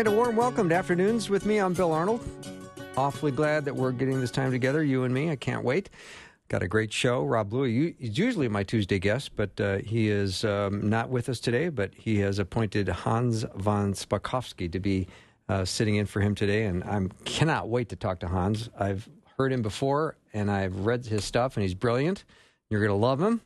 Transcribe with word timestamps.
And 0.00 0.08
a 0.08 0.12
warm 0.12 0.34
welcome 0.34 0.70
to 0.70 0.74
Afternoons 0.74 1.28
with 1.28 1.44
me. 1.44 1.58
I'm 1.58 1.74
Bill 1.74 1.92
Arnold. 1.92 2.26
Awfully 2.96 3.32
glad 3.32 3.66
that 3.66 3.76
we're 3.76 3.92
getting 3.92 4.18
this 4.18 4.30
time 4.30 4.50
together, 4.50 4.82
you 4.82 5.04
and 5.04 5.12
me. 5.12 5.30
I 5.30 5.36
can't 5.36 5.62
wait. 5.62 5.90
Got 6.48 6.62
a 6.62 6.68
great 6.68 6.90
show. 6.90 7.22
Rob 7.26 7.50
Bluey, 7.50 7.96
he's 7.98 8.16
usually 8.16 8.48
my 8.48 8.62
Tuesday 8.62 8.98
guest, 8.98 9.36
but 9.36 9.60
uh, 9.60 9.76
he 9.76 10.08
is 10.08 10.42
um, 10.42 10.88
not 10.88 11.10
with 11.10 11.28
us 11.28 11.38
today. 11.38 11.68
But 11.68 11.90
he 11.94 12.18
has 12.20 12.38
appointed 12.38 12.88
Hans 12.88 13.44
von 13.56 13.92
Spakovsky 13.92 14.72
to 14.72 14.80
be 14.80 15.06
uh, 15.50 15.66
sitting 15.66 15.96
in 15.96 16.06
for 16.06 16.22
him 16.22 16.34
today, 16.34 16.64
and 16.64 16.82
I 16.82 17.06
cannot 17.26 17.68
wait 17.68 17.90
to 17.90 17.96
talk 17.96 18.20
to 18.20 18.28
Hans. 18.28 18.70
I've 18.78 19.06
heard 19.36 19.52
him 19.52 19.60
before, 19.60 20.16
and 20.32 20.50
I've 20.50 20.86
read 20.86 21.04
his 21.04 21.26
stuff, 21.26 21.58
and 21.58 21.62
he's 21.62 21.74
brilliant. 21.74 22.24
You're 22.70 22.80
going 22.80 22.88
to 22.88 22.94
love 23.06 23.20
him, 23.20 23.42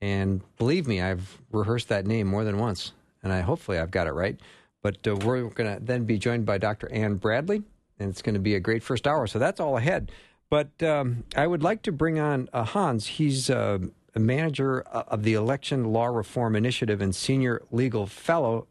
and 0.00 0.40
believe 0.58 0.88
me, 0.88 1.00
I've 1.00 1.38
rehearsed 1.52 1.88
that 1.90 2.04
name 2.04 2.26
more 2.26 2.42
than 2.42 2.58
once, 2.58 2.90
and 3.22 3.32
I 3.32 3.42
hopefully 3.42 3.78
I've 3.78 3.92
got 3.92 4.08
it 4.08 4.12
right. 4.12 4.40
But 4.84 5.08
uh, 5.08 5.16
we're 5.16 5.42
going 5.44 5.78
to 5.78 5.82
then 5.82 6.04
be 6.04 6.18
joined 6.18 6.44
by 6.44 6.58
Dr. 6.58 6.92
Anne 6.92 7.14
Bradley, 7.14 7.62
and 7.98 8.10
it's 8.10 8.20
going 8.20 8.34
to 8.34 8.40
be 8.40 8.54
a 8.54 8.60
great 8.60 8.82
first 8.82 9.06
hour. 9.06 9.26
So 9.26 9.38
that's 9.38 9.58
all 9.58 9.78
ahead. 9.78 10.12
But 10.50 10.82
um, 10.82 11.24
I 11.34 11.46
would 11.46 11.62
like 11.62 11.80
to 11.84 11.92
bring 11.92 12.18
on 12.20 12.50
uh, 12.52 12.64
Hans. 12.64 13.06
He's 13.06 13.48
uh, 13.48 13.78
a 14.14 14.20
manager 14.20 14.82
of 14.82 15.22
the 15.22 15.32
Election 15.32 15.84
Law 15.84 16.06
Reform 16.06 16.54
Initiative 16.54 17.00
and 17.00 17.14
senior 17.14 17.62
legal 17.72 18.06
fellow 18.06 18.66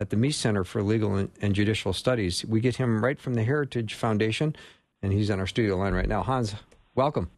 at 0.00 0.08
the 0.08 0.16
Meese 0.16 0.34
Center 0.34 0.64
for 0.64 0.82
Legal 0.82 1.16
and, 1.16 1.30
and 1.42 1.54
Judicial 1.54 1.92
Studies. 1.92 2.46
We 2.46 2.62
get 2.62 2.76
him 2.76 3.04
right 3.04 3.20
from 3.20 3.34
the 3.34 3.44
Heritage 3.44 3.92
Foundation, 3.92 4.56
and 5.02 5.12
he's 5.12 5.30
on 5.30 5.38
our 5.38 5.46
studio 5.46 5.76
line 5.76 5.92
right 5.92 6.08
now. 6.08 6.22
Hans, 6.22 6.54
welcome. 6.94 7.28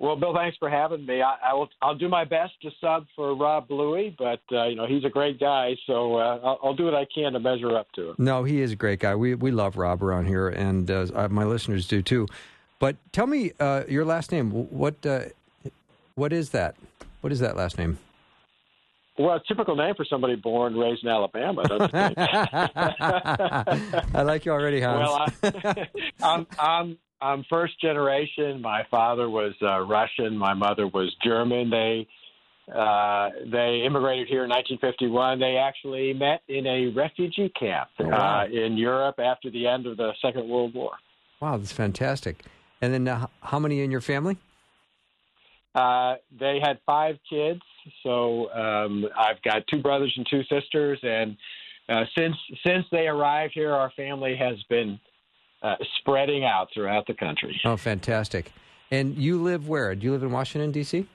Well, 0.00 0.16
Bill, 0.16 0.34
thanks 0.34 0.56
for 0.56 0.70
having 0.70 1.04
me. 1.04 1.20
I, 1.20 1.36
I 1.50 1.52
will. 1.52 1.68
I'll 1.82 1.94
do 1.94 2.08
my 2.08 2.24
best 2.24 2.54
to 2.62 2.70
sub 2.80 3.04
for 3.14 3.36
Rob 3.36 3.68
Bluey, 3.68 4.16
but 4.18 4.40
uh, 4.50 4.64
you 4.66 4.74
know 4.74 4.86
he's 4.86 5.04
a 5.04 5.10
great 5.10 5.38
guy, 5.38 5.76
so 5.86 6.16
uh, 6.16 6.40
I'll, 6.42 6.58
I'll, 6.64 6.74
do 6.74 6.86
what 6.86 6.94
I 6.94 7.06
can 7.14 7.34
to 7.34 7.38
measure 7.38 7.76
up 7.76 7.86
to 7.96 8.08
him. 8.08 8.14
No, 8.16 8.42
he 8.44 8.62
is 8.62 8.72
a 8.72 8.76
great 8.76 8.98
guy. 8.98 9.14
We 9.14 9.34
we 9.34 9.50
love 9.50 9.76
Rob 9.76 10.02
around 10.02 10.24
here, 10.24 10.48
and 10.48 10.90
uh, 10.90 11.28
my 11.30 11.44
listeners 11.44 11.86
do 11.86 12.00
too. 12.00 12.26
But 12.78 12.96
tell 13.12 13.26
me 13.26 13.52
uh, 13.60 13.82
your 13.88 14.06
last 14.06 14.32
name. 14.32 14.50
What 14.50 15.04
uh, 15.04 15.24
what 16.14 16.32
is 16.32 16.48
that? 16.50 16.76
What 17.20 17.30
is 17.30 17.40
that 17.40 17.54
last 17.54 17.76
name? 17.76 17.98
Well, 19.18 19.36
a 19.36 19.42
typical 19.46 19.76
name 19.76 19.96
for 19.96 20.06
somebody 20.06 20.36
born 20.36 20.74
raised 20.74 21.04
in 21.04 21.10
Alabama, 21.10 21.68
don't 21.68 21.82
you 21.82 21.88
think? 21.88 22.16
I 24.14 24.22
like 24.22 24.46
you 24.46 24.52
already, 24.52 24.80
Hans. 24.80 25.10
Well, 25.10 25.26
I, 25.42 25.88
I'm, 26.22 26.46
I'm 26.58 26.98
I'm 27.22 27.44
first 27.50 27.80
generation. 27.80 28.60
My 28.62 28.86
father 28.90 29.28
was 29.28 29.52
uh, 29.62 29.80
Russian. 29.80 30.36
My 30.36 30.54
mother 30.54 30.86
was 30.86 31.14
German. 31.22 31.70
They 31.70 32.06
uh, 32.74 33.30
they 33.50 33.82
immigrated 33.84 34.28
here 34.28 34.44
in 34.44 34.50
1951. 34.50 35.40
They 35.40 35.56
actually 35.56 36.12
met 36.12 36.42
in 36.48 36.66
a 36.66 36.88
refugee 36.88 37.50
camp 37.58 37.88
oh, 37.98 38.06
wow. 38.06 38.42
uh, 38.42 38.44
in 38.46 38.76
Europe 38.76 39.18
after 39.18 39.50
the 39.50 39.66
end 39.66 39.86
of 39.86 39.96
the 39.96 40.12
Second 40.22 40.48
World 40.48 40.74
War. 40.74 40.92
Wow, 41.40 41.56
that's 41.56 41.72
fantastic. 41.72 42.44
And 42.80 42.94
then, 42.94 43.08
uh, 43.08 43.26
how 43.40 43.58
many 43.58 43.80
in 43.82 43.90
your 43.90 44.00
family? 44.00 44.36
Uh, 45.74 46.16
they 46.38 46.58
had 46.62 46.78
five 46.86 47.16
kids. 47.28 47.60
So 48.02 48.50
um, 48.52 49.06
I've 49.16 49.42
got 49.42 49.66
two 49.68 49.80
brothers 49.80 50.12
and 50.16 50.26
two 50.30 50.42
sisters, 50.44 50.98
and 51.02 51.36
uh, 51.88 52.04
since 52.16 52.36
since 52.64 52.84
they 52.90 53.06
arrived 53.06 53.52
here, 53.54 53.72
our 53.72 53.90
family 53.96 54.36
has 54.36 54.62
been 54.68 54.98
uh, 55.62 55.76
spreading 55.98 56.44
out 56.44 56.68
throughout 56.72 57.06
the 57.06 57.14
country. 57.14 57.60
Oh, 57.64 57.76
fantastic! 57.76 58.52
And 58.90 59.16
you 59.16 59.42
live 59.42 59.68
where? 59.68 59.94
Do 59.94 60.04
you 60.04 60.12
live 60.12 60.22
in 60.22 60.32
Washington 60.32 60.72
D.C.? 60.72 61.06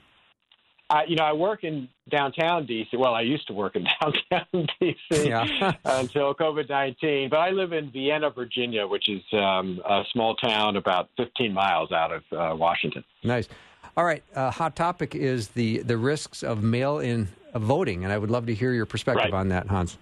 I, 0.88 1.04
you 1.04 1.16
know, 1.16 1.24
I 1.24 1.32
work 1.32 1.64
in 1.64 1.88
downtown 2.08 2.66
DC. 2.66 2.96
Well, 2.96 3.14
I 3.14 3.22
used 3.22 3.46
to 3.48 3.52
work 3.52 3.74
in 3.74 3.84
downtown 4.00 4.68
DC 4.80 4.94
yeah. 5.10 5.72
until 5.84 6.34
COVID 6.34 6.68
nineteen. 6.68 7.28
But 7.28 7.40
I 7.40 7.50
live 7.50 7.72
in 7.72 7.90
Vienna, 7.90 8.30
Virginia, 8.30 8.86
which 8.86 9.08
is 9.08 9.22
um, 9.32 9.80
a 9.84 10.04
small 10.12 10.36
town 10.36 10.76
about 10.76 11.08
15 11.16 11.52
miles 11.52 11.90
out 11.92 12.12
of 12.12 12.22
uh, 12.32 12.54
Washington. 12.56 13.02
Nice. 13.24 13.48
All 13.96 14.04
right. 14.04 14.22
Uh, 14.34 14.50
hot 14.50 14.76
topic 14.76 15.14
is 15.14 15.48
the 15.48 15.78
the 15.78 15.96
risks 15.96 16.42
of 16.42 16.62
mail-in 16.62 17.28
voting, 17.54 18.04
and 18.04 18.12
I 18.12 18.18
would 18.18 18.30
love 18.30 18.46
to 18.46 18.54
hear 18.54 18.72
your 18.72 18.86
perspective 18.86 19.32
right. 19.32 19.34
on 19.34 19.48
that, 19.48 19.66
Hans. 19.66 19.98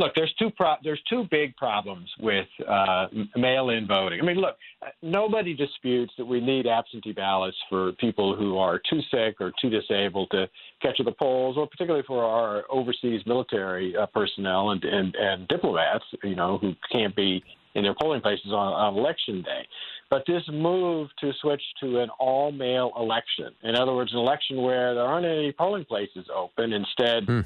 Look, 0.00 0.12
there's 0.14 0.32
two 0.38 0.50
pro- 0.50 0.76
there's 0.82 1.02
two 1.10 1.26
big 1.30 1.54
problems 1.56 2.08
with 2.18 2.46
uh, 2.66 3.08
mail-in 3.36 3.86
voting. 3.86 4.18
I 4.22 4.24
mean, 4.24 4.38
look, 4.38 4.56
nobody 5.02 5.52
disputes 5.52 6.10
that 6.16 6.24
we 6.24 6.40
need 6.40 6.66
absentee 6.66 7.12
ballots 7.12 7.58
for 7.68 7.92
people 7.92 8.34
who 8.34 8.56
are 8.56 8.80
too 8.88 9.00
sick 9.10 9.36
or 9.40 9.52
too 9.60 9.68
disabled 9.68 10.30
to 10.30 10.48
catch 10.80 10.98
the 11.04 11.12
polls, 11.12 11.58
or 11.58 11.66
particularly 11.66 12.04
for 12.06 12.24
our 12.24 12.64
overseas 12.70 13.20
military 13.26 13.94
uh, 13.94 14.06
personnel 14.06 14.70
and, 14.70 14.82
and 14.84 15.14
and 15.16 15.46
diplomats, 15.48 16.04
you 16.24 16.34
know, 16.34 16.56
who 16.56 16.72
can't 16.90 17.14
be 17.14 17.44
in 17.74 17.82
their 17.82 17.94
polling 18.00 18.22
places 18.22 18.52
on, 18.52 18.72
on 18.72 18.96
election 18.96 19.42
day. 19.42 19.68
But 20.08 20.24
this 20.26 20.42
move 20.50 21.10
to 21.20 21.30
switch 21.42 21.62
to 21.82 21.98
an 21.98 22.08
all 22.18 22.52
mail 22.52 22.90
election, 22.98 23.50
in 23.62 23.76
other 23.76 23.94
words, 23.94 24.12
an 24.14 24.18
election 24.18 24.62
where 24.62 24.94
there 24.94 25.04
aren't 25.04 25.26
any 25.26 25.52
polling 25.52 25.84
places 25.84 26.24
open, 26.34 26.72
instead, 26.72 27.24
hmm. 27.26 27.40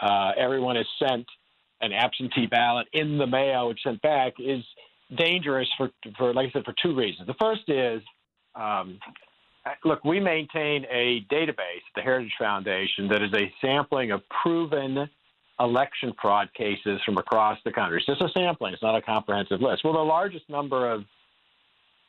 uh, 0.00 0.30
everyone 0.38 0.76
is 0.76 0.86
sent 1.00 1.26
an 1.80 1.92
absentee 1.92 2.46
ballot 2.46 2.86
in 2.92 3.18
the 3.18 3.26
mail, 3.26 3.68
which 3.68 3.80
sent 3.82 4.00
back, 4.02 4.34
is 4.38 4.64
dangerous 5.16 5.68
for, 5.76 5.90
for 6.16 6.34
like 6.34 6.48
I 6.48 6.52
said, 6.52 6.64
for 6.64 6.74
two 6.82 6.94
reasons. 6.94 7.26
The 7.26 7.34
first 7.40 7.62
is, 7.68 8.02
um, 8.54 8.98
look, 9.84 10.04
we 10.04 10.20
maintain 10.20 10.84
a 10.90 11.24
database 11.32 11.84
at 11.86 11.94
the 11.96 12.02
Heritage 12.02 12.32
Foundation 12.38 13.08
that 13.08 13.22
is 13.22 13.32
a 13.34 13.52
sampling 13.60 14.10
of 14.10 14.22
proven 14.42 15.08
election 15.60 16.12
fraud 16.20 16.48
cases 16.54 17.00
from 17.04 17.18
across 17.18 17.58
the 17.64 17.72
country. 17.72 17.98
It's 17.98 18.06
just 18.06 18.20
a 18.20 18.28
sampling, 18.38 18.74
it's 18.74 18.82
not 18.82 18.96
a 18.96 19.02
comprehensive 19.02 19.60
list. 19.60 19.82
Well, 19.84 19.94
the 19.94 19.98
largest 20.00 20.48
number 20.48 20.90
of 20.90 21.04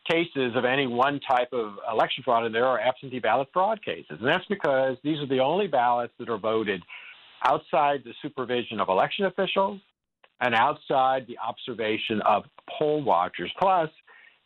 cases 0.10 0.54
of 0.56 0.66
any 0.66 0.88
one 0.88 1.20
type 1.20 1.50
of 1.54 1.74
election 1.92 2.24
fraud, 2.24 2.46
and 2.46 2.54
there 2.54 2.66
are 2.66 2.80
absentee 2.80 3.20
ballot 3.20 3.48
fraud 3.54 3.84
cases. 3.84 4.18
And 4.20 4.28
that's 4.28 4.46
because 4.50 4.98
these 5.04 5.20
are 5.20 5.28
the 5.28 5.40
only 5.40 5.68
ballots 5.68 6.14
that 6.20 6.30
are 6.30 6.38
voted 6.38 6.82
outside 7.44 8.02
the 8.04 8.14
supervision 8.22 8.80
of 8.80 8.90
election 8.90 9.26
officials 9.26 9.80
and 10.42 10.56
outside 10.56 11.26
the 11.28 11.38
observation 11.38 12.22
of 12.22 12.44
poll 12.78 13.04
watchers. 13.04 13.52
Plus, 13.60 13.90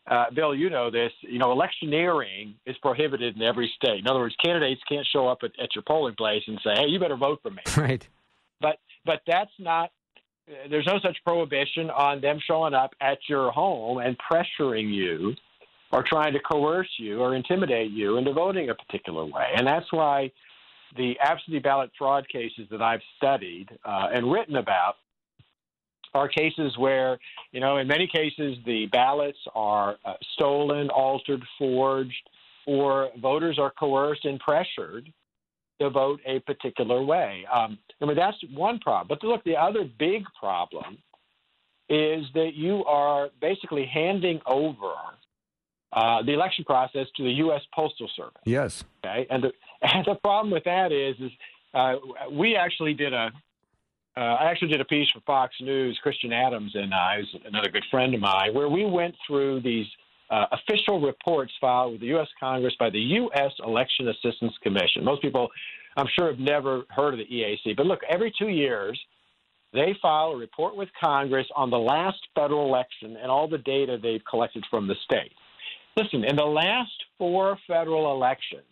uh, 0.09 0.25
Bill, 0.35 0.53
you 0.53 0.69
know 0.69 0.91
this. 0.91 1.11
You 1.21 1.39
know, 1.39 1.51
electioneering 1.51 2.55
is 2.65 2.75
prohibited 2.81 3.35
in 3.35 3.41
every 3.41 3.71
state. 3.75 3.99
In 3.99 4.07
other 4.07 4.19
words, 4.19 4.35
candidates 4.43 4.81
can't 4.89 5.07
show 5.11 5.27
up 5.27 5.39
at, 5.43 5.51
at 5.61 5.75
your 5.75 5.83
polling 5.87 6.15
place 6.15 6.43
and 6.47 6.59
say, 6.63 6.73
"Hey, 6.75 6.87
you 6.87 6.99
better 6.99 7.15
vote 7.15 7.39
for 7.41 7.51
me." 7.51 7.61
Right. 7.77 8.07
But 8.59 8.77
but 9.05 9.21
that's 9.27 9.51
not. 9.59 9.91
There's 10.69 10.85
no 10.85 10.99
such 11.01 11.17
prohibition 11.25 11.89
on 11.89 12.19
them 12.19 12.39
showing 12.45 12.73
up 12.73 12.91
at 12.99 13.17
your 13.29 13.51
home 13.51 13.99
and 13.99 14.17
pressuring 14.17 14.93
you, 14.93 15.35
or 15.93 16.03
trying 16.03 16.33
to 16.33 16.39
coerce 16.39 16.89
you 16.97 17.21
or 17.21 17.35
intimidate 17.35 17.91
you 17.91 18.17
into 18.17 18.33
voting 18.33 18.69
a 18.69 18.75
particular 18.75 19.25
way. 19.25 19.47
And 19.55 19.65
that's 19.65 19.91
why 19.91 20.31
the 20.95 21.17
absentee 21.19 21.59
ballot 21.59 21.91
fraud 21.97 22.27
cases 22.29 22.67
that 22.71 22.81
I've 22.81 23.01
studied 23.17 23.69
uh, 23.85 24.09
and 24.13 24.31
written 24.31 24.57
about 24.57 24.95
are 26.13 26.27
cases 26.27 26.77
where, 26.77 27.17
you 27.51 27.59
know, 27.59 27.77
in 27.77 27.87
many 27.87 28.07
cases 28.07 28.57
the 28.65 28.85
ballots 28.91 29.37
are 29.55 29.97
uh, 30.05 30.13
stolen, 30.33 30.89
altered, 30.89 31.43
forged, 31.57 32.29
or 32.67 33.09
voters 33.19 33.57
are 33.59 33.71
coerced 33.71 34.25
and 34.25 34.39
pressured 34.39 35.11
to 35.81 35.89
vote 35.89 36.19
a 36.25 36.39
particular 36.41 37.03
way. 37.03 37.45
Um, 37.51 37.77
I 38.01 38.05
mean, 38.05 38.15
that's 38.15 38.37
one 38.53 38.79
problem. 38.79 39.07
But 39.07 39.27
look, 39.27 39.43
the 39.43 39.57
other 39.57 39.85
big 39.97 40.23
problem 40.39 40.97
is 41.89 42.25
that 42.33 42.51
you 42.53 42.85
are 42.85 43.29
basically 43.41 43.85
handing 43.85 44.39
over 44.45 44.93
uh, 45.93 46.23
the 46.23 46.33
election 46.33 46.65
process 46.65 47.07
to 47.15 47.23
the 47.23 47.31
U.S. 47.31 47.61
Postal 47.73 48.09
Service. 48.15 48.41
Yes. 48.45 48.83
Okay, 49.05 49.27
and 49.29 49.43
the 49.43 49.51
and 49.81 50.05
the 50.05 50.15
problem 50.15 50.51
with 50.51 50.63
that 50.63 50.91
is, 50.91 51.15
is 51.19 51.31
uh, 51.73 51.95
we 52.31 52.55
actually 52.55 52.93
did 52.93 53.13
a 53.13 53.31
uh, 54.15 54.19
I 54.19 54.51
actually 54.51 54.67
did 54.67 54.81
a 54.81 54.85
piece 54.85 55.09
for 55.11 55.21
Fox 55.21 55.55
News, 55.59 55.99
Christian 56.03 56.31
Adams 56.31 56.71
and 56.75 56.93
I, 56.93 57.17
who's 57.17 57.35
another 57.45 57.69
good 57.69 57.83
friend 57.89 58.13
of 58.13 58.21
mine, 58.21 58.53
where 58.53 58.69
we 58.69 58.85
went 58.85 59.15
through 59.27 59.61
these 59.61 59.87
uh, 60.29 60.45
official 60.51 61.01
reports 61.01 61.51
filed 61.59 61.93
with 61.93 62.01
the 62.01 62.07
U.S. 62.07 62.27
Congress 62.39 62.75
by 62.79 62.91
the 62.91 62.99
U.S. 62.99 63.51
Election 63.65 64.07
Assistance 64.09 64.53
Commission. 64.61 65.03
Most 65.03 65.23
people, 65.23 65.49
I'm 65.97 66.07
sure, 66.17 66.29
have 66.29 66.39
never 66.39 66.83
heard 66.89 67.13
of 67.13 67.19
the 67.19 67.25
EAC. 67.25 67.75
But 67.75 67.87
look, 67.87 68.01
every 68.07 68.31
two 68.37 68.49
years, 68.49 68.99
they 69.73 69.95
file 69.99 70.29
a 70.29 70.37
report 70.37 70.75
with 70.75 70.89
Congress 71.03 71.47
on 71.55 71.71
the 71.71 71.79
last 71.79 72.19
federal 72.35 72.67
election 72.67 73.17
and 73.19 73.31
all 73.31 73.47
the 73.47 73.57
data 73.57 73.97
they've 74.01 74.23
collected 74.29 74.63
from 74.69 74.87
the 74.87 74.95
state. 75.03 75.31
Listen, 75.95 76.23
in 76.23 76.35
the 76.35 76.43
last 76.43 76.91
four 77.17 77.57
federal 77.67 78.13
elections, 78.13 78.63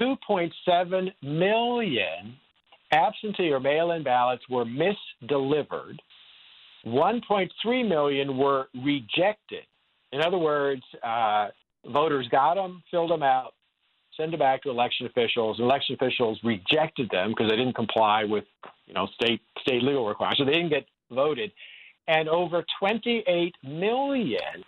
2.7 0.00 1.12
million 1.22 2.36
absentee 2.92 3.50
or 3.50 3.60
mail 3.60 3.92
in 3.92 4.02
ballots 4.02 4.42
were 4.48 4.64
misdelivered, 4.64 5.98
1.3 6.86 7.88
million 7.88 8.36
were 8.36 8.68
rejected. 8.82 9.64
In 10.12 10.22
other 10.22 10.38
words, 10.38 10.82
uh, 11.02 11.48
voters 11.86 12.26
got 12.30 12.54
them, 12.54 12.82
filled 12.90 13.10
them 13.10 13.22
out, 13.22 13.54
send 14.16 14.32
them 14.32 14.40
back 14.40 14.62
to 14.62 14.70
election 14.70 15.06
officials. 15.06 15.60
Election 15.60 15.94
officials 15.94 16.38
rejected 16.42 17.08
them 17.10 17.30
because 17.30 17.48
they 17.48 17.56
didn't 17.56 17.74
comply 17.74 18.24
with, 18.24 18.44
you 18.86 18.94
know, 18.94 19.06
state 19.14 19.40
state 19.60 19.82
legal 19.82 20.06
requirements. 20.06 20.38
So 20.38 20.44
they 20.44 20.52
didn't 20.52 20.70
get 20.70 20.86
voted. 21.10 21.52
And 22.08 22.28
over 22.28 22.64
28 22.80 23.54
million 23.62 24.64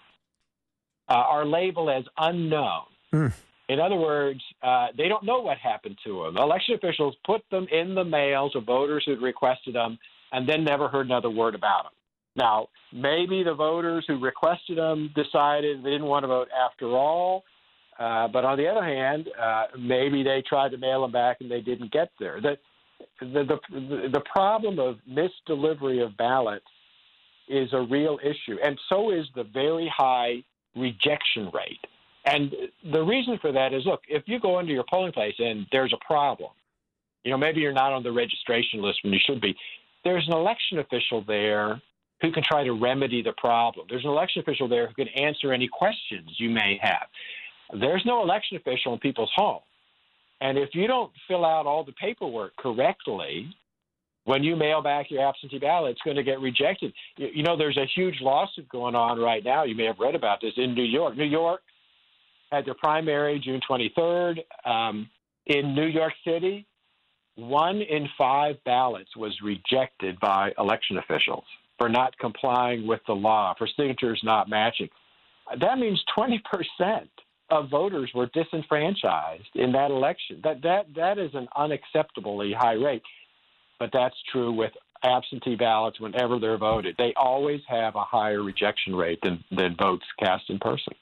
uh, 1.12 1.25
are 1.35 1.44
labeled 1.44 1.91
as 1.91 2.05
unknown. 2.17 2.85
Mm. 3.12 3.32
In 3.69 3.81
other 3.81 3.97
words, 3.97 4.41
uh, 4.62 4.88
they 4.97 5.09
don't 5.09 5.25
know 5.25 5.41
what 5.41 5.59
happened 5.59 5.99
to 6.05 6.25
them. 6.25 6.38
Election 6.38 6.75
officials 6.75 7.14
put 7.26 7.43
them 7.50 7.67
in 7.70 7.94
the 7.94 8.05
mail 8.05 8.49
to 8.50 8.61
voters 8.61 9.03
who 9.05 9.17
requested 9.20 9.75
them 9.75 9.99
and 10.32 10.49
then 10.49 10.64
never 10.64 10.88
heard 10.88 11.06
another 11.06 11.31
word 11.31 11.55
about 11.55 11.85
them. 11.85 11.93
Now, 12.35 12.69
maybe 12.94 13.43
the 13.43 13.53
voters 13.53 14.05
who 14.09 14.19
requested 14.19 14.79
them 14.79 15.11
decided 15.14 15.85
they 15.85 15.91
didn't 15.91 16.06
want 16.06 16.23
to 16.23 16.29
vote 16.29 16.49
after 16.50 16.87
all. 16.87 17.44
Uh, 17.99 18.26
but 18.29 18.44
on 18.44 18.56
the 18.56 18.67
other 18.67 18.85
hand, 18.85 19.29
uh, 19.38 19.64
maybe 19.79 20.23
they 20.23 20.43
tried 20.49 20.70
to 20.70 20.79
mail 20.79 21.03
them 21.03 21.12
back 21.12 21.37
and 21.41 21.50
they 21.50 21.61
didn't 21.61 21.93
get 21.93 22.11
there. 22.19 22.41
The, 22.41 22.56
the, 23.20 23.59
the, 23.70 24.09
the 24.14 24.23
problem 24.32 24.79
of 24.79 24.97
misdelivery 25.06 26.03
of 26.05 26.17
ballots 26.17 26.64
is 27.49 27.69
a 27.73 27.82
real 27.82 28.19
issue, 28.23 28.56
and 28.64 28.79
so 28.88 29.11
is 29.11 29.26
the 29.35 29.44
very 29.44 29.93
high 29.94 30.43
rejection 30.76 31.50
rate. 31.52 31.80
And 32.24 32.54
the 32.92 33.02
reason 33.02 33.38
for 33.40 33.52
that 33.52 33.72
is 33.72 33.84
look, 33.84 34.02
if 34.08 34.22
you 34.26 34.38
go 34.38 34.60
into 34.60 34.72
your 34.72 34.84
polling 34.88 35.12
place 35.12 35.34
and 35.38 35.66
there's 35.72 35.92
a 35.92 36.04
problem, 36.04 36.50
you 37.24 37.30
know, 37.30 37.38
maybe 37.38 37.60
you're 37.60 37.72
not 37.72 37.92
on 37.92 38.02
the 38.02 38.12
registration 38.12 38.82
list 38.82 39.00
when 39.02 39.12
you 39.12 39.19
should 39.24 39.40
be, 39.40 39.56
there's 40.04 40.26
an 40.26 40.34
election 40.34 40.78
official 40.78 41.24
there 41.26 41.80
who 42.20 42.32
can 42.32 42.42
try 42.42 42.64
to 42.64 42.72
remedy 42.72 43.22
the 43.22 43.32
problem. 43.32 43.86
There's 43.88 44.04
an 44.04 44.10
election 44.10 44.42
official 44.42 44.69
there 44.69 44.86
who 44.86 44.94
can 44.94 45.08
answer 45.08 45.52
any 45.52 45.69
questions 45.69 46.30
you 46.38 46.50
may 46.50 46.78
have. 46.80 47.06
There's 47.80 48.02
no 48.04 48.22
election 48.22 48.56
official 48.56 48.92
in 48.92 49.00
people's 49.00 49.32
home. 49.34 49.60
And 50.40 50.58
if 50.58 50.70
you 50.75 50.86
don't 50.86 51.12
fill 51.28 51.44
out 51.44 51.66
all 51.66 51.84
the 51.84 51.92
paperwork 51.92 52.56
correctly, 52.56 53.54
when 54.24 54.44
you 54.44 54.54
mail 54.56 54.82
back 54.82 55.10
your 55.10 55.26
absentee 55.26 55.58
ballot, 55.58 55.92
it's 55.92 56.00
going 56.02 56.16
to 56.16 56.22
get 56.22 56.40
rejected. 56.40 56.92
You 57.16 57.42
know, 57.42 57.56
there's 57.56 57.76
a 57.76 57.86
huge 57.94 58.20
lawsuit 58.20 58.69
going 58.69 58.94
on 58.94 59.19
right 59.19 59.44
now. 59.44 59.64
You 59.64 59.74
may 59.74 59.84
have 59.86 59.98
read 59.98 60.14
about 60.14 60.40
this 60.40 60.52
in 60.56 60.74
New 60.74 60.84
York. 60.84 61.16
New 61.16 61.24
York 61.24 61.60
had 62.50 62.64
their 62.64 62.74
primary 62.74 63.40
June 63.40 63.60
23rd. 63.69 64.38
Um, 64.64 65.08
in 65.46 65.74
New 65.74 65.86
York 65.86 66.12
City, 66.24 66.66
one 67.34 67.80
in 67.80 68.08
five 68.16 68.56
ballots 68.64 69.16
was 69.16 69.36
rejected 69.42 70.20
by 70.20 70.52
election 70.58 70.98
officials 70.98 71.44
for 71.78 71.88
not 71.88 72.16
complying 72.18 72.86
with 72.86 73.00
the 73.06 73.12
law, 73.12 73.54
for 73.58 73.66
signatures 73.66 74.20
not 74.22 74.48
matching. 74.48 74.88
That 75.58 75.78
means 75.78 76.00
20% 76.16 76.38
of 77.50 77.68
voters 77.68 78.10
were 78.14 78.26
disenfranchised 78.32 79.56
in 79.56 79.72
that 79.72 79.90
election. 79.90 80.40
That 80.44 80.62
that 80.62 80.86
that 80.94 81.18
is 81.18 81.30
an 81.34 81.48
unacceptably 81.56 82.54
high 82.54 82.75
rate. 82.75 83.02
But 83.82 83.90
that's 83.93 84.14
true 84.31 84.52
with 84.52 84.70
absentee 85.02 85.56
ballots 85.56 85.99
whenever 85.99 86.38
they're 86.38 86.56
voted. 86.56 86.94
They 86.99 87.12
always 87.17 87.62
have 87.67 87.96
a 87.96 88.05
higher 88.05 88.40
rejection 88.40 88.94
rate 88.94 89.19
than, 89.25 89.43
than 89.50 89.75
votes 89.75 90.05
cast 90.20 90.49
in 90.50 90.61
person. 90.61 90.93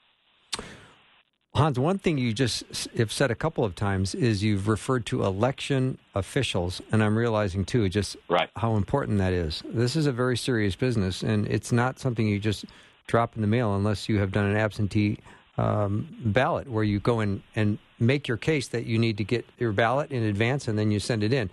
Hans, 1.54 1.78
one 1.78 1.98
thing 1.98 2.16
you 2.16 2.32
just 2.32 2.88
have 2.96 3.12
said 3.12 3.30
a 3.30 3.34
couple 3.34 3.66
of 3.66 3.74
times 3.74 4.14
is 4.14 4.42
you've 4.42 4.66
referred 4.66 5.04
to 5.06 5.24
election 5.24 5.98
officials, 6.14 6.80
and 6.90 7.04
I'm 7.04 7.18
realizing 7.18 7.66
too 7.66 7.86
just 7.90 8.16
right. 8.30 8.48
how 8.56 8.76
important 8.76 9.18
that 9.18 9.34
is. 9.34 9.62
This 9.66 9.94
is 9.94 10.06
a 10.06 10.12
very 10.12 10.38
serious 10.38 10.74
business, 10.74 11.22
and 11.22 11.46
it's 11.48 11.72
not 11.72 11.98
something 11.98 12.26
you 12.26 12.38
just 12.38 12.64
drop 13.06 13.36
in 13.36 13.42
the 13.42 13.46
mail 13.46 13.76
unless 13.76 14.08
you 14.08 14.20
have 14.20 14.32
done 14.32 14.46
an 14.46 14.56
absentee 14.56 15.18
um, 15.58 16.08
ballot 16.24 16.66
where 16.66 16.84
you 16.84 16.98
go 16.98 17.20
in 17.20 17.42
and 17.54 17.76
make 17.98 18.26
your 18.26 18.38
case 18.38 18.68
that 18.68 18.86
you 18.86 18.98
need 18.98 19.18
to 19.18 19.24
get 19.24 19.44
your 19.58 19.72
ballot 19.72 20.10
in 20.10 20.22
advance 20.22 20.66
and 20.66 20.78
then 20.78 20.90
you 20.90 20.98
send 20.98 21.22
it 21.22 21.34
in. 21.34 21.50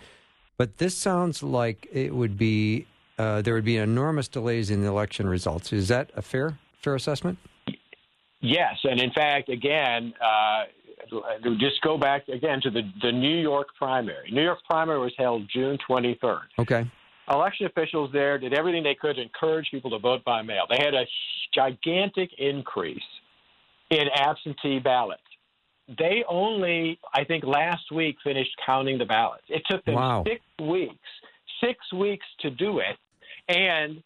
But 0.57 0.80
this 0.80 0.95
sounds 0.98 1.44
like 1.44 1.88
it 1.92 2.13
would 2.13 2.38
be 2.38 2.88
uh, 3.18 3.42
there 3.42 3.54
would 3.54 3.65
be 3.65 3.77
enormous 3.77 4.27
delays 4.27 4.69
in 4.69 4.81
the 4.81 4.88
election 4.88 5.27
results. 5.27 5.71
Is 5.71 5.88
that 5.88 6.12
a 6.15 6.21
fair 6.21 6.57
fair 6.81 6.95
assessment? 6.95 7.38
Yes, 8.42 8.75
and 8.83 9.00
in 9.01 9.12
fact, 9.12 9.50
again, 9.50 10.13
uh, 10.24 10.63
just 11.59 11.81
go 11.81 11.98
back 11.98 12.27
again 12.27 12.59
to 12.62 12.71
the 12.71 12.81
the 13.01 13.12
New 13.12 13.39
York 13.39 13.68
primary. 13.77 14.31
New 14.31 14.44
York 14.44 14.59
primary 14.68 15.00
was 15.00 15.13
held 15.18 15.48
June 15.54 15.77
23rd. 15.88 16.42
Okay. 16.59 16.86
Election 17.30 17.65
officials 17.65 18.09
there 18.13 18.38
did 18.38 18.54
everything 18.54 18.83
they 18.83 18.95
could 18.95 19.18
to 19.18 19.21
encourage 19.21 19.69
people 19.69 19.92
to 19.92 20.00
vote 20.00 20.24
by 20.24 20.42
mail. 20.42 20.63
They 20.69 20.81
had 20.81 20.94
a 20.94 21.06
gigantic 21.54 22.30
increase 22.38 23.04
in 23.89 24.07
absentee 24.15 24.80
ballots. 24.80 25.21
They 25.87 26.23
only, 26.27 26.99
I 27.13 27.23
think, 27.23 27.45
last 27.45 27.91
week 27.93 28.17
finished 28.23 28.51
counting 28.65 28.97
the 28.97 29.05
ballots. 29.05 29.45
It 29.47 29.63
took 29.69 29.83
them 29.85 29.95
wow. 29.95 30.23
six 30.25 30.41
weeks, 30.61 30.95
six 31.63 31.77
weeks 31.93 32.25
to 32.41 32.49
do 32.49 32.79
it, 32.79 32.97
and 33.47 34.03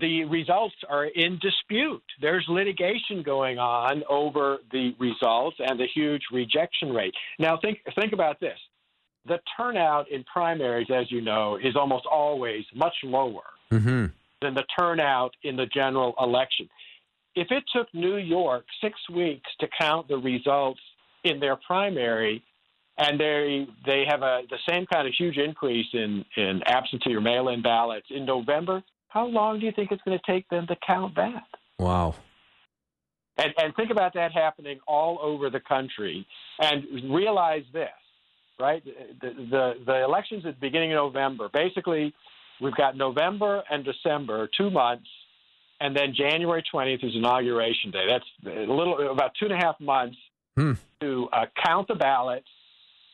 the 0.00 0.24
results 0.24 0.74
are 0.88 1.06
in 1.06 1.38
dispute. 1.42 2.02
There's 2.20 2.46
litigation 2.48 3.22
going 3.22 3.58
on 3.58 4.04
over 4.08 4.58
the 4.72 4.94
results 4.98 5.56
and 5.58 5.78
the 5.78 5.86
huge 5.94 6.22
rejection 6.32 6.92
rate. 6.92 7.14
Now, 7.38 7.58
think 7.60 7.80
think 8.00 8.14
about 8.14 8.40
this: 8.40 8.58
the 9.26 9.38
turnout 9.56 10.10
in 10.10 10.24
primaries, 10.24 10.88
as 10.94 11.10
you 11.10 11.20
know, 11.20 11.58
is 11.62 11.76
almost 11.76 12.06
always 12.06 12.64
much 12.74 12.94
lower 13.04 13.42
mm-hmm. 13.70 14.06
than 14.40 14.54
the 14.54 14.64
turnout 14.78 15.34
in 15.42 15.56
the 15.56 15.66
general 15.66 16.14
election 16.18 16.70
if 17.38 17.48
it 17.52 17.62
took 17.72 17.86
New 17.94 18.16
York 18.16 18.64
six 18.80 18.96
weeks 19.08 19.48
to 19.60 19.68
count 19.80 20.08
the 20.08 20.16
results 20.16 20.80
in 21.24 21.40
their 21.40 21.56
primary, 21.56 22.42
and 22.96 23.18
they 23.18 23.66
they 23.86 24.04
have 24.08 24.22
a 24.22 24.42
the 24.50 24.58
same 24.68 24.86
kind 24.86 25.06
of 25.06 25.14
huge 25.16 25.36
increase 25.36 25.86
in 25.92 26.24
in 26.36 26.62
absentee 26.66 27.14
or 27.14 27.20
mail-in 27.20 27.62
ballots 27.62 28.06
in 28.10 28.24
November, 28.24 28.82
how 29.08 29.26
long 29.26 29.60
do 29.60 29.66
you 29.66 29.72
think 29.72 29.92
it's 29.92 30.02
going 30.02 30.18
to 30.18 30.32
take 30.32 30.48
them 30.48 30.66
to 30.66 30.76
count 30.86 31.14
that? 31.16 31.44
Wow. 31.78 32.14
And, 33.36 33.54
and 33.56 33.76
think 33.76 33.90
about 33.90 34.14
that 34.14 34.32
happening 34.32 34.80
all 34.88 35.18
over 35.22 35.48
the 35.48 35.60
country, 35.60 36.26
and 36.60 36.84
realize 37.14 37.62
this, 37.72 37.88
right? 38.58 38.84
The, 38.84 39.28
the 39.28 39.72
the 39.86 40.04
elections 40.04 40.44
at 40.46 40.54
the 40.54 40.60
beginning 40.60 40.92
of 40.92 40.96
November. 40.96 41.48
Basically, 41.52 42.12
we've 42.60 42.74
got 42.74 42.96
November 42.96 43.62
and 43.70 43.84
December, 43.84 44.48
two 44.56 44.70
months 44.70 45.08
and 45.80 45.96
then 45.96 46.14
January 46.14 46.62
20th 46.72 47.04
is 47.04 47.14
inauguration 47.14 47.90
day. 47.90 48.04
That's 48.08 48.24
a 48.46 48.72
little 48.72 49.10
about 49.10 49.32
two 49.38 49.46
and 49.46 49.54
a 49.54 49.56
half 49.56 49.78
months 49.80 50.16
hmm. 50.58 50.72
to 51.00 51.28
uh, 51.32 51.46
count 51.64 51.88
the 51.88 51.94
ballots 51.94 52.46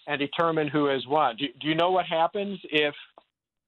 and 0.06 0.18
determine 0.18 0.68
who 0.68 0.86
has 0.86 1.06
won. 1.06 1.36
Do, 1.36 1.46
do, 1.60 1.68
you 1.68 1.74
know 1.74 1.90
what 1.90 2.06
happens 2.06 2.58
if 2.64 2.94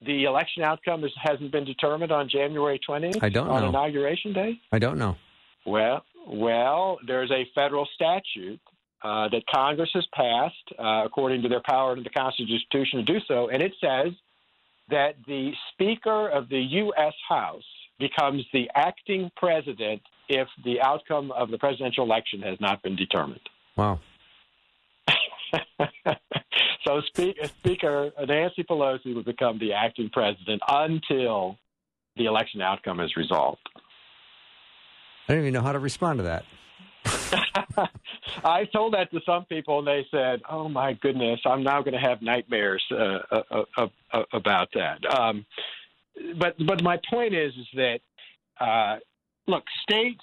the 0.04 0.25
election 0.25 0.62
outcome 0.62 1.04
is, 1.04 1.12
hasn't 1.23 1.52
been 1.52 1.64
determined 1.64 2.12
on 2.12 2.28
January 2.28 2.80
20th? 2.88 3.23
I 3.23 3.28
don't 3.28 3.49
on 3.49 3.62
know. 3.62 3.68
inauguration 3.68 4.33
day. 4.33 4.61
I 4.73 4.78
don't 4.78 4.99
know. 4.99 5.16
Well, 5.64 6.04
well, 6.28 6.99
there's 7.06 7.30
a 7.30 7.47
federal 7.54 7.88
statute 7.95 8.61
uh, 9.02 9.28
that 9.28 9.42
Congress 9.52 9.90
has 9.95 10.06
passed, 10.12 10.54
uh, 10.78 11.04
according 11.04 11.42
to 11.42 11.49
their 11.49 11.62
power 11.68 11.92
under 11.92 12.02
the 12.02 12.11
Constitution 12.11 12.99
to 12.99 13.02
do 13.02 13.18
so, 13.26 13.49
and 13.49 13.62
it 13.62 13.73
says 13.80 14.12
that 14.88 15.16
the 15.26 15.52
Speaker 15.73 16.28
of 16.28 16.49
the 16.49 16.59
U.S. 16.59 17.14
House 17.28 17.64
becomes 17.99 18.45
the 18.52 18.68
acting 18.75 19.30
president 19.37 20.02
if 20.28 20.49
the 20.64 20.80
outcome 20.80 21.30
of 21.33 21.50
the 21.50 21.59
presidential 21.59 22.04
election 22.04 22.42
has 22.42 22.59
not 22.61 22.83
been 22.83 22.97
determined. 22.97 23.40
Wow. 23.76 24.00
so 26.85 27.00
Speaker 27.02 28.11
Nancy 28.26 28.64
Pelosi 28.64 29.14
will 29.14 29.23
become 29.23 29.59
the 29.59 29.73
acting 29.73 30.11
president 30.12 30.62
until 30.68 31.59
the 32.16 32.25
election 32.25 32.61
outcome 32.61 33.00
is 33.00 33.16
resolved. 33.16 33.68
I 35.28 35.33
don't 35.33 35.42
even 35.42 35.54
know 35.54 35.62
how 35.62 35.73
to 35.73 35.78
respond 35.78 36.18
to 36.18 36.23
that. 36.25 36.45
I 38.45 38.64
told 38.66 38.95
that 38.95 39.11
to 39.12 39.21
some 39.25 39.45
people, 39.45 39.78
and 39.78 39.87
they 39.87 40.06
said, 40.11 40.42
"Oh 40.50 40.68
my 40.68 40.95
goodness, 40.95 41.40
I'm 41.45 41.62
now 41.62 41.80
going 41.80 41.95
to 41.95 42.00
have 42.00 42.23
nightmares 42.23 42.83
uh, 42.90 43.18
uh, 43.30 43.64
uh, 43.76 43.87
uh 44.12 44.23
about 44.33 44.68
that." 44.75 44.99
Um, 45.14 45.47
but 46.38 46.54
but 46.66 46.83
my 46.83 46.99
point 47.11 47.35
is 47.35 47.52
is 47.54 47.66
that 47.75 48.00
uh, 48.61 48.99
look, 49.47 49.64
states. 49.83 50.23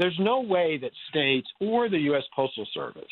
There's 0.00 0.18
no 0.18 0.40
way 0.40 0.78
that 0.78 0.92
states 1.10 1.46
or 1.60 1.90
the 1.90 1.98
U.S. 1.98 2.22
Postal 2.34 2.66
Service 2.72 3.04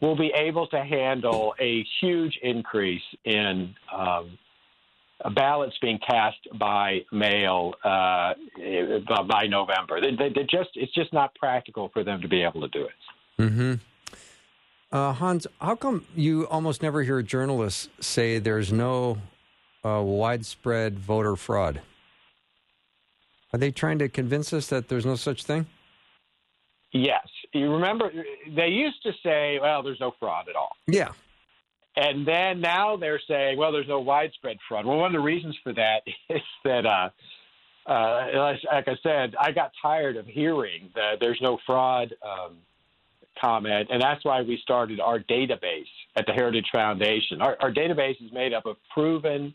will 0.00 0.16
be 0.16 0.32
able 0.36 0.66
to 0.66 0.82
handle 0.82 1.54
a 1.60 1.86
huge 2.00 2.36
increase 2.42 3.00
in 3.24 3.72
um, 3.96 4.36
ballots 5.36 5.76
being 5.80 6.00
cast 6.04 6.36
by 6.58 6.98
mail 7.12 7.74
uh, 7.84 8.34
by 9.28 9.46
November. 9.46 10.00
They, 10.00 10.10
they, 10.16 10.42
just 10.50 10.70
it's 10.74 10.92
just 10.94 11.12
not 11.12 11.32
practical 11.36 11.90
for 11.92 12.02
them 12.02 12.20
to 12.22 12.28
be 12.28 12.42
able 12.42 12.62
to 12.62 12.68
do 12.68 12.86
it. 12.86 13.42
Mm-hmm. 13.42 13.74
Uh, 14.90 15.12
Hans, 15.12 15.46
how 15.60 15.76
come 15.76 16.04
you 16.16 16.48
almost 16.48 16.82
never 16.82 17.04
hear 17.04 17.22
journalists 17.22 17.88
say 18.00 18.40
there's 18.40 18.72
no 18.72 19.18
uh, 19.84 20.02
widespread 20.04 20.98
voter 20.98 21.36
fraud? 21.36 21.82
Are 23.52 23.58
they 23.58 23.70
trying 23.70 24.00
to 24.00 24.08
convince 24.08 24.52
us 24.52 24.66
that 24.66 24.88
there's 24.88 25.06
no 25.06 25.14
such 25.14 25.44
thing? 25.44 25.66
Yes. 26.94 27.26
You 27.52 27.72
remember 27.72 28.10
they 28.56 28.68
used 28.68 29.02
to 29.02 29.12
say, 29.22 29.58
well, 29.60 29.82
there's 29.82 30.00
no 30.00 30.14
fraud 30.20 30.48
at 30.48 30.54
all. 30.54 30.76
Yeah. 30.86 31.10
And 31.96 32.26
then 32.26 32.60
now 32.60 32.96
they're 32.96 33.20
saying, 33.28 33.58
well, 33.58 33.72
there's 33.72 33.88
no 33.88 34.00
widespread 34.00 34.58
fraud. 34.68 34.86
Well, 34.86 34.98
one 34.98 35.14
of 35.14 35.20
the 35.20 35.24
reasons 35.24 35.56
for 35.62 35.72
that 35.74 36.02
is 36.30 36.40
that, 36.64 36.86
uh, 36.86 37.10
uh, 37.90 38.54
like 38.72 38.88
I 38.88 38.96
said, 39.02 39.34
I 39.38 39.50
got 39.50 39.72
tired 39.82 40.16
of 40.16 40.26
hearing 40.26 40.90
that 40.94 41.16
there's 41.20 41.38
no 41.42 41.58
fraud 41.66 42.14
um, 42.22 42.58
comment, 43.40 43.88
and 43.90 44.00
that's 44.00 44.24
why 44.24 44.42
we 44.42 44.58
started 44.62 45.00
our 45.00 45.18
database 45.18 45.84
at 46.16 46.26
the 46.26 46.32
Heritage 46.32 46.66
Foundation. 46.72 47.42
Our, 47.42 47.56
our 47.60 47.72
database 47.72 48.24
is 48.24 48.32
made 48.32 48.54
up 48.54 48.66
of 48.66 48.76
proven 48.92 49.52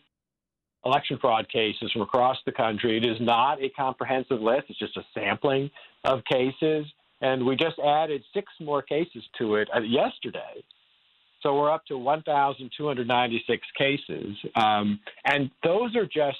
election 0.86 1.18
fraud 1.20 1.48
cases 1.50 1.92
from 1.92 2.02
across 2.02 2.38
the 2.46 2.52
country. 2.52 2.98
It 2.98 3.06
is 3.06 3.18
not 3.20 3.62
a 3.62 3.70
comprehensive 3.70 4.42
list, 4.42 4.66
it's 4.70 4.80
just 4.80 4.98
a 4.98 5.04
sampling 5.14 5.72
of 6.04 6.22
cases. 6.26 6.86
And 7.22 7.46
we 7.46 7.56
just 7.56 7.78
added 7.80 8.24
six 8.34 8.52
more 8.60 8.82
cases 8.82 9.24
to 9.38 9.56
it 9.56 9.68
uh, 9.76 9.82
yesterday. 9.82 10.64
So 11.42 11.56
we're 11.56 11.72
up 11.72 11.86
to 11.86 11.98
1,296 11.98 13.68
cases. 13.78 14.38
Um, 14.56 15.00
and 15.26 15.50
those 15.64 15.96
are 15.96 16.06
just, 16.06 16.38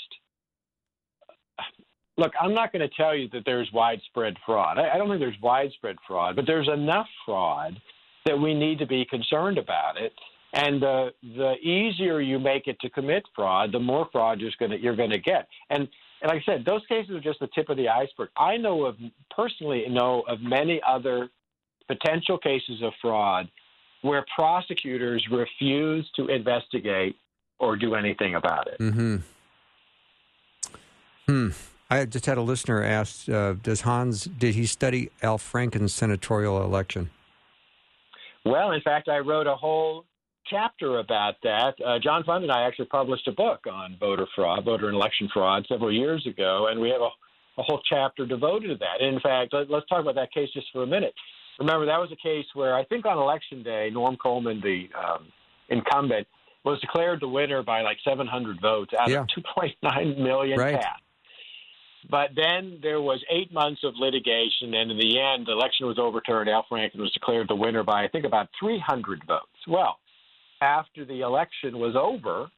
look, 2.18 2.34
I'm 2.40 2.54
not 2.54 2.74
going 2.74 2.88
to 2.88 2.96
tell 2.96 3.16
you 3.16 3.30
that 3.30 3.44
there's 3.46 3.70
widespread 3.74 4.36
fraud. 4.46 4.78
I, 4.78 4.90
I 4.92 4.98
don't 4.98 5.08
think 5.08 5.22
there's 5.22 5.42
widespread 5.42 5.96
fraud, 6.08 6.36
but 6.36 6.46
there's 6.46 6.68
enough 6.68 7.08
fraud 7.26 7.80
that 8.26 8.38
we 8.38 8.54
need 8.54 8.80
to 8.80 8.86
be 8.86 9.06
concerned 9.06 9.58
about 9.58 9.98
it. 9.98 10.14
And 10.52 10.82
the 10.82 11.14
the 11.22 11.54
easier 11.62 12.22
you 12.22 12.40
make 12.40 12.66
it 12.66 12.80
to 12.80 12.90
commit 12.90 13.24
fraud, 13.36 13.72
the 13.72 13.80
more 13.80 14.10
fraud 14.12 14.40
you're 14.40 14.52
going 14.58 14.72
to 14.72 14.80
you're 14.80 14.96
going 14.96 15.12
to 15.12 15.20
get. 15.20 15.48
And 15.70 15.88
and 16.22 16.30
like 16.30 16.42
I 16.42 16.46
said, 16.46 16.66
those 16.66 16.86
cases 16.88 17.12
are 17.12 17.22
just 17.22 17.40
the 17.40 17.48
tip 17.48 17.70
of 17.70 17.78
the 17.78 17.88
iceberg. 17.88 18.30
I 18.38 18.58
know 18.58 18.86
of 18.86 18.98
personally 19.36 19.86
know 19.90 20.24
of 20.28 20.42
many 20.42 20.82
other 20.88 21.30
potential 21.88 22.38
cases 22.38 22.82
of 22.84 22.94
fraud 23.02 23.50
where 24.02 24.26
prosecutors 24.34 25.26
refuse 25.32 26.10
to 26.16 26.28
investigate 26.28 27.16
or 27.60 27.76
do 27.76 27.96
anything 27.96 28.36
about 28.36 28.68
it. 28.68 28.80
Mm-hmm. 28.80 29.18
Hmm. 31.26 31.50
I 31.90 32.06
just 32.06 32.26
had 32.26 32.38
a 32.38 32.42
listener 32.42 32.84
ask, 32.84 33.28
uh, 33.28 33.54
"Does 33.54 33.82
Hans 33.82 34.26
did 34.26 34.56
he 34.56 34.66
study 34.66 35.10
Al 35.22 35.38
Franken's 35.38 35.94
senatorial 35.94 36.64
election?" 36.64 37.10
Well, 38.46 38.72
in 38.72 38.82
fact, 38.82 39.10
I 39.10 39.20
wrote 39.20 39.48
a 39.48 39.56
whole 39.56 40.06
chapter 40.50 41.00
about 41.00 41.36
that. 41.44 41.76
Uh, 41.86 42.00
John 42.00 42.24
Fund 42.24 42.44
and 42.44 42.52
I 42.52 42.64
actually 42.64 42.86
published 42.86 43.28
a 43.28 43.32
book 43.32 43.66
on 43.72 43.98
voter 44.00 44.28
fraud, 44.36 44.66
voter 44.66 44.88
and 44.88 44.96
election 44.96 45.30
fraud, 45.34 45.66
several 45.68 45.92
years 45.92 46.26
ago, 46.26 46.68
and 46.70 46.80
we 46.80 46.90
have 46.90 47.02
a, 47.02 47.10
a 47.60 47.64
whole 47.64 47.82
chapter 47.88 48.26
devoted 48.26 48.68
to 48.70 48.76
that. 48.78 49.06
In 49.06 49.20
fact, 49.20 49.54
let, 49.54 49.72
us 49.72 49.84
talk 49.90 50.02
about 50.02 50.16
that 50.16 50.32
case 50.32 50.50
just 50.54 50.68
for 50.72 50.84
a 50.84 50.88
minute. 50.88 51.14
Remember, 51.60 51.86
that 51.86 52.00
was 52.00 52.12
a 52.12 52.16
case 52.16 52.46
where 52.54 52.76
I 52.76 52.86
think 52.86 53.06
on 53.06 53.18
election 53.18 53.64
day, 53.64 53.90
Norm 53.92 54.16
Coleman, 54.18 54.62
the 54.62 54.88
um, 54.98 55.28
incumbent, 55.70 56.28
was 56.64 56.80
declared 56.82 57.22
the 57.22 57.28
winner 57.28 57.64
by 57.64 57.82
like 57.82 57.98
700 58.04 58.62
votes 58.62 58.94
out 59.00 59.10
yeah. 59.10 59.22
of 59.22 59.28
2.9 59.28 60.18
million 60.18 60.60
right. 60.60 60.76
cast. 60.76 61.02
But 62.10 62.30
then 62.36 62.80
there 62.82 63.02
was 63.02 63.22
eight 63.30 63.52
months 63.52 63.82
of 63.84 63.94
litigation, 63.98 64.74
and 64.74 64.92
in 64.92 64.98
the 64.98 65.20
end, 65.20 65.48
the 65.48 65.52
election 65.52 65.86
was 65.86 66.00
overturned. 66.00 66.50
Al 66.50 66.66
Franken 66.72 66.96
was 66.96 67.12
declared 67.12 67.50
the 67.50 67.56
winner 67.56 67.84
by, 67.84 68.06
I 68.06 68.08
think, 68.08 68.26
about 68.26 68.48
300 68.60 69.24
votes. 69.28 69.48
Well, 69.68 70.00
after 70.62 71.06
the 71.06 71.22
election 71.22 71.80
was 71.80 71.96
over, 71.96 72.50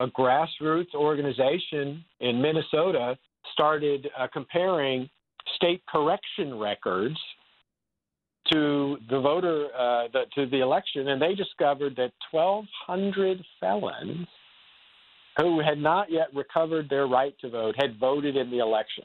a 0.00 0.06
grassroots 0.06 0.94
organization 0.94 2.04
in 2.20 2.40
Minnesota 2.40 3.18
started 3.52 4.08
uh, 4.16 4.26
comparing 4.32 5.08
state 5.56 5.82
correction 5.86 6.58
records 6.58 7.16
to 8.52 8.96
the 9.10 9.20
voter 9.20 9.66
uh, 9.76 10.08
the, 10.12 10.22
to 10.34 10.46
the 10.46 10.60
election, 10.60 11.08
and 11.08 11.20
they 11.20 11.34
discovered 11.34 11.96
that 11.96 12.12
1,200 12.30 13.44
felons 13.60 14.26
who 15.38 15.60
had 15.60 15.78
not 15.78 16.10
yet 16.10 16.28
recovered 16.34 16.88
their 16.88 17.06
right 17.06 17.34
to 17.40 17.50
vote 17.50 17.74
had 17.78 17.98
voted 17.98 18.36
in 18.36 18.50
the 18.50 18.58
election. 18.58 19.04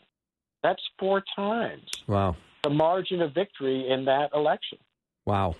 That's 0.63 0.81
four 0.97 1.23
times. 1.35 1.83
Wow. 2.07 2.35
The 2.63 2.69
margin 2.69 3.21
of 3.21 3.33
victory 3.33 3.89
in 3.89 4.05
that 4.05 4.29
election. 4.33 4.77
Wow. 5.25 5.55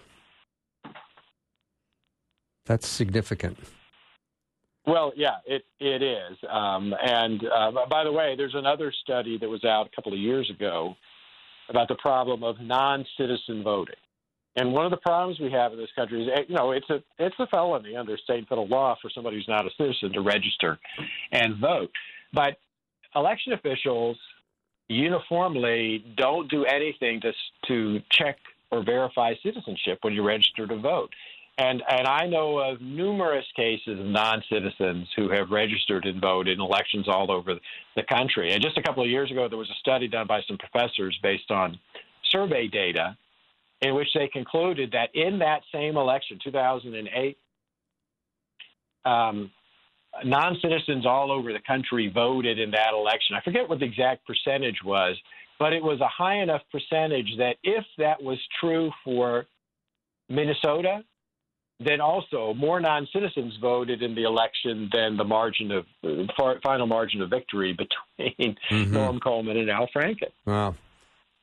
That's 2.65 2.87
significant. 2.87 3.57
Well, 4.85 5.13
yeah, 5.15 5.37
it 5.45 5.65
it 5.79 6.01
is. 6.01 6.37
Um, 6.49 6.93
and 7.01 7.41
uh, 7.45 7.71
by 7.89 8.03
the 8.03 8.11
way, 8.11 8.35
there's 8.37 8.55
another 8.55 8.91
study 9.03 9.37
that 9.37 9.49
was 9.49 9.63
out 9.63 9.87
a 9.87 9.95
couple 9.95 10.13
of 10.13 10.19
years 10.19 10.49
ago 10.49 10.95
about 11.69 11.87
the 11.87 11.95
problem 11.95 12.43
of 12.43 12.59
non-citizen 12.59 13.63
voting. 13.63 13.95
And 14.55 14.71
one 14.71 14.85
of 14.85 14.91
the 14.91 14.97
problems 14.97 15.39
we 15.39 15.51
have 15.51 15.71
in 15.71 15.79
this 15.79 15.89
country 15.95 16.23
is, 16.23 16.29
eh, 16.35 16.41
you 16.47 16.55
know, 16.55 16.71
it's 16.71 16.89
a 16.89 17.01
it's 17.17 17.35
a 17.39 17.47
felony 17.47 17.95
under 17.95 18.17
state 18.17 18.47
federal 18.47 18.67
law 18.67 18.95
for 19.01 19.09
somebody 19.09 19.37
who's 19.37 19.47
not 19.47 19.65
a 19.65 19.69
citizen 19.77 20.11
to 20.13 20.21
register 20.21 20.77
and 21.31 21.57
vote. 21.57 21.91
But 22.33 22.57
election 23.15 23.53
officials 23.53 24.17
uniformly 24.89 26.05
don't 26.17 26.51
do 26.51 26.65
anything 26.65 27.21
to 27.21 27.31
to 27.67 28.01
check 28.11 28.37
or 28.71 28.83
verify 28.83 29.33
citizenship 29.41 29.99
when 30.01 30.13
you 30.13 30.23
register 30.23 30.67
to 30.67 30.75
vote. 30.75 31.09
And 31.57 31.83
and 31.87 32.07
I 32.07 32.25
know 32.25 32.57
of 32.57 32.81
numerous 32.81 33.45
cases 33.55 33.99
of 33.99 34.05
non-citizens 34.05 35.07
who 35.15 35.29
have 35.29 35.51
registered 35.51 36.05
and 36.05 36.19
voted 36.19 36.57
in 36.57 36.61
elections 36.61 37.07
all 37.07 37.31
over 37.31 37.53
the 37.95 38.03
country. 38.03 38.53
And 38.53 38.61
just 38.61 38.77
a 38.77 38.81
couple 38.81 39.03
of 39.03 39.09
years 39.09 39.29
ago, 39.29 39.47
there 39.47 39.57
was 39.57 39.69
a 39.69 39.79
study 39.79 40.07
done 40.07 40.25
by 40.25 40.41
some 40.47 40.57
professors 40.57 41.17
based 41.21 41.51
on 41.51 41.77
survey 42.31 42.67
data, 42.67 43.15
in 43.81 43.93
which 43.93 44.07
they 44.15 44.27
concluded 44.29 44.91
that 44.93 45.13
in 45.13 45.37
that 45.39 45.61
same 45.71 45.95
election, 45.95 46.39
2008, 46.43 47.37
um, 49.05 49.51
non-citizens 50.25 51.05
all 51.05 51.31
over 51.31 51.53
the 51.53 51.59
country 51.67 52.11
voted 52.11 52.57
in 52.57 52.71
that 52.71 52.93
election. 52.93 53.35
I 53.35 53.41
forget 53.41 53.69
what 53.69 53.79
the 53.79 53.85
exact 53.85 54.25
percentage 54.25 54.77
was, 54.83 55.15
but 55.59 55.71
it 55.71 55.83
was 55.83 56.01
a 56.01 56.07
high 56.07 56.41
enough 56.41 56.61
percentage 56.71 57.35
that 57.37 57.57
if 57.63 57.85
that 57.99 58.21
was 58.21 58.39
true 58.59 58.91
for 59.03 59.45
Minnesota 60.29 61.03
then 61.85 62.01
also 62.01 62.53
more 62.53 62.79
non-citizens 62.79 63.57
voted 63.61 64.01
in 64.01 64.15
the 64.15 64.23
election 64.23 64.89
than 64.91 65.17
the 65.17 65.23
margin 65.23 65.71
of 65.71 65.85
uh, 66.03 66.53
final 66.63 66.87
margin 66.87 67.21
of 67.21 67.29
victory 67.29 67.73
between 67.73 68.55
mm-hmm. 68.71 68.93
Norm 68.93 69.19
Coleman 69.19 69.57
and 69.57 69.69
Al 69.69 69.87
Franken. 69.95 70.31
Wow, 70.45 70.75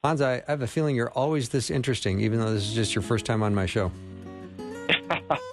Hans, 0.02 0.20
I 0.20 0.42
have 0.46 0.62
a 0.62 0.66
feeling 0.66 0.96
you're 0.96 1.10
always 1.10 1.48
this 1.48 1.70
interesting, 1.70 2.20
even 2.20 2.38
though 2.40 2.52
this 2.52 2.68
is 2.68 2.74
just 2.74 2.94
your 2.94 3.02
first 3.02 3.24
time 3.26 3.42
on 3.42 3.54
my 3.54 3.66
show. 3.66 3.90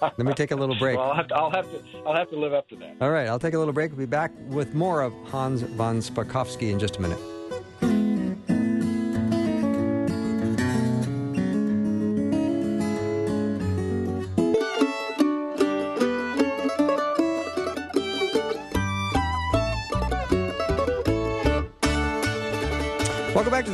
Let 0.00 0.18
me 0.18 0.32
take 0.34 0.50
a 0.50 0.56
little 0.56 0.76
break. 0.78 0.98
Well, 0.98 1.10
I'll 1.10 1.16
have, 1.16 1.28
to, 1.28 1.34
I'll 1.34 1.50
have, 1.50 1.70
to, 1.70 1.82
I'll 2.06 2.16
have 2.16 2.30
to 2.30 2.38
live 2.38 2.52
up 2.52 2.68
to 2.70 2.76
that. 2.76 2.96
All 3.00 3.10
right, 3.10 3.28
I'll 3.28 3.38
take 3.38 3.54
a 3.54 3.58
little 3.58 3.74
break. 3.74 3.90
We'll 3.92 3.98
be 3.98 4.06
back 4.06 4.32
with 4.48 4.74
more 4.74 5.02
of 5.02 5.12
Hans 5.26 5.62
von 5.62 5.98
Spakovsky 5.98 6.70
in 6.72 6.78
just 6.78 6.96
a 6.96 7.02
minute. 7.02 7.18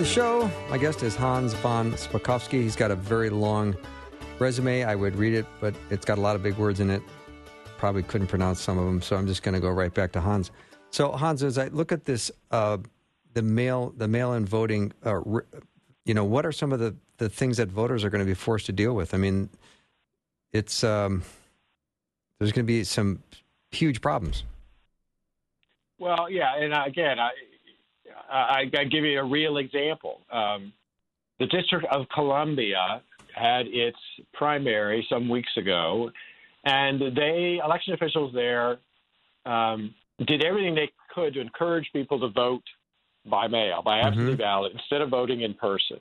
The 0.04 0.10
show. 0.10 0.50
My 0.68 0.76
guest 0.76 1.02
is 1.02 1.16
Hans 1.16 1.54
von 1.54 1.92
Spakovsky. 1.92 2.60
He's 2.60 2.76
got 2.76 2.90
a 2.90 2.94
very 2.94 3.30
long 3.30 3.74
resume. 4.38 4.84
I 4.84 4.94
would 4.94 5.16
read 5.16 5.32
it, 5.32 5.46
but 5.62 5.74
it's 5.88 6.04
got 6.04 6.18
a 6.18 6.20
lot 6.20 6.36
of 6.36 6.42
big 6.42 6.58
words 6.58 6.80
in 6.80 6.90
it. 6.90 7.02
Probably 7.78 8.02
couldn't 8.02 8.26
pronounce 8.26 8.60
some 8.60 8.76
of 8.76 8.84
them, 8.84 9.00
so 9.00 9.16
I'm 9.16 9.26
just 9.26 9.42
going 9.42 9.54
to 9.54 9.60
go 9.60 9.70
right 9.70 9.94
back 9.94 10.12
to 10.12 10.20
Hans. 10.20 10.50
So, 10.90 11.10
Hans, 11.12 11.42
as 11.42 11.56
I 11.56 11.68
look 11.68 11.90
at 11.90 12.04
this, 12.04 12.30
uh, 12.50 12.76
the 13.32 13.40
mail, 13.40 13.94
the 13.96 14.06
mail-in 14.06 14.44
voting, 14.44 14.92
uh, 15.06 15.20
you 16.04 16.12
know, 16.12 16.24
what 16.24 16.44
are 16.44 16.52
some 16.52 16.70
of 16.70 16.80
the, 16.80 16.94
the 17.16 17.30
things 17.30 17.56
that 17.56 17.70
voters 17.70 18.04
are 18.04 18.10
going 18.10 18.22
to 18.22 18.30
be 18.30 18.34
forced 18.34 18.66
to 18.66 18.72
deal 18.72 18.94
with? 18.94 19.14
I 19.14 19.16
mean, 19.16 19.48
it's 20.52 20.84
um, 20.84 21.22
there's 22.38 22.52
going 22.52 22.66
to 22.66 22.70
be 22.70 22.84
some 22.84 23.22
huge 23.70 24.02
problems. 24.02 24.44
Well, 25.98 26.28
yeah, 26.28 26.56
and 26.58 26.74
again, 26.74 27.18
I, 27.18 27.30
I, 28.34 28.70
I 28.76 28.84
give 28.84 29.04
you 29.04 29.20
a 29.20 29.24
real 29.24 29.58
example. 29.58 30.20
Um, 30.30 30.72
the 31.38 31.46
District 31.46 31.86
of 31.90 32.06
Columbia 32.12 33.02
had 33.34 33.66
its 33.66 33.98
primary 34.32 35.06
some 35.08 35.28
weeks 35.28 35.50
ago, 35.56 36.10
and 36.64 37.00
they 37.16 37.60
election 37.64 37.94
officials 37.94 38.32
there 38.34 38.78
um, 39.46 39.94
did 40.26 40.44
everything 40.44 40.74
they 40.74 40.90
could 41.14 41.34
to 41.34 41.40
encourage 41.40 41.88
people 41.92 42.18
to 42.20 42.28
vote 42.28 42.62
by 43.26 43.46
mail, 43.48 43.82
by 43.82 43.98
absentee 43.98 44.32
mm-hmm. 44.32 44.36
ballot, 44.36 44.72
instead 44.72 45.00
of 45.00 45.10
voting 45.10 45.42
in 45.42 45.54
person. 45.54 45.98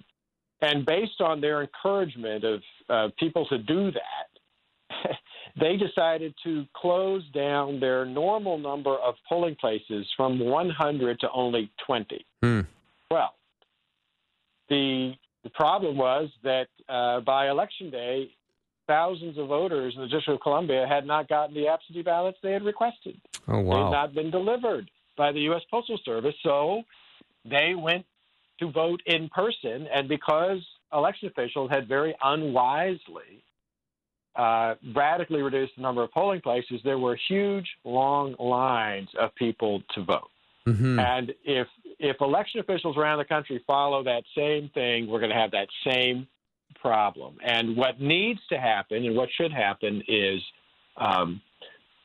And 0.62 0.86
based 0.86 1.20
on 1.20 1.42
their 1.42 1.62
encouragement 1.62 2.44
of 2.44 2.62
uh, 2.90 3.08
people 3.20 3.46
to 3.48 3.58
do 3.58 3.92
that, 3.92 5.10
they 5.60 5.78
decided 5.78 6.34
to 6.44 6.66
close 6.76 7.24
down 7.34 7.80
their 7.80 8.06
normal 8.06 8.58
number 8.58 8.96
of 8.96 9.16
polling 9.30 9.56
places 9.56 10.08
from 10.18 10.40
100 10.40 11.20
to 11.20 11.28
only 11.32 11.72
20. 11.86 12.26
Mm. 12.44 12.68
Well, 13.12 13.36
the, 14.70 15.14
the 15.44 15.50
problem 15.52 15.98
was 15.98 16.30
that 16.44 16.68
uh, 16.90 17.20
by 17.22 17.50
election 17.50 17.92
day, 17.92 18.32
thousands 18.88 19.38
of 19.38 19.48
voters 19.48 19.94
in 19.96 20.02
the 20.02 20.08
District 20.08 20.40
of 20.40 20.42
Columbia 20.42 20.86
had 20.88 21.06
not 21.06 21.30
gotten 21.30 21.54
the 21.54 21.68
absentee 21.68 22.02
ballots 22.02 22.38
they 22.42 22.52
had 22.52 22.64
requested. 22.64 23.20
Oh, 23.48 23.60
wow. 23.60 23.76
They 23.76 23.84
had 23.84 23.92
not 23.92 24.16
been 24.16 24.32
delivered 24.32 24.90
by 25.16 25.32
the 25.32 25.42
U.S. 25.42 25.62
Postal 25.70 26.00
Service. 26.04 26.36
So 26.42 26.82
they 27.46 27.76
went 27.78 28.06
to 28.60 28.72
vote 28.72 29.02
in 29.06 29.30
person. 29.30 29.88
And 29.94 30.08
because 30.08 30.60
election 30.92 31.28
officials 31.28 31.70
had 31.70 31.88
very 31.88 32.16
unwisely 32.24 33.44
uh, 34.36 34.76
radically 34.96 35.42
reduced 35.42 35.74
the 35.76 35.82
number 35.82 36.04
of 36.04 36.12
polling 36.12 36.42
places, 36.42 36.82
there 36.84 36.98
were 36.98 37.18
huge, 37.28 37.68
long 37.84 38.36
lines 38.40 39.10
of 39.20 39.34
people 39.36 39.82
to 39.96 40.04
vote. 40.04 40.30
Mm-hmm. 40.68 41.00
And 41.00 41.34
if 41.44 41.68
if 42.00 42.18
election 42.22 42.60
officials 42.60 42.98
around 42.98 43.18
the 43.18 43.26
country 43.26 43.64
follow 43.68 44.04
that 44.04 44.24
same 44.36 44.70
thing, 44.74 45.08
we're 45.08 45.20
going 45.20 45.32
to 45.32 45.38
have 45.38 45.52
that 45.52 45.68
same 45.86 46.28
problem. 46.82 47.38
And 47.44 47.78
what 47.78 48.00
needs 48.02 48.40
to 48.50 48.58
happen 48.58 49.06
and 49.06 49.16
what 49.16 49.30
should 49.38 49.52
happen 49.52 50.02
is 50.08 50.42
um, 50.98 51.42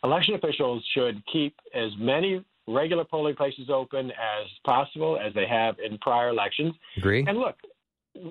election 0.04 0.35
officials 0.35 0.85
should 0.94 1.23
keep 1.32 1.54
as 1.75 1.90
many 1.99 2.44
regular 2.66 3.04
polling 3.04 3.35
places 3.35 3.70
open 3.70 4.11
as 4.11 4.47
possible 4.64 5.18
as 5.18 5.32
they 5.35 5.47
have 5.47 5.76
in 5.78 5.99
prior 5.99 6.28
elections. 6.28 6.75
Agree. 6.97 7.25
And 7.26 7.38
look, 7.38 7.56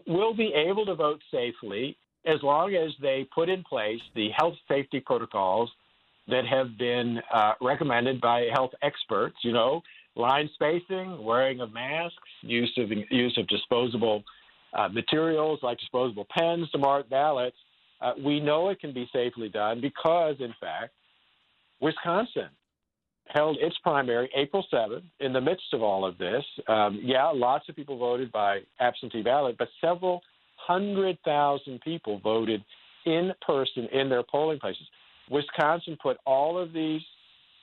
we'll 0.06 0.36
be 0.36 0.54
able 0.54 0.86
to 0.86 0.96
vote 0.96 1.22
safely 1.32 1.98
as 2.28 2.42
long 2.44 2.76
as 2.76 2.92
they 3.02 3.28
put 3.34 3.50
in 3.50 3.64
place 3.64 4.02
the 4.16 4.30
health 4.38 4.56
safety 4.68 5.00
protocols 5.00 5.70
that 6.28 6.46
have 6.46 6.78
been 6.78 7.20
uh, 7.34 7.54
recommended 7.62 8.20
by 8.20 8.48
health 8.54 8.72
experts. 8.82 9.38
You 9.44 9.54
know, 9.54 9.82
line 10.16 10.50
spacing, 10.54 11.24
wearing 11.24 11.62
of 11.62 11.74
masks, 11.74 12.18
use 12.42 12.72
of 12.78 12.92
use 13.10 13.38
of 13.38 13.48
disposable 13.48 14.24
uh, 14.74 14.90
materials 14.90 15.60
like 15.64 15.80
disposable 15.80 16.28
pens 16.38 16.70
to 16.72 16.78
mark 16.78 17.10
ballots. 17.10 17.58
Uh, 18.02 18.14
we 18.24 18.40
know 18.40 18.70
it 18.70 18.80
can 18.80 18.94
be 18.94 19.10
safely 19.12 19.50
done 19.50 19.82
because, 19.82 20.36
in 20.40 20.54
fact, 20.60 20.94
Wisconsin 21.80 22.50
held 23.34 23.58
its 23.60 23.76
primary 23.84 24.30
April 24.36 24.66
7th 24.72 25.04
in 25.20 25.34
the 25.34 25.42
midst 25.42 25.74
of 25.74 25.82
all 25.82 26.06
of 26.06 26.18
this. 26.18 26.44
Um, 26.68 27.00
yeah, 27.04 27.28
lots 27.28 27.68
of 27.70 27.76
people 27.76 27.98
voted 27.98 28.32
by 28.32 28.60
absentee 28.80 29.24
ballot, 29.24 29.58
but 29.58 29.68
several 29.82 30.22
hundred 30.58 31.18
thousand 31.24 31.82
people 31.82 32.20
voted 32.20 32.64
in 33.06 33.32
person 33.46 33.88
in 33.92 34.10
their 34.10 34.24
polling 34.24 34.60
places. 34.60 34.84
Wisconsin 35.30 35.98
put 36.02 36.18
all 36.26 36.58
of 36.58 36.74
these 36.74 37.02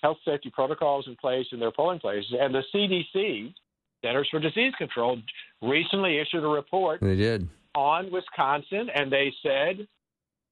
health 0.03 0.19
safety 0.25 0.51
protocols 0.51 1.07
in 1.07 1.17
place 1.17 1.47
in 1.53 1.61
their 1.61 1.73
polling 1.73 1.99
places, 1.99 2.33
and 2.39 2.55
the 2.55 2.63
CDC, 2.75 3.55
Centers 4.03 4.29
for 4.31 4.39
Disease 4.39 4.75
Control, 4.77 5.19
recently 5.63 6.19
issued 6.19 6.45
a 6.45 6.49
report. 6.49 7.01
They 7.01 7.17
did 7.17 7.49
on 7.75 8.11
Wisconsin, 8.11 8.89
and 8.95 9.13
they 9.13 9.33
said 9.43 9.87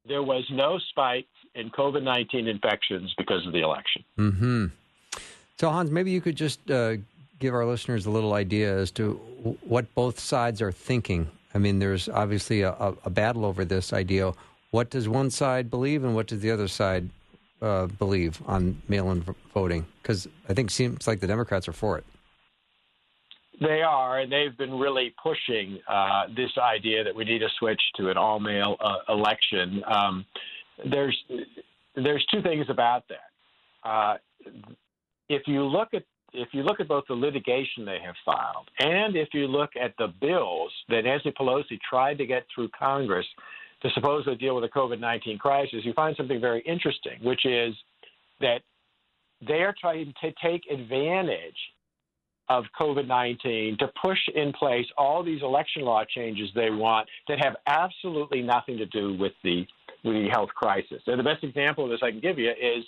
there 0.07 0.23
was 0.23 0.45
no 0.51 0.79
spike 0.91 1.27
in 1.55 1.71
COVID 1.71 2.03
19 2.03 2.49
infections 2.49 3.15
because 3.17 3.47
of 3.47 3.53
the 3.53 3.61
election. 3.61 4.05
Mm-hmm. 4.19 4.67
So, 5.59 5.71
Hans, 5.71 5.91
maybe 5.91 6.11
you 6.11 6.21
could 6.21 6.37
just 6.37 6.71
uh, 6.71 6.97
give 7.39 7.55
our 7.55 7.65
listeners 7.65 8.07
a 8.07 8.11
little 8.11 8.33
idea 8.33 8.77
as 8.77 8.91
to 8.93 9.15
what 9.63 9.93
both 9.95 10.19
sides 10.19 10.61
are 10.61 10.73
thinking. 10.73 11.31
I 11.55 11.59
mean, 11.59 11.79
there's 11.79 12.09
obviously 12.09 12.63
a, 12.63 12.73
a 13.05 13.11
battle 13.11 13.45
over 13.45 13.65
this 13.65 13.93
idea. 13.93 14.33
What 14.71 14.91
does 14.91 15.09
one 15.09 15.31
side 15.31 15.71
believe, 15.71 16.03
and 16.05 16.15
what 16.15 16.27
does 16.27 16.41
the 16.41 16.51
other 16.51 16.69
side 16.69 17.11
uh, 17.61 17.87
believe 17.87 18.41
on 18.47 18.81
mail-in 18.89 19.25
voting? 19.53 19.87
Because 20.01 20.27
I 20.49 20.55
think 20.55 20.71
it 20.71 20.73
seems 20.73 21.07
like 21.07 21.21
the 21.21 21.27
Democrats 21.27 21.69
are 21.69 21.73
for 21.73 21.99
it. 21.99 22.05
They 23.61 23.83
are, 23.83 24.19
and 24.19 24.33
they've 24.33 24.57
been 24.57 24.79
really 24.79 25.15
pushing 25.23 25.79
uh, 25.87 26.25
this 26.35 26.51
idea 26.59 27.05
that 27.05 27.15
we 27.15 27.25
need 27.25 27.41
to 27.41 27.49
switch 27.59 27.81
to 27.97 28.11
an 28.11 28.17
all-mail 28.17 28.77
uh, 28.81 29.13
election. 29.13 29.85
Um, 29.87 30.25
there's 30.91 31.23
there's 31.95 32.25
two 32.33 32.43
things 32.43 32.67
about 32.71 33.05
that. 33.09 33.89
Uh, 33.89 34.17
if 35.29 35.43
you 35.47 35.65
look 35.65 35.89
at 35.93 36.05
if 36.33 36.49
you 36.53 36.63
look 36.63 36.81
at 36.81 36.89
both 36.89 37.05
the 37.09 37.15
litigation 37.15 37.85
they 37.85 37.99
have 38.05 38.15
filed 38.25 38.69
and 38.79 39.17
if 39.17 39.29
you 39.33 39.47
look 39.47 39.71
at 39.81 39.95
the 39.99 40.09
bills 40.21 40.73
that 40.89 41.05
Nancy 41.05 41.31
Pelosi 41.33 41.79
tried 41.89 42.19
to 42.19 42.27
get 42.27 42.45
through 42.55 42.69
Congress 42.79 43.27
to 43.83 43.91
supposedly 43.95 44.37
deal 44.37 44.55
with 44.55 44.65
the 44.65 44.69
COVID 44.69 45.01
19 45.01 45.39
crisis, 45.39 45.81
you 45.85 45.93
find 45.93 46.17
something 46.17 46.41
very 46.41 46.63
interesting, 46.63 47.19
which 47.23 47.45
is 47.45 47.75
that 48.41 48.63
they 49.47 49.63
are 49.63 49.75
trying 49.81 50.15
to 50.23 50.33
take 50.43 50.63
advantage 50.71 51.57
of 52.49 52.65
COVID 52.81 53.07
19 53.07 53.79
to 53.79 53.89
push 54.05 54.19
in 54.35 54.53
place 54.53 54.87
all 54.99 55.23
these 55.23 55.43
election 55.43 55.83
law 55.83 56.05
changes 56.05 56.49
they 56.55 56.71
want 56.71 57.09
that 57.29 57.43
have 57.45 57.57
absolutely 57.67 58.43
nothing 58.43 58.77
to 58.79 58.87
do 58.87 59.17
with 59.19 59.33
the, 59.43 59.67
with 60.05 60.15
the 60.15 60.29
health 60.31 60.51
crisis. 60.51 61.03
And 61.07 61.19
the 61.19 61.25
best 61.25 61.45
example 61.45 61.85
of 61.85 61.91
this 61.91 62.01
I 62.03 62.11
can 62.11 62.21
give 62.21 62.39
you 62.39 62.51
is 62.51 62.85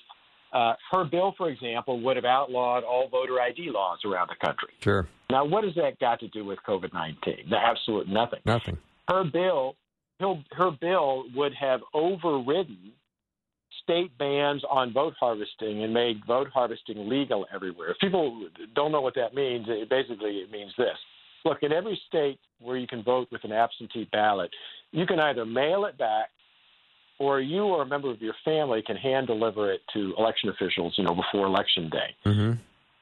uh, 0.55 0.75
her 0.93 1.05
bill, 1.05 1.35
for 1.37 1.51
example, 1.51 2.01
would 2.01 2.17
have 2.17 2.25
outlawed 2.25 2.85
all 2.85 3.09
voter 3.09 3.41
ID 3.41 3.71
laws 3.71 3.99
around 4.05 4.29
the 4.29 4.47
country. 4.47 4.69
Sure. 4.81 5.09
Now, 5.31 5.45
what 5.45 5.65
has 5.65 5.75
that 5.75 5.99
got 5.99 6.21
to 6.21 6.29
do 6.29 6.45
with 6.45 6.59
COVID 6.67 6.95
19? 6.95 7.53
Absolutely 7.53 8.15
nothing. 8.15 8.41
Nothing. 8.47 8.79
Her 9.09 9.25
bill, 9.25 9.75
her 10.21 10.71
bill 10.81 11.25
would 11.35 11.53
have 11.55 11.81
overridden 11.93 12.93
state 13.83 14.17
bans 14.17 14.63
on 14.71 14.93
vote 14.93 15.15
harvesting 15.19 15.83
and 15.83 15.93
made 15.93 16.21
vote 16.27 16.49
harvesting 16.55 17.09
legal 17.09 17.47
everywhere. 17.53 17.91
If 17.91 17.99
people 17.99 18.49
don't 18.75 18.93
know 18.93 19.01
what 19.01 19.15
that 19.17 19.35
means, 19.35 19.67
it 19.69 19.91
basically 19.91 20.37
it 20.37 20.51
means 20.51 20.73
this. 20.79 20.97
Look, 21.45 21.59
in 21.63 21.73
every 21.73 22.01
state 22.07 22.39
where 22.61 22.77
you 22.77 22.87
can 22.87 23.03
vote 23.03 23.29
with 23.31 23.45
an 23.45 23.53
absentee 23.53 24.09
ballot, 24.11 24.51
you 24.93 25.05
can 25.05 25.21
either 25.21 25.45
mail 25.45 25.85
it 25.85 25.99
back 25.99 26.31
or 27.19 27.41
you 27.41 27.65
or 27.65 27.83
a 27.83 27.87
member 27.87 28.11
of 28.11 28.21
your 28.21 28.35
family 28.45 28.83
can 28.87 28.97
hand 28.97 29.27
deliver 29.27 29.73
it 29.73 29.81
to 29.93 30.15
election 30.19 30.49
officials, 30.49 30.95
you 30.97 31.05
know, 31.05 31.15
before 31.15 31.47
election 31.47 31.89
day. 31.91 32.15
Mm-hmm. 32.27 32.53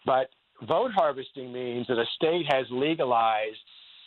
But 0.04 0.28
vote 0.66 0.92
harvesting 0.94 1.52
means 1.52 1.86
that 1.88 1.98
a 1.98 2.04
state 2.16 2.46
has 2.50 2.66
legalized 2.70 3.58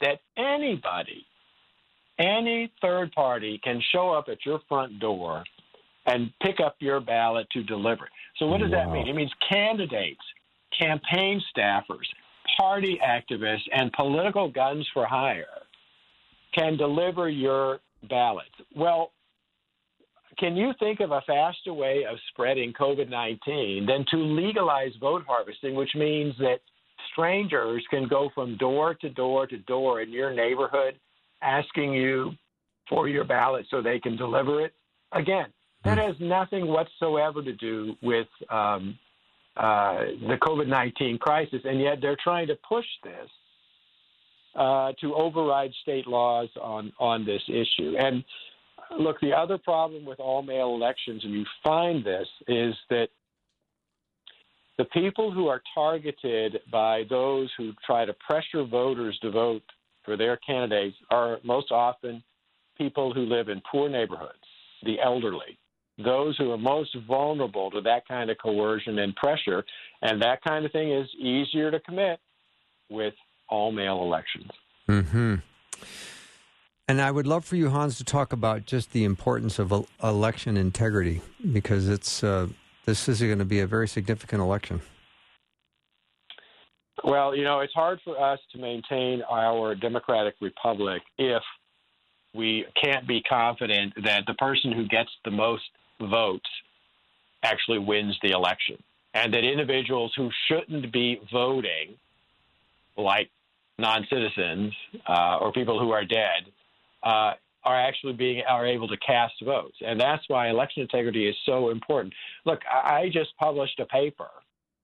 that 0.02 0.20
anybody, 0.38 1.26
any 2.20 2.72
third 2.82 3.12
party 3.14 3.60
can 3.64 3.82
show 3.92 4.12
up 4.12 4.26
at 4.30 4.46
your 4.46 4.60
front 4.68 5.00
door 5.00 5.44
and 6.06 6.32
pick 6.42 6.60
up 6.64 6.76
your 6.80 7.00
ballot 7.00 7.48
to 7.52 7.64
deliver 7.64 8.06
it. 8.06 8.12
So 8.38 8.46
what 8.46 8.62
does 8.62 8.72
wow. 8.72 8.86
that 8.86 8.92
mean? 8.92 9.08
It 9.08 9.16
means 9.16 9.32
candidates, 9.50 10.22
campaign 10.80 11.42
staffers, 11.56 12.06
party 12.60 13.00
activists, 13.04 13.64
and 13.74 13.92
political 13.94 14.50
guns 14.50 14.88
for 14.94 15.06
hire 15.06 15.46
can 16.54 16.78
deliver 16.78 17.30
your 17.30 17.80
ballot. 18.10 18.46
Well, 18.76 19.12
can 20.38 20.56
you 20.56 20.72
think 20.80 21.00
of 21.00 21.12
a 21.12 21.22
faster 21.22 21.74
way 21.74 22.06
of 22.10 22.18
spreading 22.32 22.74
COVID 22.74 23.10
19 23.10 23.86
than 23.86 24.06
to 24.12 24.18
legalize 24.18 24.92
vote 25.00 25.24
harvesting, 25.28 25.76
which 25.76 25.96
means 25.96 26.34
that 26.40 26.60
strangers 27.12 27.84
can 27.90 28.08
go 28.08 28.30
from 28.34 28.58
door 28.58 28.94
to 28.96 29.10
door 29.10 29.48
to 29.48 29.58
door 29.60 30.02
in 30.02 30.12
your 30.12 30.34
neighborhood 30.34 30.96
asking 31.42 31.94
you 31.94 32.32
for 32.90 33.08
your 33.08 33.24
ballot 33.24 33.66
so 33.70 33.82
they 33.82 34.00
can 34.00 34.16
deliver 34.16 34.64
it? 34.64 34.74
Again, 35.12 35.48
that 35.84 35.98
has 35.98 36.16
nothing 36.20 36.68
whatsoever 36.68 37.44
to 37.44 37.54
do 37.54 37.96
with 38.02 38.28
um, 38.50 38.98
uh, 39.56 40.00
the 40.28 40.38
COVID 40.42 40.68
19 40.68 41.18
crisis, 41.20 41.62
and 41.64 41.80
yet 41.80 42.00
they're 42.02 42.18
trying 42.22 42.48
to 42.48 42.58
push 42.68 42.86
this. 43.04 43.30
Uh, 44.56 44.94
to 45.02 45.14
override 45.16 45.74
state 45.82 46.08
laws 46.08 46.48
on, 46.62 46.90
on 46.98 47.26
this 47.26 47.42
issue. 47.50 47.94
And 48.00 48.24
look, 49.00 49.20
the 49.22 49.34
other 49.34 49.58
problem 49.58 50.06
with 50.06 50.20
all 50.20 50.42
mail 50.42 50.76
elections, 50.76 51.24
and 51.24 51.34
you 51.34 51.46
find 51.64 52.04
this, 52.04 52.28
is 52.48 52.74
that 52.90 53.08
the 54.78 54.86
people 54.86 55.32
who 55.32 55.48
are 55.48 55.62
targeted 55.74 56.60
by 56.72 57.04
those 57.10 57.50
who 57.58 57.72
try 57.86 58.06
to 58.06 58.14
pressure 58.28 58.66
voters 58.66 59.18
to 59.22 59.32
vote 59.32 59.64
for 60.04 60.18
their 60.18 60.38
candidates 60.38 60.98
are 61.10 61.40
most 61.44 61.72
often 61.72 62.24
people 62.78 63.14
who 63.14 63.22
live 63.22 63.50
in 63.50 63.62
poor 63.72 63.90
neighborhoods, 63.90 64.34
the 64.84 65.00
elderly, 65.02 65.58
those 66.04 66.38
who 66.38 66.52
are 66.52 66.58
most 66.58 66.96
vulnerable 67.08 67.72
to 67.72 67.82
that 67.82 68.06
kind 68.08 68.30
of 68.30 68.38
coercion 68.38 69.00
and 69.00 69.16
pressure. 69.16 69.64
And 70.02 70.22
that 70.22 70.44
kind 70.44 70.66
of 70.66 70.72
thing 70.72 70.92
is 70.92 71.08
easier 71.18 71.72
to 71.72 71.80
commit 71.80 72.20
with 72.90 73.14
all 73.50 73.72
mail 73.72 74.02
elections. 74.02 74.52
Hmm. 74.88 75.36
And 76.88 77.02
I 77.02 77.10
would 77.10 77.26
love 77.26 77.44
for 77.46 77.56
you, 77.56 77.70
Hans, 77.70 77.98
to 77.98 78.04
talk 78.04 78.32
about 78.32 78.66
just 78.66 78.92
the 78.92 79.06
importance 79.06 79.58
of 79.58 79.88
election 80.04 80.56
integrity 80.56 81.22
because 81.52 81.90
it's 81.90 82.24
uh, 82.24 82.48
this 82.86 83.10
is 83.10 83.22
going 83.22 83.40
to 83.40 83.46
be 83.46 83.60
a 83.60 83.68
very 83.68 83.88
significant 83.88 84.42
election. 84.42 84.82
Well, 87.04 87.36
you 87.36 87.44
know, 87.44 87.62
it's 87.62 87.74
hard 87.74 88.00
for 88.04 88.20
us 88.22 88.40
to 88.52 88.60
maintain 88.60 89.24
our 89.30 89.74
democratic 89.74 90.36
republic 90.42 91.02
if 91.18 91.42
we 92.36 92.66
can't 92.82 93.08
be 93.08 93.22
confident 93.22 93.94
that 94.04 94.24
the 94.28 94.34
person 94.36 94.72
who 94.72 94.88
gets 94.88 95.10
the 95.24 95.32
most 95.32 95.64
votes 96.00 96.50
actually 97.42 97.80
wins 97.80 98.18
the 98.22 98.32
election. 98.32 98.78
And 99.14 99.34
that 99.34 99.44
individuals 99.44 100.14
who 100.16 100.30
shouldn't 100.48 100.92
be 100.92 101.20
voting, 101.32 101.96
like 102.98 103.30
non 103.80 104.06
citizens 104.10 104.74
uh, 105.08 105.38
or 105.42 105.52
people 105.52 105.80
who 105.80 105.92
are 105.92 106.06
dead, 106.06 106.52
uh, 107.06 107.34
are 107.64 107.80
actually 107.80 108.14
being 108.14 108.44
are 108.48 108.66
able 108.66 108.88
to 108.88 108.98
cast 108.98 109.34
votes, 109.44 109.78
and 109.86 110.00
that's 110.00 110.24
why 110.28 110.50
election 110.50 110.82
integrity 110.82 111.28
is 111.28 111.36
so 111.46 111.70
important. 111.70 112.14
Look, 112.46 112.60
I 112.72 113.10
just 113.12 113.30
published 113.40 113.80
a 113.80 113.86
paper 113.86 114.30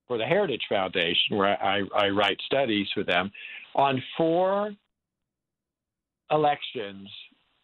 for 0.07 0.17
the 0.17 0.25
Heritage 0.25 0.63
Foundation 0.67 1.37
where 1.37 1.61
I, 1.63 1.83
I 1.95 2.09
write 2.09 2.37
studies 2.45 2.87
for 2.93 3.03
them 3.03 3.31
on 3.75 4.01
four 4.17 4.71
elections 6.31 7.07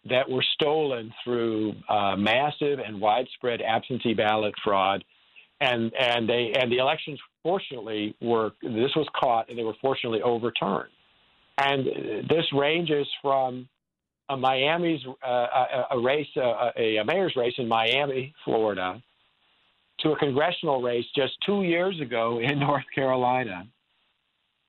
that 0.10 0.30
were 0.30 0.46
stolen 0.54 1.14
through 1.24 1.74
uh, 1.90 2.16
massive 2.16 2.80
and 2.80 3.02
widespread 3.02 3.62
absentee 3.62 4.14
ballot 4.14 4.54
fraud, 4.64 5.04
and 5.60 5.92
and 6.00 6.30
they 6.30 6.54
and 6.58 6.72
the 6.72 6.78
elections 6.78 7.20
fortunately 7.44 8.16
were 8.22 8.52
this 8.62 8.96
was 8.96 9.08
caught 9.20 9.50
and 9.50 9.58
they 9.58 9.64
were 9.64 9.76
fortunately 9.82 10.22
overturned, 10.22 10.92
and 11.58 11.86
this 12.30 12.46
ranges 12.54 13.08
from 13.22 13.68
a 14.30 14.38
Miami's 14.38 15.02
uh, 15.26 15.28
a, 15.30 15.86
a, 15.92 16.00
race, 16.00 16.28
a, 16.36 16.98
a 16.98 17.04
mayor's 17.06 17.34
race 17.36 17.54
in 17.58 17.68
Miami, 17.68 18.34
Florida, 18.44 19.02
to 20.00 20.12
a 20.12 20.18
congressional 20.18 20.82
race 20.82 21.06
just 21.16 21.34
two 21.46 21.64
years 21.64 22.00
ago 22.02 22.40
in 22.40 22.60
North 22.68 22.86
Carolina, 22.94 23.68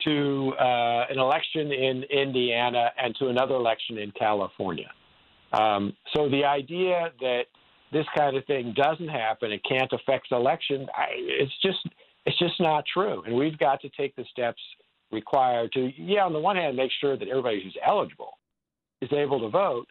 to 0.05 0.53
uh, 0.61 1.07
an 1.11 1.18
election 1.18 1.73
in 1.73 2.05
Indiana, 2.05 2.90
and 3.03 3.14
to 3.16 3.29
another 3.29 3.55
election 3.55 3.99
in 3.99 4.12
California. 4.12 4.90
Um, 5.53 5.97
so 6.14 6.29
the 6.29 6.44
idea 6.44 7.11
that 7.21 7.44
this 7.90 8.07
kind 8.16 8.37
of 8.37 8.44
thing 8.44 8.75
doesn't 8.77 9.09
happen, 9.09 9.51
it 9.51 9.62
can't 9.68 9.92
affect 9.92 10.31
election, 10.31 10.87
I, 10.94 11.07
it's 11.16 11.53
just 11.62 11.79
it's 12.27 12.38
just 12.38 12.61
not 12.61 12.85
true. 12.92 13.23
And 13.27 13.35
we've 13.35 13.59
got 13.59 13.81
to 13.81 13.88
take 13.90 14.14
the 14.14 14.25
steps 14.31 14.61
required 15.11 15.73
to, 15.73 15.90
yeah, 15.97 16.25
on 16.25 16.35
the 16.35 16.38
one 16.38 16.57
hand, 16.57 16.77
make 16.77 16.90
sure 17.01 17.16
that 17.16 17.27
everybody 17.27 17.62
who's 17.62 17.77
eligible 17.85 18.35
is 19.02 19.12
able 19.12 19.40
to 19.40 19.48
vote. 19.48 19.87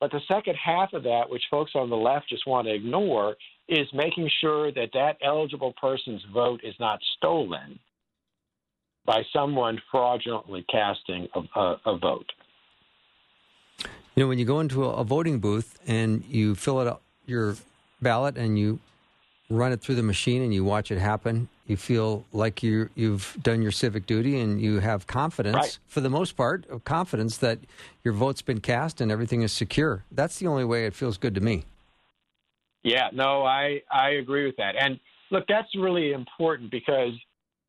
But 0.00 0.10
the 0.10 0.20
second 0.28 0.56
half 0.62 0.92
of 0.92 1.04
that, 1.04 1.24
which 1.28 1.42
folks 1.50 1.72
on 1.74 1.88
the 1.88 1.96
left 1.96 2.28
just 2.28 2.46
want 2.46 2.66
to 2.66 2.74
ignore, 2.74 3.36
is 3.68 3.86
making 3.94 4.30
sure 4.40 4.70
that 4.72 4.90
that 4.92 5.16
eligible 5.24 5.72
person's 5.80 6.22
vote 6.32 6.60
is 6.62 6.74
not 6.78 7.00
stolen 7.16 7.78
by 9.06 9.22
someone 9.32 9.80
fraudulently 9.90 10.64
casting 10.70 11.28
a, 11.34 11.58
a, 11.58 11.80
a 11.86 11.98
vote. 11.98 12.30
You 14.14 14.24
know, 14.24 14.28
when 14.28 14.38
you 14.38 14.44
go 14.44 14.60
into 14.60 14.84
a, 14.84 14.90
a 14.90 15.04
voting 15.04 15.38
booth 15.38 15.78
and 15.86 16.24
you 16.24 16.54
fill 16.54 16.80
out 16.80 17.02
your 17.26 17.56
ballot 18.02 18.36
and 18.36 18.58
you 18.58 18.80
run 19.48 19.72
it 19.72 19.80
through 19.80 19.94
the 19.94 20.02
machine 20.02 20.42
and 20.42 20.52
you 20.52 20.64
watch 20.64 20.90
it 20.90 20.98
happen, 20.98 21.48
you 21.66 21.76
feel 21.76 22.24
like 22.32 22.62
you 22.62 22.88
you've 22.94 23.36
done 23.42 23.62
your 23.62 23.72
civic 23.72 24.06
duty 24.06 24.40
and 24.40 24.60
you 24.60 24.80
have 24.80 25.06
confidence 25.06 25.56
right. 25.56 25.78
for 25.86 26.00
the 26.00 26.10
most 26.10 26.36
part 26.36 26.68
of 26.68 26.84
confidence 26.84 27.38
that 27.38 27.58
your 28.04 28.14
vote's 28.14 28.42
been 28.42 28.60
cast 28.60 29.00
and 29.00 29.10
everything 29.10 29.42
is 29.42 29.52
secure. 29.52 30.04
That's 30.10 30.38
the 30.38 30.46
only 30.46 30.64
way 30.64 30.86
it 30.86 30.94
feels 30.94 31.18
good 31.18 31.34
to 31.34 31.40
me. 31.40 31.64
Yeah, 32.82 33.08
no, 33.12 33.44
I 33.44 33.82
I 33.92 34.10
agree 34.10 34.46
with 34.46 34.56
that. 34.56 34.74
And 34.78 35.00
look, 35.30 35.44
that's 35.48 35.68
really 35.74 36.12
important 36.12 36.70
because 36.70 37.12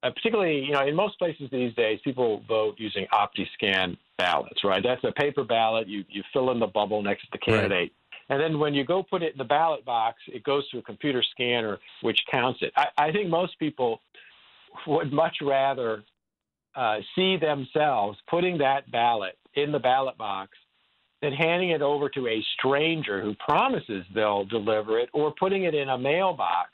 uh, 0.04 0.12
particularly, 0.12 0.60
you 0.60 0.74
know, 0.74 0.86
in 0.86 0.96
most 0.96 1.18
places 1.18 1.50
these 1.52 1.74
days, 1.74 2.00
people 2.04 2.44
vote 2.48 2.76
using 2.78 3.08
OptiScan 3.12 3.98
ballots, 4.18 4.63
right? 4.63 4.84
That's 4.84 5.04
a 5.04 5.12
paper 5.12 5.44
ballot. 5.44 5.88
You 5.88 6.04
you 6.10 6.24
fill 6.34 6.52
in 6.52 6.60
the 6.60 6.68
bubble 6.68 7.02
next 7.02 7.24
to 7.24 7.28
the 7.32 7.40
candidate. 7.40 7.72
Right. 7.72 7.92
And 8.30 8.42
then 8.42 8.60
when 8.60 8.74
you 8.74 8.84
go 8.84 9.04
put 9.04 9.24
it 9.24 9.34
in 9.34 9.38
the 9.38 9.44
ballot 9.44 9.86
box, 9.86 10.18
it 10.28 10.44
goes 10.44 10.70
to 10.70 10.80
a 10.80 10.82
computer 10.82 11.24
scanner 11.32 11.78
which 12.02 12.20
counts 12.30 12.60
it. 12.62 12.74
I, 12.76 12.88
I 12.98 13.12
think 13.12 13.30
most 13.30 13.58
people 13.58 14.02
would 14.86 15.13
much 15.13 15.38
rather 15.42 16.04
uh, 16.76 16.98
see 17.16 17.38
themselves 17.38 18.18
putting 18.30 18.58
that 18.60 18.92
ballot 18.92 19.38
in 19.56 19.72
the 19.72 19.80
ballot 19.80 20.18
box 20.18 20.52
than 21.22 21.34
handing 21.34 21.72
it 21.72 21.82
over 21.82 22.10
to 22.10 22.28
a 22.28 22.44
stranger 22.58 23.22
who 23.22 23.34
promises 23.36 24.06
they'll 24.13 24.46
deliver 24.46 25.00
it 25.00 25.10
or 25.13 25.34
putting 25.40 25.63
it 25.63 25.74
in 25.74 25.90
a 25.90 25.98
mailbox 25.98 26.70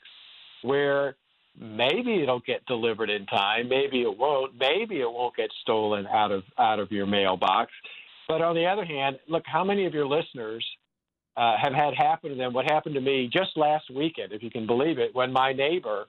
where 0.62 1.16
maybe 1.58 2.22
it'll 2.22 2.40
get 2.40 2.64
delivered 2.66 3.08
in 3.08 3.24
time, 3.26 3.68
maybe 3.68 4.02
it 4.02 4.18
won't, 4.18 4.52
maybe 4.58 5.00
it 5.00 5.10
won't 5.10 5.34
get 5.36 5.50
stolen 5.62 6.06
out 6.06 6.32
of 6.32 6.42
out 6.58 6.78
of 6.78 6.90
your 6.90 7.06
mailbox. 7.06 7.72
But 8.28 8.42
on 8.42 8.54
the 8.54 8.66
other 8.66 8.84
hand, 8.84 9.18
look 9.28 9.44
how 9.46 9.64
many 9.64 9.86
of 9.86 9.94
your 9.94 10.06
listeners 10.06 10.64
uh, 11.36 11.56
have 11.60 11.72
had 11.72 11.94
happen 11.94 12.30
to 12.30 12.36
them 12.36 12.52
what 12.52 12.64
happened 12.70 12.94
to 12.94 13.00
me 13.00 13.28
just 13.32 13.56
last 13.56 13.90
weekend, 13.90 14.32
if 14.32 14.42
you 14.42 14.50
can 14.50 14.66
believe 14.66 14.98
it, 14.98 15.14
when 15.14 15.32
my 15.32 15.52
neighbor 15.52 16.06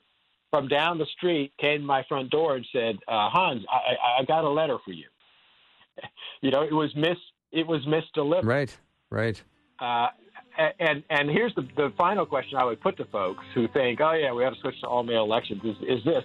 from 0.51 0.67
down 0.67 0.97
the 0.97 1.05
street 1.17 1.51
came 1.59 1.81
to 1.81 1.85
my 1.85 2.03
front 2.07 2.29
door 2.29 2.55
and 2.55 2.65
said, 2.71 2.95
uh, 3.07 3.29
"Hans, 3.29 3.65
I, 3.69 4.21
I 4.21 4.25
got 4.25 4.43
a 4.43 4.49
letter 4.49 4.77
for 4.85 4.91
you." 4.91 5.07
you 6.41 6.51
know, 6.51 6.61
it 6.61 6.73
was 6.73 6.95
mis 6.95 7.17
it 7.51 7.65
was 7.65 7.81
misdelivered. 7.85 8.45
Right, 8.45 8.77
right. 9.09 9.41
Uh, 9.79 10.07
and 10.79 11.03
and 11.09 11.29
here's 11.29 11.53
the 11.55 11.67
the 11.75 11.91
final 11.97 12.25
question 12.25 12.57
I 12.57 12.65
would 12.65 12.81
put 12.81 12.97
to 12.97 13.05
folks 13.05 13.43
who 13.53 13.67
think, 13.69 13.99
"Oh 14.01 14.13
yeah, 14.13 14.31
we 14.31 14.43
have 14.43 14.53
to 14.53 14.59
switch 14.61 14.79
to 14.81 14.87
all 14.87 15.03
mail 15.03 15.23
elections." 15.23 15.61
Is, 15.63 15.75
is 15.81 16.03
this, 16.05 16.23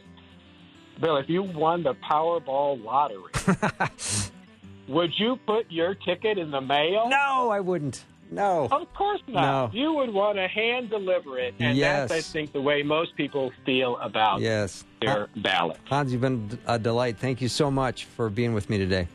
Bill? 1.01 1.17
If 1.17 1.29
you 1.29 1.43
won 1.43 1.83
the 1.83 1.95
Powerball 1.95 2.83
lottery, 2.85 3.33
would 4.89 5.11
you 5.17 5.39
put 5.47 5.67
your 5.71 5.95
ticket 5.95 6.39
in 6.39 6.51
the 6.51 6.61
mail? 6.61 7.09
No, 7.09 7.51
I 7.51 7.61
wouldn't. 7.61 8.05
No. 8.31 8.69
Of 8.71 8.93
course 8.95 9.21
not. 9.27 9.73
No. 9.73 9.79
You 9.79 9.93
would 9.95 10.12
want 10.12 10.37
to 10.38 10.47
hand 10.47 10.90
deliver 10.90 11.38
it. 11.38 11.55
And 11.59 11.77
yes. 11.77 12.09
that's, 12.09 12.29
I 12.29 12.33
think, 12.33 12.53
the 12.53 12.61
way 12.61 12.83
most 12.83 13.16
people 13.16 13.53
feel 13.66 13.97
about 13.99 14.40
yes. 14.40 14.85
their 15.01 15.29
ballot. 15.37 15.79
Hans, 15.87 16.12
you've 16.12 16.21
been 16.21 16.59
a 16.66 16.79
delight. 16.79 17.19
Thank 17.19 17.40
you 17.40 17.49
so 17.49 17.71
much 17.71 18.05
for 18.05 18.31
being 18.31 18.55
with 18.55 18.71
me 18.71 18.79
today. 18.79 19.09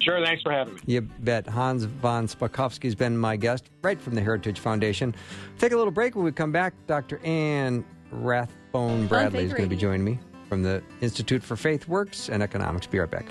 Sure, 0.00 0.24
thanks 0.24 0.42
for 0.42 0.52
having 0.52 0.74
me. 0.74 0.80
You 0.86 1.00
bet. 1.00 1.46
Hans 1.46 1.84
von 1.84 2.28
Spakovsky's 2.28 2.94
been 2.94 3.18
my 3.18 3.36
guest 3.36 3.68
right 3.82 4.00
from 4.00 4.14
the 4.14 4.20
Heritage 4.20 4.60
Foundation. 4.60 5.14
Take 5.58 5.72
a 5.72 5.76
little 5.76 5.90
break. 5.90 6.14
When 6.14 6.24
we 6.24 6.32
come 6.32 6.52
back, 6.52 6.74
Dr. 6.86 7.18
Anne 7.24 7.84
Rathbone 8.10 9.06
Bradley 9.06 9.44
is 9.44 9.52
going 9.52 9.68
to 9.68 9.74
be 9.74 9.76
joining 9.76 10.04
me 10.04 10.20
from 10.48 10.62
the 10.62 10.82
Institute 11.00 11.42
for 11.42 11.56
Faith 11.56 11.88
Works 11.88 12.28
and 12.28 12.42
Economics. 12.42 12.86
Be 12.86 12.98
right 13.00 13.10
back. 13.10 13.26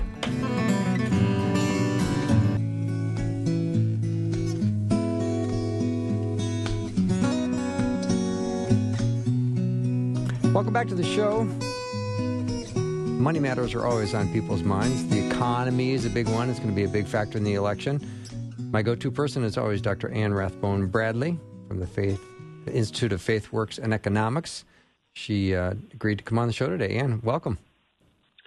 Welcome 10.57 10.73
back 10.73 10.87
to 10.87 10.95
the 10.95 11.03
show. 11.03 11.43
Money 12.73 13.39
matters 13.39 13.75
are 13.75 13.85
always 13.85 14.15
on 14.15 14.33
people's 14.33 14.63
minds. 14.63 15.07
The 15.07 15.23
economy 15.27 15.91
is 15.91 16.03
a 16.05 16.09
big 16.09 16.27
one. 16.27 16.49
It's 16.49 16.57
going 16.57 16.71
to 16.71 16.75
be 16.75 16.83
a 16.83 16.87
big 16.87 17.05
factor 17.05 17.37
in 17.37 17.43
the 17.43 17.53
election. 17.53 18.01
My 18.71 18.81
go-to 18.81 19.11
person 19.11 19.43
is 19.43 19.55
always 19.55 19.83
Dr. 19.83 20.09
Anne 20.09 20.33
Rathbone 20.33 20.87
Bradley 20.87 21.37
from 21.67 21.79
the 21.79 21.85
Faith 21.85 22.19
the 22.65 22.73
Institute 22.73 23.13
of 23.13 23.21
Faith 23.21 23.51
Works 23.51 23.77
and 23.77 23.93
Economics. 23.93 24.65
She 25.13 25.53
uh, 25.53 25.75
agreed 25.93 26.17
to 26.17 26.23
come 26.23 26.39
on 26.39 26.47
the 26.47 26.53
show 26.53 26.67
today. 26.67 26.97
Anne, 26.97 27.21
welcome. 27.23 27.59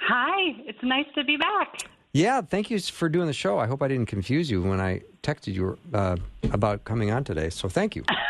Hi, 0.01 0.57
it's 0.67 0.83
nice 0.83 1.07
to 1.15 1.23
be 1.23 1.37
back. 1.37 1.79
Yeah, 2.13 2.41
thank 2.41 2.73
you 2.73 2.81
for 2.81 3.09
doing 3.09 3.29
the 3.29 3.33
show. 3.33 3.61
I 3.61 3.69
hope 3.69 3.85
I 3.85 3.89
didn't 3.89 4.07
confuse 4.07 4.51
you 4.51 4.63
when 4.63 4.81
I 4.81 5.03
texted 5.23 5.55
you 5.55 5.79
uh, 5.95 6.17
about 6.53 6.83
coming 6.83 7.13
on 7.13 7.23
today. 7.23 7.51
So 7.51 7.69
thank 7.69 7.95
you. 7.95 8.03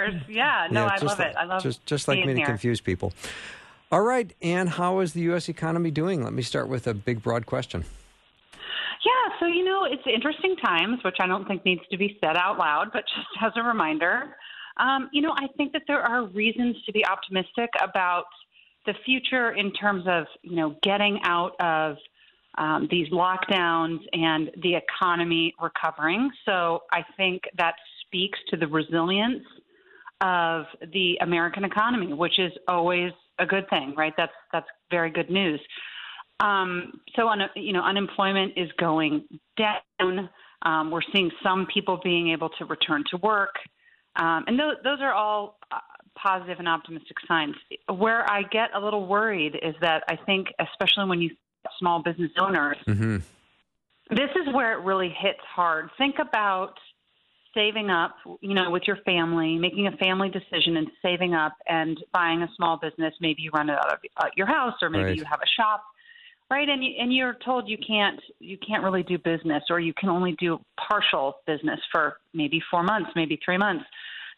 course. 0.00 0.22
Yeah. 0.28 0.68
No, 0.70 0.84
yeah, 0.84 0.96
I 1.00 1.04
love 1.04 1.20
it. 1.20 1.34
I 1.36 1.44
love 1.44 1.62
just 1.62 1.84
just 1.86 2.08
like 2.08 2.18
me 2.18 2.34
here. 2.34 2.36
to 2.36 2.44
confuse 2.44 2.80
people. 2.80 3.12
All 3.92 4.02
right, 4.02 4.32
and 4.40 4.68
how 4.68 5.00
is 5.00 5.14
the 5.14 5.20
U.S. 5.22 5.48
economy 5.48 5.90
doing? 5.90 6.22
Let 6.22 6.32
me 6.32 6.42
start 6.42 6.68
with 6.68 6.86
a 6.86 6.94
big, 6.94 7.22
broad 7.22 7.46
question. 7.46 7.84
Yeah, 8.52 9.38
so 9.40 9.46
you 9.46 9.64
know, 9.64 9.84
it's 9.84 10.02
interesting 10.06 10.54
times, 10.56 11.02
which 11.04 11.16
I 11.20 11.26
don't 11.26 11.48
think 11.48 11.64
needs 11.64 11.82
to 11.90 11.98
be 11.98 12.16
said 12.20 12.36
out 12.36 12.58
loud, 12.58 12.90
but 12.92 13.04
just 13.08 13.28
as 13.42 13.52
a 13.56 13.62
reminder, 13.62 14.36
um, 14.76 15.08
you 15.12 15.22
know, 15.22 15.32
I 15.36 15.48
think 15.56 15.72
that 15.72 15.82
there 15.88 16.00
are 16.00 16.26
reasons 16.26 16.76
to 16.86 16.92
be 16.92 17.04
optimistic 17.04 17.70
about 17.82 18.26
the 18.86 18.94
future 19.04 19.52
in 19.52 19.72
terms 19.72 20.04
of 20.06 20.26
you 20.42 20.56
know 20.56 20.76
getting 20.82 21.18
out 21.24 21.54
of 21.60 21.96
um, 22.58 22.88
these 22.90 23.08
lockdowns 23.08 23.98
and 24.12 24.50
the 24.62 24.74
economy 24.76 25.54
recovering. 25.60 26.30
So 26.44 26.82
I 26.92 27.04
think 27.16 27.42
that 27.56 27.74
speaks 28.06 28.38
to 28.48 28.56
the 28.56 28.66
resilience 28.66 29.44
of 30.20 30.66
the 30.92 31.18
American 31.20 31.64
economy, 31.64 32.12
which 32.12 32.38
is 32.38 32.52
always 32.68 33.12
a 33.38 33.46
good 33.46 33.68
thing, 33.70 33.94
right? 33.96 34.12
That's 34.16 34.32
that's 34.52 34.66
very 34.90 35.10
good 35.10 35.30
news. 35.30 35.60
Um, 36.40 37.00
so, 37.16 37.28
un, 37.28 37.40
you 37.54 37.72
know, 37.72 37.82
unemployment 37.82 38.54
is 38.56 38.70
going 38.78 39.24
down. 39.56 40.30
Um, 40.62 40.90
we're 40.90 41.00
seeing 41.14 41.30
some 41.42 41.66
people 41.72 42.00
being 42.02 42.30
able 42.30 42.50
to 42.58 42.64
return 42.64 43.04
to 43.10 43.16
work, 43.18 43.54
um, 44.16 44.44
and 44.46 44.58
those, 44.58 44.76
those 44.84 44.98
are 45.00 45.12
all 45.12 45.58
uh, 45.70 45.78
positive 46.16 46.58
and 46.58 46.68
optimistic 46.68 47.16
signs. 47.26 47.54
Where 47.88 48.30
I 48.30 48.42
get 48.42 48.70
a 48.74 48.80
little 48.80 49.06
worried 49.06 49.56
is 49.62 49.74
that 49.80 50.02
I 50.08 50.16
think, 50.16 50.48
especially 50.58 51.08
when 51.08 51.20
you 51.20 51.30
small 51.78 52.02
business 52.02 52.30
owners, 52.38 52.76
mm-hmm. 52.86 53.16
this 54.10 54.30
is 54.34 54.54
where 54.54 54.78
it 54.78 54.84
really 54.84 55.14
hits 55.18 55.40
hard. 55.54 55.90
Think 55.98 56.16
about 56.18 56.74
saving 57.54 57.90
up, 57.90 58.14
you 58.40 58.54
know, 58.54 58.70
with 58.70 58.84
your 58.86 58.96
family, 59.04 59.58
making 59.58 59.86
a 59.86 59.96
family 59.96 60.28
decision 60.28 60.76
and 60.76 60.88
saving 61.02 61.34
up 61.34 61.52
and 61.68 61.98
buying 62.12 62.42
a 62.42 62.48
small 62.56 62.76
business. 62.76 63.14
Maybe 63.20 63.42
you 63.42 63.50
run 63.52 63.70
it 63.70 63.78
out 63.78 63.92
of 63.92 63.98
uh, 64.16 64.26
your 64.36 64.46
house, 64.46 64.74
or 64.82 64.90
maybe 64.90 65.04
right. 65.04 65.16
you 65.16 65.24
have 65.24 65.40
a 65.40 65.60
shop, 65.60 65.82
right? 66.50 66.68
And 66.68 66.82
you, 66.84 66.92
and 66.98 67.12
you're 67.12 67.36
told 67.44 67.68
you 67.68 67.78
can't 67.78 68.20
you 68.38 68.58
can't 68.58 68.82
really 68.82 69.02
do 69.02 69.18
business, 69.18 69.64
or 69.70 69.80
you 69.80 69.92
can 69.94 70.08
only 70.08 70.36
do 70.38 70.60
partial 70.88 71.36
business 71.46 71.80
for 71.90 72.16
maybe 72.34 72.60
four 72.70 72.82
months, 72.82 73.10
maybe 73.16 73.38
three 73.44 73.58
months. 73.58 73.84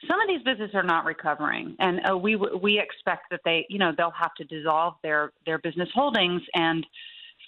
Some 0.08 0.20
of 0.20 0.26
these 0.26 0.42
businesses 0.42 0.74
are 0.74 0.82
not 0.82 1.04
recovering, 1.04 1.76
and 1.78 2.00
uh, 2.10 2.16
we 2.16 2.36
we 2.36 2.80
expect 2.80 3.30
that 3.30 3.40
they, 3.44 3.66
you 3.68 3.78
know, 3.78 3.92
they'll 3.96 4.10
have 4.10 4.34
to 4.34 4.44
dissolve 4.44 4.94
their 5.02 5.32
their 5.46 5.58
business 5.58 5.88
holdings 5.94 6.42
and 6.54 6.84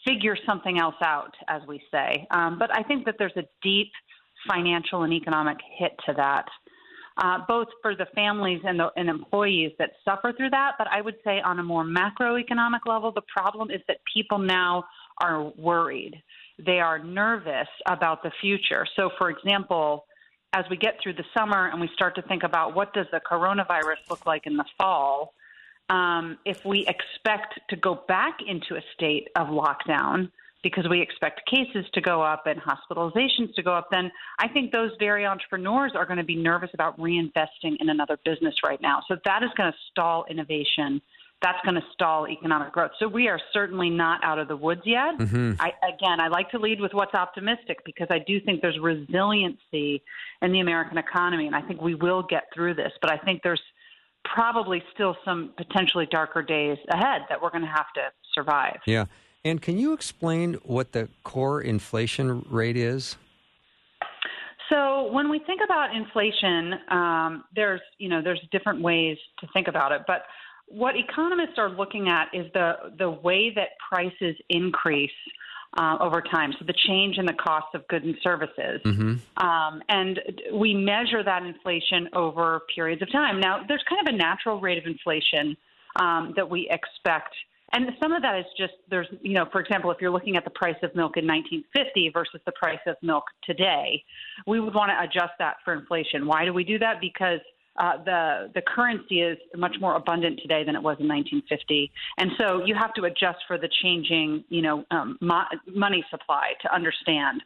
figure 0.06 0.36
something 0.46 0.78
else 0.78 0.94
out, 1.02 1.34
as 1.48 1.62
we 1.66 1.82
say. 1.90 2.26
Um, 2.30 2.58
but 2.58 2.70
I 2.76 2.82
think 2.82 3.06
that 3.06 3.16
there's 3.18 3.36
a 3.36 3.44
deep 3.62 3.90
financial 4.48 5.02
and 5.02 5.12
economic 5.12 5.58
hit 5.78 5.92
to 6.06 6.14
that, 6.14 6.46
uh, 7.22 7.38
both 7.46 7.68
for 7.82 7.94
the 7.94 8.06
families 8.14 8.60
and 8.64 8.78
the 8.78 8.90
and 8.96 9.08
employees 9.08 9.72
that 9.78 9.90
suffer 10.04 10.32
through 10.36 10.50
that. 10.50 10.72
But 10.78 10.88
I 10.90 11.00
would 11.00 11.16
say 11.24 11.40
on 11.40 11.58
a 11.58 11.62
more 11.62 11.84
macroeconomic 11.84 12.86
level, 12.86 13.12
the 13.12 13.22
problem 13.34 13.70
is 13.70 13.80
that 13.88 13.98
people 14.12 14.38
now 14.38 14.84
are 15.22 15.52
worried. 15.56 16.22
They 16.64 16.80
are 16.80 16.98
nervous 16.98 17.68
about 17.86 18.22
the 18.22 18.30
future. 18.40 18.86
So, 18.96 19.10
for 19.18 19.30
example, 19.30 20.06
as 20.52 20.64
we 20.70 20.76
get 20.76 20.98
through 21.02 21.14
the 21.14 21.24
summer 21.36 21.68
and 21.68 21.80
we 21.80 21.88
start 21.94 22.14
to 22.14 22.22
think 22.22 22.44
about 22.44 22.74
what 22.74 22.92
does 22.94 23.06
the 23.10 23.20
coronavirus 23.20 24.08
look 24.08 24.24
like 24.24 24.46
in 24.46 24.56
the 24.56 24.64
fall, 24.78 25.34
um, 25.90 26.38
if 26.44 26.64
we 26.64 26.86
expect 26.86 27.58
to 27.68 27.76
go 27.76 28.02
back 28.08 28.38
into 28.46 28.76
a 28.76 28.80
state 28.94 29.28
of 29.36 29.48
lockdown, 29.48 30.30
because 30.64 30.88
we 30.88 31.00
expect 31.00 31.42
cases 31.48 31.84
to 31.94 32.00
go 32.00 32.22
up 32.22 32.46
and 32.46 32.60
hospitalizations 32.60 33.54
to 33.54 33.62
go 33.62 33.72
up, 33.72 33.86
then 33.92 34.10
I 34.40 34.48
think 34.48 34.72
those 34.72 34.90
very 34.98 35.24
entrepreneurs 35.24 35.92
are 35.94 36.06
going 36.06 36.16
to 36.16 36.24
be 36.24 36.34
nervous 36.34 36.70
about 36.74 36.98
reinvesting 36.98 37.76
in 37.78 37.90
another 37.90 38.18
business 38.24 38.54
right 38.64 38.80
now. 38.82 39.02
So 39.06 39.16
that 39.24 39.44
is 39.44 39.50
going 39.56 39.70
to 39.70 39.78
stall 39.92 40.24
innovation. 40.28 41.00
That's 41.42 41.58
going 41.64 41.74
to 41.74 41.82
stall 41.92 42.26
economic 42.26 42.72
growth. 42.72 42.92
So 42.98 43.06
we 43.06 43.28
are 43.28 43.38
certainly 43.52 43.90
not 43.90 44.24
out 44.24 44.38
of 44.38 44.48
the 44.48 44.56
woods 44.56 44.80
yet. 44.84 45.18
Mm-hmm. 45.18 45.60
I, 45.60 45.72
again, 45.86 46.18
I 46.18 46.28
like 46.28 46.50
to 46.50 46.58
lead 46.58 46.80
with 46.80 46.94
what's 46.94 47.14
optimistic 47.14 47.78
because 47.84 48.06
I 48.10 48.18
do 48.26 48.40
think 48.40 48.62
there's 48.62 48.78
resiliency 48.80 50.02
in 50.40 50.52
the 50.52 50.60
American 50.60 50.96
economy, 50.96 51.46
and 51.46 51.54
I 51.54 51.60
think 51.60 51.82
we 51.82 51.94
will 51.94 52.22
get 52.22 52.44
through 52.54 52.74
this. 52.74 52.92
But 53.02 53.12
I 53.12 53.18
think 53.18 53.42
there's 53.44 53.60
probably 54.24 54.82
still 54.94 55.16
some 55.24 55.52
potentially 55.58 56.08
darker 56.10 56.42
days 56.42 56.78
ahead 56.90 57.22
that 57.28 57.42
we're 57.42 57.50
going 57.50 57.64
to 57.64 57.68
have 57.68 57.92
to 57.96 58.10
survive. 58.34 58.78
Yeah. 58.86 59.04
And 59.44 59.60
can 59.60 59.78
you 59.78 59.92
explain 59.92 60.54
what 60.62 60.92
the 60.92 61.08
core 61.22 61.60
inflation 61.60 62.44
rate 62.48 62.76
is? 62.76 63.16
So 64.70 65.12
when 65.12 65.28
we 65.28 65.40
think 65.40 65.60
about 65.62 65.94
inflation, 65.94 66.74
um, 66.90 67.44
there's 67.54 67.82
you 67.98 68.08
know 68.08 68.22
there's 68.22 68.40
different 68.50 68.80
ways 68.80 69.18
to 69.40 69.46
think 69.52 69.68
about 69.68 69.92
it, 69.92 70.02
but 70.06 70.22
what 70.66 70.96
economists 70.96 71.58
are 71.58 71.68
looking 71.68 72.08
at 72.08 72.28
is 72.32 72.46
the 72.54 72.72
the 72.98 73.10
way 73.10 73.52
that 73.54 73.68
prices 73.86 74.36
increase 74.48 75.10
uh, 75.78 75.98
over 76.00 76.22
time. 76.22 76.52
So 76.58 76.64
the 76.64 76.74
change 76.86 77.18
in 77.18 77.26
the 77.26 77.34
cost 77.34 77.74
of 77.74 77.86
goods 77.88 78.06
and 78.06 78.16
services, 78.22 78.80
mm-hmm. 78.84 79.44
um, 79.46 79.82
and 79.88 80.20
we 80.54 80.72
measure 80.74 81.22
that 81.22 81.42
inflation 81.42 82.08
over 82.14 82.62
periods 82.74 83.02
of 83.02 83.12
time. 83.12 83.40
Now 83.40 83.64
there's 83.68 83.84
kind 83.88 84.08
of 84.08 84.14
a 84.14 84.16
natural 84.16 84.60
rate 84.60 84.78
of 84.78 84.86
inflation 84.86 85.56
um, 85.96 86.32
that 86.36 86.48
we 86.48 86.68
expect 86.70 87.34
and 87.74 87.90
some 88.00 88.12
of 88.12 88.22
that 88.22 88.38
is 88.38 88.44
just 88.56 88.74
there's, 88.88 89.08
you 89.20 89.34
know, 89.34 89.46
for 89.50 89.60
example, 89.60 89.90
if 89.90 89.98
you're 90.00 90.10
looking 90.10 90.36
at 90.36 90.44
the 90.44 90.50
price 90.50 90.76
of 90.82 90.94
milk 90.94 91.16
in 91.16 91.26
1950 91.26 92.10
versus 92.14 92.40
the 92.46 92.52
price 92.52 92.78
of 92.86 92.96
milk 93.02 93.24
today, 93.42 94.02
we 94.46 94.60
would 94.60 94.74
want 94.74 94.90
to 94.90 95.02
adjust 95.02 95.32
that 95.40 95.56
for 95.64 95.74
inflation. 95.74 96.26
Why 96.26 96.44
do 96.44 96.52
we 96.52 96.62
do 96.62 96.78
that? 96.78 97.00
Because 97.00 97.40
uh, 97.80 98.04
the 98.04 98.50
the 98.54 98.62
currency 98.62 99.20
is 99.22 99.36
much 99.56 99.74
more 99.80 99.96
abundant 99.96 100.38
today 100.40 100.62
than 100.64 100.76
it 100.76 100.82
was 100.82 100.96
in 101.00 101.08
1950, 101.08 101.90
and 102.18 102.30
so 102.38 102.64
you 102.64 102.72
have 102.72 102.94
to 102.94 103.02
adjust 103.04 103.38
for 103.48 103.58
the 103.58 103.68
changing, 103.82 104.44
you 104.48 104.62
know, 104.62 104.84
um, 104.92 105.18
mo- 105.20 105.42
money 105.66 106.04
supply 106.08 106.52
to 106.62 106.72
understand. 106.72 107.42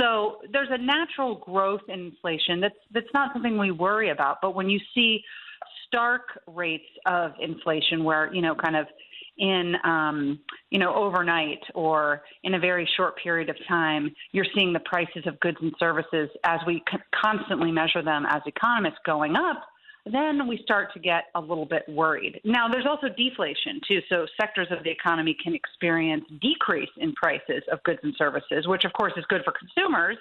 So 0.00 0.36
there's 0.52 0.68
a 0.70 0.78
natural 0.78 1.34
growth 1.34 1.80
in 1.88 2.12
inflation 2.12 2.60
that's 2.60 2.78
that's 2.92 3.12
not 3.12 3.32
something 3.32 3.58
we 3.58 3.72
worry 3.72 4.10
about. 4.10 4.36
But 4.40 4.54
when 4.54 4.70
you 4.70 4.78
see 4.94 5.24
stark 5.88 6.40
rates 6.46 6.86
of 7.06 7.32
inflation, 7.40 8.04
where 8.04 8.32
you 8.32 8.40
know, 8.40 8.54
kind 8.54 8.76
of 8.76 8.86
in 9.38 9.74
um, 9.84 10.38
you 10.70 10.78
know 10.78 10.94
overnight 10.94 11.60
or 11.74 12.22
in 12.44 12.54
a 12.54 12.58
very 12.58 12.88
short 12.96 13.16
period 13.22 13.48
of 13.48 13.56
time, 13.68 14.10
you're 14.32 14.46
seeing 14.54 14.72
the 14.72 14.80
prices 14.80 15.26
of 15.26 15.38
goods 15.40 15.58
and 15.60 15.72
services 15.78 16.28
as 16.44 16.60
we 16.66 16.82
c- 16.90 16.98
constantly 17.14 17.72
measure 17.72 18.02
them 18.02 18.24
as 18.28 18.42
economists 18.46 19.00
going 19.04 19.36
up. 19.36 19.62
Then 20.04 20.48
we 20.48 20.58
start 20.64 20.92
to 20.94 21.00
get 21.00 21.24
a 21.36 21.40
little 21.40 21.64
bit 21.64 21.84
worried. 21.88 22.40
Now, 22.44 22.68
there's 22.68 22.86
also 22.86 23.08
deflation 23.08 23.80
too. 23.86 24.00
So 24.08 24.26
sectors 24.40 24.66
of 24.72 24.82
the 24.82 24.90
economy 24.90 25.36
can 25.42 25.54
experience 25.54 26.24
decrease 26.40 26.90
in 26.96 27.12
prices 27.12 27.62
of 27.70 27.80
goods 27.84 28.00
and 28.02 28.12
services, 28.18 28.66
which 28.66 28.84
of 28.84 28.92
course 28.94 29.12
is 29.16 29.24
good 29.28 29.42
for 29.44 29.52
consumers 29.52 30.18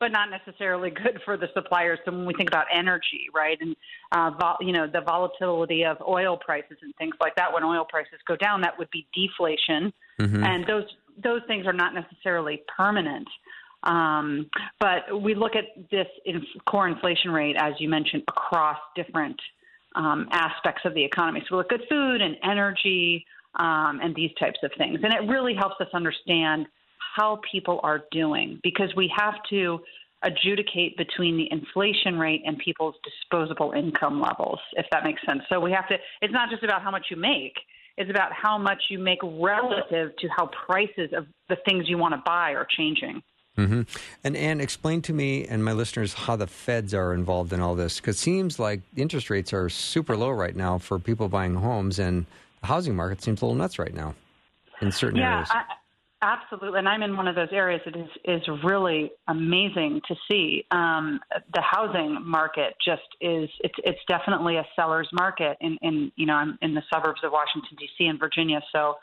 but 0.00 0.10
not 0.10 0.30
necessarily 0.30 0.90
good 0.90 1.20
for 1.24 1.36
the 1.36 1.48
suppliers. 1.54 1.98
So 2.04 2.10
when 2.10 2.26
we 2.26 2.34
think 2.34 2.48
about 2.48 2.64
energy, 2.74 3.26
right, 3.32 3.58
and 3.60 3.76
uh, 4.10 4.30
vol- 4.40 4.56
you 4.60 4.72
know 4.72 4.86
the 4.90 5.02
volatility 5.02 5.84
of 5.84 5.98
oil 6.00 6.36
prices 6.36 6.78
and 6.82 6.94
things 6.96 7.14
like 7.20 7.36
that, 7.36 7.52
when 7.52 7.62
oil 7.62 7.86
prices 7.88 8.18
go 8.26 8.34
down, 8.34 8.62
that 8.62 8.76
would 8.78 8.90
be 8.90 9.06
deflation, 9.14 9.92
mm-hmm. 10.18 10.42
and 10.42 10.66
those 10.66 10.84
those 11.22 11.42
things 11.46 11.66
are 11.66 11.72
not 11.72 11.94
necessarily 11.94 12.62
permanent. 12.76 13.28
Um, 13.82 14.50
but 14.78 15.22
we 15.22 15.34
look 15.34 15.52
at 15.54 15.64
this 15.90 16.06
core 16.66 16.88
inflation 16.88 17.30
rate, 17.30 17.56
as 17.58 17.74
you 17.78 17.88
mentioned, 17.88 18.24
across 18.28 18.76
different 18.94 19.40
um, 19.94 20.28
aspects 20.32 20.82
of 20.84 20.94
the 20.94 21.02
economy. 21.04 21.42
So 21.48 21.56
we 21.56 21.58
look 21.58 21.72
at 21.72 21.80
food 21.88 22.20
and 22.20 22.36
energy 22.44 23.24
um, 23.54 24.00
and 24.02 24.14
these 24.14 24.30
types 24.38 24.58
of 24.62 24.70
things, 24.76 25.00
and 25.02 25.12
it 25.12 25.30
really 25.30 25.54
helps 25.54 25.76
us 25.80 25.88
understand 25.94 26.66
how 27.16 27.40
people 27.50 27.80
are 27.82 28.02
doing 28.10 28.60
because 28.62 28.94
we 28.96 29.12
have 29.16 29.34
to 29.50 29.80
adjudicate 30.22 30.96
between 30.96 31.36
the 31.36 31.48
inflation 31.50 32.18
rate 32.18 32.42
and 32.44 32.58
people's 32.58 32.94
disposable 33.02 33.72
income 33.72 34.20
levels, 34.20 34.58
if 34.74 34.86
that 34.92 35.02
makes 35.02 35.20
sense. 35.26 35.40
So 35.48 35.58
we 35.58 35.72
have 35.72 35.88
to, 35.88 35.96
it's 36.20 36.32
not 36.32 36.50
just 36.50 36.62
about 36.62 36.82
how 36.82 36.90
much 36.90 37.06
you 37.10 37.16
make, 37.16 37.54
it's 37.96 38.10
about 38.10 38.32
how 38.32 38.58
much 38.58 38.82
you 38.90 38.98
make 38.98 39.18
relative 39.22 40.14
to 40.16 40.28
how 40.36 40.50
prices 40.66 41.10
of 41.16 41.26
the 41.48 41.56
things 41.66 41.88
you 41.88 41.96
want 41.96 42.14
to 42.14 42.22
buy 42.24 42.52
are 42.52 42.66
changing. 42.76 43.22
Mm-hmm. 43.58 43.82
And 44.22 44.36
Anne, 44.36 44.60
explain 44.60 45.02
to 45.02 45.12
me 45.12 45.46
and 45.46 45.64
my 45.64 45.72
listeners 45.72 46.14
how 46.14 46.36
the 46.36 46.46
feds 46.46 46.94
are 46.94 47.12
involved 47.12 47.52
in 47.52 47.60
all 47.60 47.74
this, 47.74 47.98
because 47.98 48.16
it 48.16 48.20
seems 48.20 48.58
like 48.58 48.80
interest 48.96 49.28
rates 49.28 49.52
are 49.52 49.68
super 49.68 50.16
low 50.16 50.30
right 50.30 50.54
now 50.54 50.78
for 50.78 50.98
people 50.98 51.28
buying 51.28 51.54
homes, 51.54 51.98
and 51.98 52.26
the 52.60 52.68
housing 52.68 52.94
market 52.94 53.22
seems 53.22 53.42
a 53.42 53.44
little 53.46 53.56
nuts 53.58 53.78
right 53.78 53.94
now 53.94 54.14
in 54.80 54.92
certain 54.92 55.18
yeah, 55.18 55.32
areas. 55.32 55.48
I, 55.50 55.62
Absolutely, 56.22 56.78
and 56.78 56.86
I'm 56.86 57.02
in 57.02 57.16
one 57.16 57.28
of 57.28 57.34
those 57.34 57.48
areas 57.50 57.80
It 57.86 57.96
is 57.96 58.08
is 58.26 58.42
really 58.62 59.10
amazing 59.28 60.02
to 60.06 60.14
see. 60.30 60.66
Um, 60.70 61.18
the 61.54 61.62
housing 61.62 62.18
market 62.22 62.74
just 62.84 63.00
is 63.22 63.48
it's 63.60 63.74
it's 63.84 64.00
definitely 64.06 64.56
a 64.56 64.66
seller's 64.76 65.08
market. 65.14 65.56
In 65.62 65.78
in 65.80 66.12
you 66.16 66.26
know 66.26 66.34
I'm 66.34 66.58
in 66.60 66.74
the 66.74 66.82
suburbs 66.92 67.20
of 67.24 67.32
Washington 67.32 67.74
D.C. 67.78 68.04
and 68.04 68.18
Virginia, 68.18 68.60
so 68.70 68.96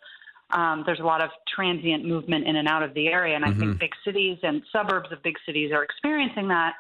um, 0.52 0.84
there's 0.86 1.00
a 1.00 1.04
lot 1.04 1.24
of 1.24 1.32
transient 1.54 2.06
movement 2.06 2.48
in 2.48 2.56
and 2.56 2.68
out 2.68 2.84
of 2.84 2.94
the 2.94 3.08
area, 3.08 3.36
and 3.36 3.44
I 3.44 3.50
mm-hmm. 3.50 3.60
think 3.62 3.80
big 3.80 3.92
cities 4.06 4.38
and 4.44 4.62
suburbs 4.72 5.12
of 5.12 5.24
big 5.24 5.38
cities 5.44 5.72
are 5.72 5.84
experiencing 5.84 6.48
that. 6.50 6.74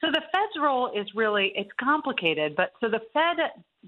So 0.00 0.06
the 0.10 0.22
Fed's 0.32 0.62
role 0.62 0.90
is 0.94 1.06
really 1.14 1.52
it's 1.54 1.70
complicated, 1.78 2.56
but 2.56 2.72
so 2.80 2.88
the 2.88 3.00
Fed 3.12 3.36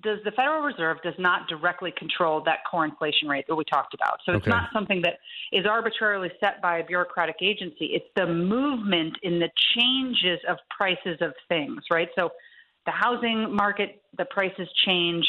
does 0.02 0.18
the 0.24 0.30
Federal 0.32 0.62
Reserve 0.62 0.98
does 1.02 1.14
not 1.18 1.48
directly 1.48 1.92
control 1.96 2.42
that 2.44 2.58
core 2.70 2.84
inflation 2.84 3.28
rate 3.28 3.44
that 3.48 3.54
we 3.54 3.64
talked 3.64 3.94
about. 3.94 4.18
So 4.24 4.32
it's 4.32 4.46
not 4.46 4.70
something 4.72 5.02
that 5.02 5.18
is 5.52 5.66
arbitrarily 5.66 6.30
set 6.40 6.62
by 6.62 6.78
a 6.78 6.84
bureaucratic 6.84 7.36
agency. 7.42 7.90
It's 7.92 8.06
the 8.16 8.26
movement 8.26 9.16
in 9.22 9.38
the 9.38 9.50
changes 9.76 10.38
of 10.48 10.58
prices 10.70 11.18
of 11.20 11.32
things, 11.48 11.82
right? 11.90 12.08
So 12.18 12.30
the 12.86 12.92
housing 12.92 13.54
market, 13.54 14.02
the 14.16 14.24
prices 14.26 14.68
change 14.86 15.26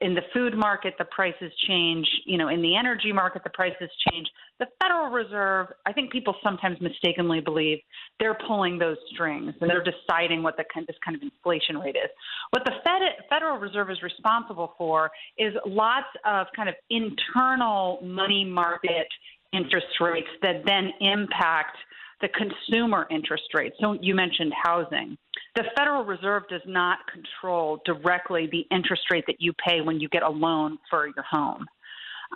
in 0.00 0.14
the 0.14 0.22
food 0.32 0.54
market, 0.54 0.94
the 0.98 1.04
prices 1.06 1.52
change. 1.66 2.06
You 2.24 2.38
know, 2.38 2.48
in 2.48 2.62
the 2.62 2.76
energy 2.76 3.12
market, 3.12 3.44
the 3.44 3.50
prices 3.50 3.90
change. 4.08 4.26
The 4.58 4.66
Federal 4.80 5.10
Reserve, 5.10 5.68
I 5.84 5.92
think 5.92 6.12
people 6.12 6.34
sometimes 6.42 6.80
mistakenly 6.80 7.40
believe 7.40 7.78
they're 8.20 8.38
pulling 8.46 8.78
those 8.78 8.96
strings 9.12 9.52
and 9.60 9.68
they're 9.68 9.84
deciding 9.84 10.42
what 10.42 10.56
the 10.56 10.64
kind, 10.72 10.86
this 10.86 10.96
kind 11.04 11.16
of 11.16 11.22
inflation 11.22 11.78
rate 11.78 11.96
is. 11.96 12.10
What 12.50 12.64
the 12.64 12.72
Fed, 12.84 13.02
Federal 13.28 13.58
Reserve 13.58 13.90
is 13.90 14.02
responsible 14.02 14.74
for 14.78 15.10
is 15.38 15.54
lots 15.66 16.06
of 16.24 16.46
kind 16.54 16.68
of 16.68 16.74
internal 16.90 17.98
money 18.02 18.44
market 18.44 19.08
interest 19.52 19.86
rates 20.00 20.28
that 20.42 20.62
then 20.66 20.90
impact 21.00 21.76
the 22.20 22.28
consumer 22.28 23.06
interest 23.10 23.44
rate. 23.54 23.72
So 23.80 23.96
you 24.00 24.14
mentioned 24.14 24.52
housing. 24.62 25.16
The 25.54 25.64
Federal 25.76 26.04
Reserve 26.04 26.44
does 26.48 26.62
not 26.66 26.98
control 27.12 27.80
directly 27.84 28.48
the 28.50 28.66
interest 28.74 29.02
rate 29.10 29.24
that 29.26 29.36
you 29.40 29.52
pay 29.52 29.80
when 29.80 30.00
you 30.00 30.08
get 30.08 30.22
a 30.22 30.28
loan 30.28 30.78
for 30.90 31.06
your 31.06 31.24
home. 31.28 31.66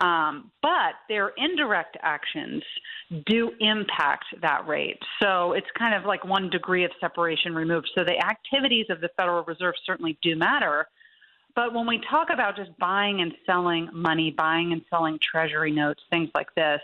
Um, 0.01 0.51
but 0.61 0.95
their 1.09 1.33
indirect 1.35 1.97
actions 2.01 2.63
do 3.25 3.51
impact 3.59 4.25
that 4.41 4.65
rate. 4.67 4.99
So 5.21 5.53
it's 5.53 5.67
kind 5.77 5.93
of 5.93 6.05
like 6.05 6.23
one 6.23 6.49
degree 6.49 6.85
of 6.85 6.91
separation 7.01 7.53
removed. 7.53 7.89
So 7.97 8.03
the 8.03 8.17
activities 8.17 8.85
of 8.89 9.01
the 9.01 9.09
Federal 9.17 9.43
Reserve 9.43 9.73
certainly 9.85 10.17
do 10.21 10.35
matter. 10.37 10.87
But 11.55 11.73
when 11.73 11.85
we 11.85 11.99
talk 12.09 12.27
about 12.31 12.55
just 12.55 12.71
buying 12.79 13.21
and 13.21 13.33
selling 13.45 13.89
money, 13.91 14.31
buying 14.31 14.71
and 14.71 14.81
selling 14.89 15.19
treasury 15.19 15.71
notes, 15.71 16.01
things 16.09 16.29
like 16.33 16.53
this, 16.55 16.79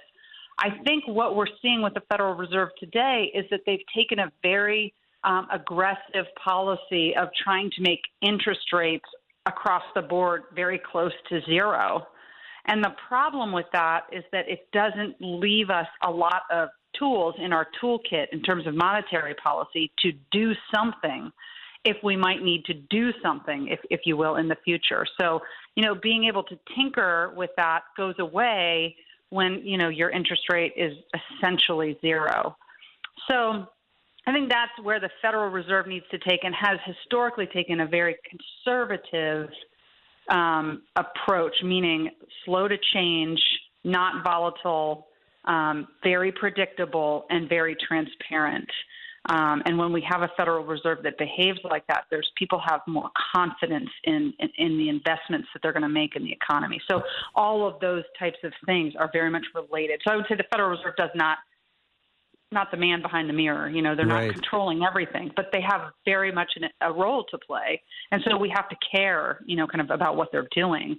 I 0.58 0.70
think 0.86 1.06
what 1.08 1.36
we're 1.36 1.46
seeing 1.62 1.82
with 1.82 1.94
the 1.94 2.02
Federal 2.10 2.34
Reserve 2.34 2.70
today 2.80 3.32
is 3.34 3.46
that 3.52 3.62
they've 3.66 3.84
taken 3.96 4.20
a 4.20 4.32
very 4.42 4.94
um, 5.24 5.48
aggressive 5.52 6.26
policy 6.42 7.14
of 7.16 7.30
trying 7.44 7.70
to 7.72 7.82
make 7.82 8.02
interest 8.22 8.72
rates 8.72 9.06
across 9.46 9.84
the 9.96 10.02
board 10.02 10.44
very 10.56 10.80
close 10.80 11.12
to 11.30 11.42
zero. 11.46 12.08
And 12.68 12.84
the 12.84 12.94
problem 13.08 13.52
with 13.52 13.66
that 13.74 14.02
is 14.12 14.24
that 14.32 14.48
it 14.48 14.68
doesn't 14.72 15.16
leave 15.20 15.70
us 15.70 15.88
a 16.04 16.10
lot 16.10 16.44
of 16.52 16.70
tools 16.98 17.36
in 17.38 17.54
our 17.54 17.68
toolkit 17.82 18.28
in 18.32 18.42
terms 18.42 18.66
of 18.66 18.74
monetary 18.74 19.36
policy 19.36 19.92
to 20.00 20.12
do 20.32 20.54
something 20.74 21.32
if 21.84 21.98
we 22.04 22.16
might 22.16 22.42
need 22.42 22.66
to 22.66 22.74
do 22.74 23.12
something, 23.22 23.68
if, 23.70 23.80
if 23.92 24.02
you 24.06 24.18
will, 24.18 24.38
in 24.38 24.48
the 24.48 24.56
future. 24.64 25.06
So, 25.22 25.42
you 25.76 25.84
know, 25.84 25.94
being 25.94 26.24
able 26.26 26.44
to 26.44 26.58
tinker 26.76 27.32
with 27.36 27.52
that 27.58 27.82
goes 27.96 28.16
away 28.18 28.96
when, 29.36 29.52
you 29.64 29.78
know, 29.78 29.90
your 29.90 30.10
interest 30.20 30.44
rate 30.50 30.74
is 30.76 30.94
essentially 31.20 31.92
zero. 32.02 32.56
So 33.30 33.36
I 34.28 34.32
think 34.34 34.50
that's 34.50 34.78
where 34.82 35.00
the 35.00 35.12
Federal 35.22 35.50
Reserve 35.50 35.86
needs 35.88 36.06
to 36.12 36.20
take 36.30 36.42
and 36.44 36.54
has 36.56 36.78
historically 36.92 37.48
taken 37.48 37.82
a 37.82 37.88
very 37.88 38.16
conservative– 38.32 39.50
um, 40.30 40.84
approach, 40.96 41.54
meaning 41.64 42.10
slow 42.46 42.68
to 42.68 42.78
change, 42.94 43.40
not 43.84 44.24
volatile, 44.24 45.08
um, 45.46 45.88
very 46.04 46.32
predictable, 46.32 47.26
and 47.30 47.48
very 47.48 47.76
transparent. 47.88 48.70
Um, 49.30 49.64
and 49.66 49.78
when 49.78 49.92
we 49.92 50.06
have 50.10 50.22
a 50.22 50.30
Federal 50.38 50.64
Reserve 50.64 51.00
that 51.04 51.18
behaves 51.18 51.60
like 51.64 51.86
that, 51.88 52.06
there's 52.12 52.30
people 52.38 52.62
have 52.66 52.82
more 52.88 53.10
confidence 53.34 53.90
in, 54.04 54.34
in, 54.40 54.50
in 54.58 54.78
the 54.78 54.90
investments 54.90 55.48
that 55.54 55.62
they're 55.64 55.74
going 55.74 55.84
to 55.84 55.90
make 55.90 56.16
in 56.16 56.24
the 56.24 56.32
economy. 56.32 56.80
So 56.90 57.02
all 57.34 57.68
of 57.68 57.80
those 57.80 58.04
types 58.20 58.38
of 58.44 58.54
things 58.66 58.94
are 59.00 59.10
very 59.12 59.32
much 59.32 59.46
related. 59.56 60.02
So 60.06 60.14
I 60.14 60.18
would 60.18 60.26
say 60.30 60.36
the 60.36 60.46
Federal 60.52 60.70
Reserve 60.70 60.96
does 60.98 61.10
not 61.16 61.40
not 62.52 62.70
the 62.72 62.78
man 62.78 63.02
behind 63.02 63.28
the 63.28 63.34
mirror. 63.34 63.68
You 63.68 63.82
know, 63.82 63.96
they're 63.96 64.06
right. 64.06 64.28
not 64.28 64.36
controlling 64.36 64.84
everything, 64.84 65.32
but 65.36 65.48
they 65.52 65.62
have 65.62 65.92
very 66.06 66.32
much 66.32 66.52
an, 66.56 66.70
a 66.80 66.94
role 66.94 67.26
to 67.32 67.38
play, 67.40 67.82
and 68.12 68.22
so 68.24 68.38
we 68.38 68.50
have 68.56 68.70
to 68.70 68.76
care, 68.96 69.40
you 69.46 69.58
know, 69.58 69.68
kind 69.68 69.82
of 69.82 69.90
about 69.90 70.16
what 70.16 70.32
they're 70.32 70.48
doing. 70.56 70.98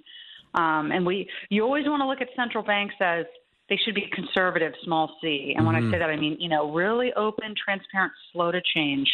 Um, 0.54 0.90
and 0.90 1.06
we, 1.06 1.28
you 1.48 1.62
always 1.62 1.86
want 1.86 2.00
to 2.00 2.06
look 2.06 2.20
at 2.20 2.28
central 2.36 2.64
banks 2.64 2.94
as 3.00 3.26
they 3.68 3.76
should 3.84 3.94
be 3.94 4.08
conservative, 4.12 4.72
small 4.84 5.16
c. 5.20 5.54
And 5.56 5.66
when 5.66 5.74
mm-hmm. 5.74 5.88
I 5.88 5.92
say 5.92 5.98
that, 5.98 6.10
I 6.10 6.16
mean, 6.16 6.36
you 6.38 6.48
know, 6.48 6.72
really 6.72 7.12
open, 7.14 7.54
transparent, 7.62 8.12
slow 8.32 8.52
to 8.52 8.60
change. 8.74 9.08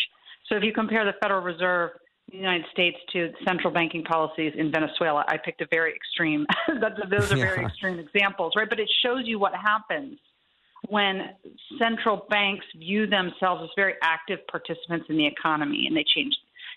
So 0.49 0.57
if 0.57 0.63
you 0.63 0.73
compare 0.73 1.05
the 1.05 1.15
Federal 1.23 1.41
Reserve 1.41 1.91
in 2.31 2.39
the 2.39 2.43
United 2.43 2.67
States 2.73 2.97
to 3.13 3.33
central 3.47 3.73
banking 3.73 4.05
policies 4.05 4.53
in 4.57 4.71
Venezuela, 4.71 5.25
I 5.29 5.39
picked 5.39 5.63
a 5.63 5.67
very 5.71 5.95
extreme. 5.95 6.47
those 7.09 7.33
are 7.33 7.37
very 7.37 7.65
extreme 7.65 7.99
examples, 7.99 8.53
right? 8.57 8.69
But 8.69 8.81
it 8.81 8.91
shows 9.03 9.23
you 9.25 9.39
what 9.39 9.55
happens 9.55 10.19
when 10.89 11.31
central 11.79 12.27
banks 12.29 12.67
view 12.77 13.07
themselves 13.07 13.63
as 13.63 13.71
very 13.77 13.95
active 14.03 14.41
participants 14.49 15.07
in 15.09 15.17
the 15.17 15.27
economy 15.27 15.87
and 15.87 15.97
they 15.97 16.05
change 16.15 16.35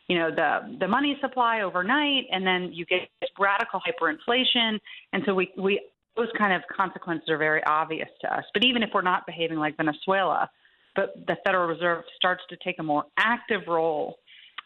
you 0.08 0.18
know 0.18 0.30
the 0.30 0.78
the 0.80 0.88
money 0.88 1.18
supply 1.22 1.62
overnight 1.62 2.26
and 2.32 2.46
then 2.46 2.72
you 2.72 2.86
get 2.86 3.10
radical 3.40 3.82
hyperinflation 3.82 4.80
and 5.14 5.24
so 5.26 5.34
we 5.34 5.52
we 5.58 5.82
those 6.16 6.30
kind 6.38 6.54
of 6.54 6.62
consequences 6.76 7.30
are 7.30 7.38
very 7.38 7.64
obvious 7.66 8.10
to 8.22 8.34
us 8.34 8.44
but 8.54 8.64
even 8.64 8.84
if 8.84 8.90
we're 8.94 9.02
not 9.02 9.26
behaving 9.26 9.58
like 9.58 9.76
Venezuela 9.78 10.50
but 10.96 11.14
the 11.28 11.38
Federal 11.46 11.68
Reserve 11.68 12.04
starts 12.16 12.44
to 12.50 12.58
take 12.64 12.80
a 12.80 12.84
more 12.84 13.06
active 13.18 13.62
role 13.68 14.18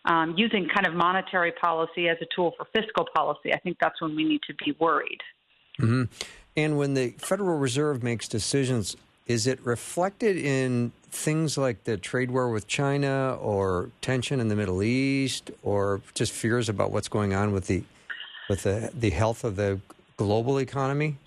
um, 0.06 0.36
using 0.38 0.68
kind 0.74 0.88
of 0.88 0.94
monetary 0.94 1.52
policy 1.52 2.08
as 2.08 2.18
a 2.22 2.26
tool 2.34 2.54
for 2.58 2.66
fiscal 2.74 3.08
policy, 3.14 3.54
I 3.54 3.58
think 3.58 3.78
that's 3.82 4.02
when 4.02 4.16
we 4.16 4.24
need 4.24 4.42
to 4.48 4.54
be 4.54 4.76
worried. 4.80 5.20
Mm-hmm. 5.80 6.04
And 6.56 6.78
when 6.78 6.94
the 6.94 7.10
Federal 7.18 7.58
Reserve 7.58 8.04
makes 8.04 8.28
decisions 8.28 8.96
is 9.28 9.46
it 9.46 9.60
reflected 9.64 10.38
in 10.38 10.92
things 11.12 11.56
like 11.56 11.84
the 11.84 11.98
trade 11.98 12.32
war 12.32 12.50
with 12.50 12.68
China 12.68 13.38
or 13.40 13.92
tension 14.02 14.40
in 14.40 14.48
the 14.48 14.56
Middle 14.56 14.82
East 14.82 15.52
or 15.62 16.02
just 16.16 16.32
fears 16.32 16.68
about 16.68 16.92
what's 16.92 17.08
going 17.08 17.34
on 17.34 17.52
with 17.52 17.68
the 17.68 17.84
with 18.50 18.64
the, 18.64 18.92
the 18.98 19.12
health 19.12 19.44
of 19.44 19.56
the 19.56 19.80
global 20.18 20.60
economy? 20.60 21.18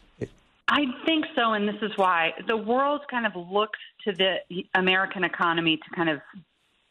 I 0.73 0.87
think 1.05 1.27
so, 1.37 1.53
and 1.53 1.69
this 1.69 1.83
is 1.83 1.91
why 1.97 2.31
the 2.49 2.57
world 2.57 3.03
kind 3.11 3.27
of 3.27 3.33
looks 3.37 3.79
to 4.07 4.13
the 4.15 4.63
American 4.75 5.23
economy 5.23 5.77
to 5.77 5.95
kind 5.95 6.09
of, 6.09 6.19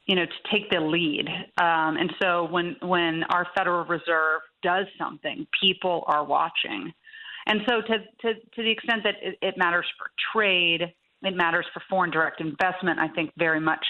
you 0.05 0.15
know, 0.15 0.25
to 0.25 0.51
take 0.51 0.69
the 0.69 0.79
lead. 0.79 1.27
Um, 1.59 1.97
and 1.97 2.13
so 2.21 2.47
when 2.51 2.75
when 2.81 3.23
our 3.31 3.47
Federal 3.57 3.83
Reserve 3.85 4.41
does 4.61 4.85
something, 4.99 5.47
people 5.63 6.03
are 6.05 6.23
watching. 6.23 6.93
And 7.47 7.61
so 7.67 7.81
to 7.81 7.97
to, 8.21 8.33
to 8.35 8.61
the 8.61 8.69
extent 8.69 9.01
that 9.03 9.15
it, 9.19 9.39
it 9.41 9.55
matters 9.57 9.87
for 9.97 10.11
trade, 10.31 10.83
it 11.23 11.35
matters 11.35 11.65
for 11.73 11.81
foreign 11.89 12.11
direct 12.11 12.39
investment, 12.39 12.99
I 12.99 13.07
think 13.07 13.31
very 13.35 13.59
much 13.59 13.85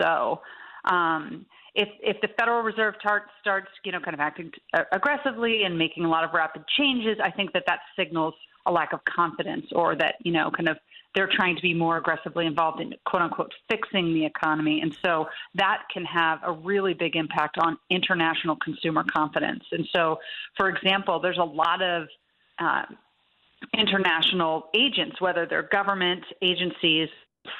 so. 0.00 0.40
Um, 0.86 1.44
if 1.74 1.88
if 2.00 2.16
the 2.22 2.28
Federal 2.40 2.62
Reserve 2.62 2.94
tar- 3.02 3.26
starts, 3.42 3.68
you 3.84 3.92
know, 3.92 4.00
kind 4.00 4.14
of 4.14 4.20
acting 4.20 4.50
aggressively 4.90 5.64
and 5.64 5.76
making 5.76 6.06
a 6.06 6.08
lot 6.08 6.24
of 6.24 6.30
rapid 6.32 6.62
changes, 6.78 7.18
I 7.22 7.30
think 7.30 7.52
that 7.52 7.64
that 7.66 7.80
signals 7.94 8.32
a 8.68 8.72
lack 8.72 8.92
of 8.92 9.00
confidence, 9.04 9.66
or 9.72 9.96
that 9.96 10.16
you 10.22 10.32
know, 10.32 10.50
kind 10.50 10.68
of 10.68 10.76
they're 11.14 11.30
trying 11.34 11.56
to 11.56 11.62
be 11.62 11.74
more 11.74 11.96
aggressively 11.96 12.46
involved 12.46 12.80
in 12.80 12.94
quote 13.04 13.22
unquote 13.22 13.52
fixing 13.68 14.14
the 14.14 14.24
economy, 14.24 14.80
and 14.82 14.96
so 15.04 15.26
that 15.54 15.82
can 15.92 16.04
have 16.04 16.38
a 16.44 16.52
really 16.52 16.94
big 16.94 17.16
impact 17.16 17.56
on 17.58 17.78
international 17.90 18.56
consumer 18.56 19.04
confidence. 19.12 19.64
And 19.72 19.86
so, 19.94 20.18
for 20.56 20.68
example, 20.68 21.18
there's 21.18 21.38
a 21.38 21.44
lot 21.44 21.82
of 21.82 22.08
uh, 22.58 22.82
international 23.76 24.68
agents, 24.76 25.20
whether 25.20 25.46
they're 25.46 25.68
government 25.72 26.24
agencies, 26.42 27.08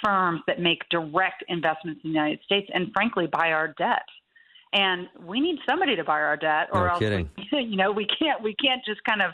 firms 0.05 0.43
that 0.47 0.61
make 0.61 0.89
direct 0.91 1.43
investments 1.49 2.01
in 2.05 2.11
the 2.11 2.15
United 2.15 2.41
States, 2.45 2.69
and 2.73 2.93
frankly, 2.93 3.27
buy 3.27 3.53
our 3.53 3.69
debt. 3.79 4.05
And 4.75 5.09
we 5.25 5.41
need 5.41 5.59
somebody 5.69 5.97
to 5.97 6.05
buy 6.05 6.21
our 6.21 6.37
debt, 6.37 6.69
or 6.73 6.83
no 6.83 6.87
else 6.91 6.99
kidding. 6.99 7.31
you 7.53 7.77
know 7.77 7.91
we 7.91 8.07
can't 8.07 8.43
we 8.43 8.55
can't 8.55 8.85
just 8.85 9.03
kind 9.05 9.23
of 9.23 9.33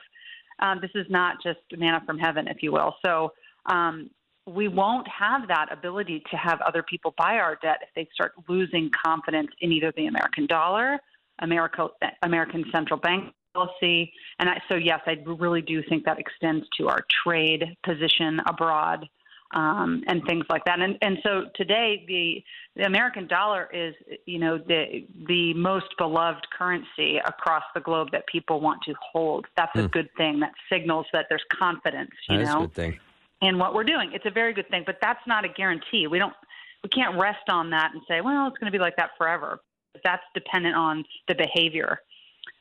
um, 0.61 0.81
this 0.81 0.90
is 0.95 1.07
not 1.09 1.37
just 1.43 1.59
manna 1.77 2.03
from 2.07 2.19
heaven, 2.19 2.49
if 2.49 2.62
you 2.62 2.73
will. 2.73 2.95
So 3.05 3.33
um, 3.67 4.11
we 4.47 4.69
won't 4.69 5.09
have 5.09 5.49
that 5.49 5.73
ability 5.73 6.23
to 6.31 6.37
have 6.37 6.61
other 6.61 6.83
people 6.83 7.14
buy 7.17 7.37
our 7.37 7.57
debt 7.62 7.79
if 7.83 7.88
they 7.95 8.09
start 8.12 8.33
losing 8.49 8.90
confidence 9.05 9.49
in 9.61 9.73
either 9.73 9.93
the 9.97 10.07
American 10.07 10.47
dollar, 10.47 10.99
America, 11.40 11.88
American 12.23 12.64
central 12.71 13.01
bank 13.01 13.33
policy. 13.55 14.12
And 14.38 14.51
I, 14.51 14.61
so, 14.69 14.75
yes, 14.75 15.01
I 15.07 15.17
really 15.27 15.62
do 15.62 15.83
think 15.88 16.05
that 16.05 16.19
extends 16.19 16.67
to 16.79 16.88
our 16.88 17.05
trade 17.25 17.77
position 17.85 18.40
abroad. 18.47 19.09
Um, 19.55 20.03
and 20.09 20.21
things 20.25 20.45
like 20.51 20.64
that. 20.64 20.81
And, 20.81 20.99
and 21.01 21.19
so 21.23 21.45
today, 21.55 22.05
the 22.09 22.43
the 22.75 22.87
American 22.87 23.29
dollar 23.29 23.71
is, 23.73 23.95
you 24.27 24.40
know, 24.40 24.59
the 24.59 25.07
the 25.29 25.55
most 25.55 25.87
beloved 25.97 26.45
currency 26.51 27.19
across 27.25 27.62
the 27.73 27.81
globe 27.81 28.09
that 28.11 28.27
people 28.27 28.61
want 28.61 28.83
to 28.87 28.95
hold. 29.12 29.47
That's 29.57 29.71
mm. 29.77 29.81
a 29.81 29.83
hmm. 29.85 29.90
good 29.93 30.09
thing. 30.17 30.40
That 30.40 30.51
signals 30.69 31.07
that 31.12 31.27
there's 31.29 31.45
confidence, 31.53 32.11
you 32.29 32.38
that 32.38 32.47
know, 32.47 32.61
good 32.62 32.75
thing. 32.75 32.99
in 33.43 33.59
what 33.59 33.75
we're 33.75 33.85
doing. 33.85 34.11
It's 34.12 34.27
a 34.27 34.31
very 34.31 34.53
good 34.55 34.69
thing, 34.71 34.83
but 34.85 34.97
that's 35.01 35.25
not 35.25 35.45
a 35.45 35.49
guarantee. 35.49 36.09
We 36.09 36.19
don't 36.19 36.35
we 36.83 36.88
can't 36.90 37.17
rest 37.19 37.49
on 37.49 37.71
that 37.71 37.93
and 37.95 38.03
say, 38.09 38.21
well, 38.21 38.49
it's 38.49 38.59
going 38.59 38.71
to 38.71 38.77
be 38.77 38.83
like 38.83 38.97
that 38.97 39.11
forever. 39.17 39.61
That's 40.05 40.23
dependent 40.35 40.75
on 40.75 41.05
the 41.29 41.35
behavior 41.37 42.01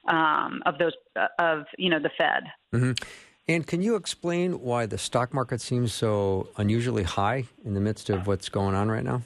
um, 0.08 0.62
of 0.66 0.78
those 0.78 0.94
uh, 1.16 1.28
of 1.40 1.66
you 1.78 1.90
know 1.90 2.00
the 2.00 2.12
Fed. 2.18 2.44
Mm-hmm. 2.74 2.92
And 3.48 3.68
can 3.68 3.82
you 3.82 3.96
explain 3.96 4.62
why 4.62 4.86
the 4.86 4.98
stock 4.98 5.34
market 5.34 5.60
seems 5.60 5.94
so 5.94 6.50
unusually 6.58 7.04
high 7.04 7.46
in 7.66 7.74
the 7.74 7.82
midst 7.82 8.10
of 8.10 8.26
what's 8.26 8.48
going 8.48 8.74
on 8.74 8.90
right 8.90 9.04
now? 9.04 9.22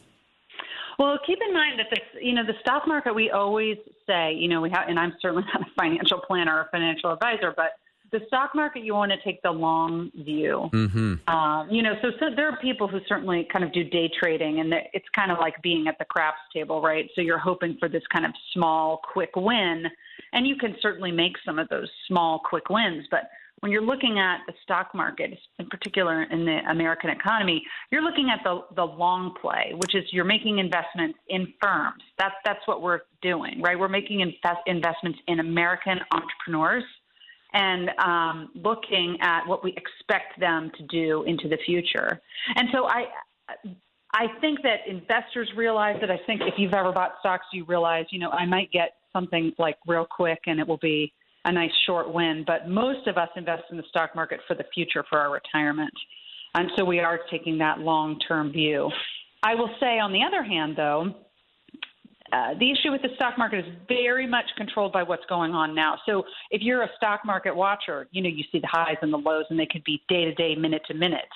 Well, 0.97 1.19
keep 1.25 1.37
in 1.47 1.53
mind 1.53 1.79
that 1.79 1.87
the 1.91 2.25
you 2.25 2.33
know 2.33 2.43
the 2.43 2.55
stock 2.61 2.87
market. 2.87 3.13
We 3.13 3.29
always 3.29 3.77
say 4.07 4.33
you 4.33 4.47
know 4.47 4.61
we 4.61 4.71
have, 4.71 4.85
and 4.87 4.97
I'm 4.99 5.13
certainly 5.21 5.43
not 5.53 5.61
a 5.61 5.71
financial 5.79 6.19
planner 6.19 6.57
or 6.57 6.67
financial 6.71 7.11
advisor, 7.11 7.53
but 7.55 7.73
the 8.11 8.21
stock 8.27 8.55
market 8.55 8.83
you 8.83 8.95
want 8.95 9.11
to 9.11 9.21
take 9.23 9.39
the 9.43 9.51
long 9.51 10.09
view. 10.15 10.69
Mm-hmm. 10.73 11.29
Um, 11.29 11.69
you 11.69 11.83
know, 11.83 11.93
so, 12.01 12.11
so 12.19 12.27
there 12.33 12.47
are 12.47 12.57
people 12.57 12.87
who 12.87 12.99
certainly 13.05 13.45
kind 13.51 13.65
of 13.65 13.73
do 13.73 13.83
day 13.83 14.09
trading, 14.19 14.59
and 14.59 14.73
it's 14.93 15.07
kind 15.13 15.29
of 15.29 15.37
like 15.39 15.61
being 15.61 15.87
at 15.87 15.99
the 15.99 16.05
craps 16.05 16.39
table, 16.53 16.81
right? 16.81 17.09
So 17.13 17.21
you're 17.21 17.37
hoping 17.37 17.75
for 17.79 17.89
this 17.89 18.03
kind 18.11 18.25
of 18.25 18.31
small, 18.53 19.01
quick 19.13 19.35
win 19.35 19.87
and 20.33 20.47
you 20.47 20.55
can 20.55 20.75
certainly 20.81 21.11
make 21.11 21.33
some 21.45 21.59
of 21.59 21.69
those 21.69 21.89
small, 22.07 22.39
quick 22.39 22.69
wins. 22.69 23.07
But 23.09 23.29
when 23.61 23.71
you're 23.71 23.85
looking 23.85 24.19
at 24.19 24.39
the 24.45 24.53
stock 24.63 24.93
market, 24.93 25.37
in 25.57 25.67
particular 25.67 26.23
in 26.23 26.45
the 26.45 26.59
American 26.69 27.09
economy, 27.09 27.63
you're 27.91 28.03
looking 28.03 28.29
at 28.29 28.43
the 28.43 28.61
the 28.75 28.83
long 28.83 29.33
play, 29.41 29.73
which 29.77 29.95
is 29.95 30.03
you're 30.11 30.25
making 30.25 30.59
investments 30.59 31.17
in 31.29 31.53
firms. 31.61 32.03
That's 32.19 32.35
that's 32.45 32.65
what 32.65 32.81
we're 32.81 33.01
doing, 33.21 33.61
right? 33.61 33.77
We're 33.77 33.87
making 33.87 34.19
invest, 34.21 34.61
investments 34.67 35.19
in 35.27 35.39
American 35.39 35.99
entrepreneurs 36.11 36.83
and 37.53 37.89
um, 38.03 38.49
looking 38.55 39.17
at 39.21 39.47
what 39.47 39.63
we 39.63 39.71
expect 39.71 40.39
them 40.39 40.71
to 40.77 40.83
do 40.83 41.23
into 41.23 41.47
the 41.47 41.57
future. 41.65 42.21
And 42.55 42.69
so 42.71 42.85
I. 42.85 43.05
I 44.13 44.27
think 44.39 44.61
that 44.63 44.87
investors 44.87 45.49
realize 45.55 45.97
that. 45.99 46.09
I 46.09 46.17
think 46.25 46.41
if 46.41 46.53
you've 46.57 46.73
ever 46.73 46.93
bought 46.93 47.15
stocks, 47.19 47.45
you 47.51 47.65
realize, 47.65 48.05
you 48.09 48.19
know, 48.19 48.29
I 48.29 48.45
might 48.45 48.71
get 48.71 48.93
something 49.11 49.51
like 49.59 49.77
real 49.85 50.05
quick 50.09 50.39
and 50.47 50.61
it 50.61 50.67
will 50.67 50.77
be 50.77 51.13
a 51.47 51.51
nice 51.51 51.71
short 51.85 52.13
win. 52.13 52.43
But 52.45 52.69
most 52.69 53.07
of 53.07 53.17
us 53.17 53.29
invest 53.35 53.63
in 53.71 53.77
the 53.77 53.83
stock 53.89 54.13
market 54.15 54.41
for 54.47 54.53
the 54.53 54.65
future, 54.73 55.03
for 55.09 55.17
our 55.17 55.31
retirement. 55.31 55.93
And 56.53 56.69
so 56.75 56.83
we 56.83 56.99
are 56.99 57.19
taking 57.31 57.57
that 57.59 57.79
long 57.79 58.19
term 58.27 58.51
view. 58.51 58.91
I 59.43 59.55
will 59.55 59.69
say, 59.79 59.99
on 59.99 60.11
the 60.11 60.23
other 60.23 60.43
hand, 60.43 60.75
though, 60.75 61.13
uh, 62.33 62.53
the 62.59 62.71
issue 62.71 62.91
with 62.91 63.01
the 63.01 63.09
stock 63.15 63.37
market 63.37 63.65
is 63.65 63.73
very 63.87 64.27
much 64.27 64.45
controlled 64.57 64.91
by 64.91 65.03
what's 65.03 65.25
going 65.29 65.53
on 65.53 65.73
now. 65.73 65.97
So 66.05 66.23
if 66.51 66.61
you're 66.61 66.83
a 66.83 66.89
stock 66.97 67.21
market 67.25 67.55
watcher, 67.55 68.07
you 68.11 68.21
know 68.21 68.29
you 68.29 68.43
see 68.51 68.59
the 68.59 68.67
highs 68.67 68.97
and 69.01 69.13
the 69.13 69.17
lows, 69.17 69.45
and 69.49 69.57
they 69.57 69.67
could 69.67 69.83
be 69.85 70.03
day 70.09 70.25
to 70.25 70.33
day, 70.33 70.53
minute 70.55 70.81
to 70.87 70.93
minute. 70.93 71.29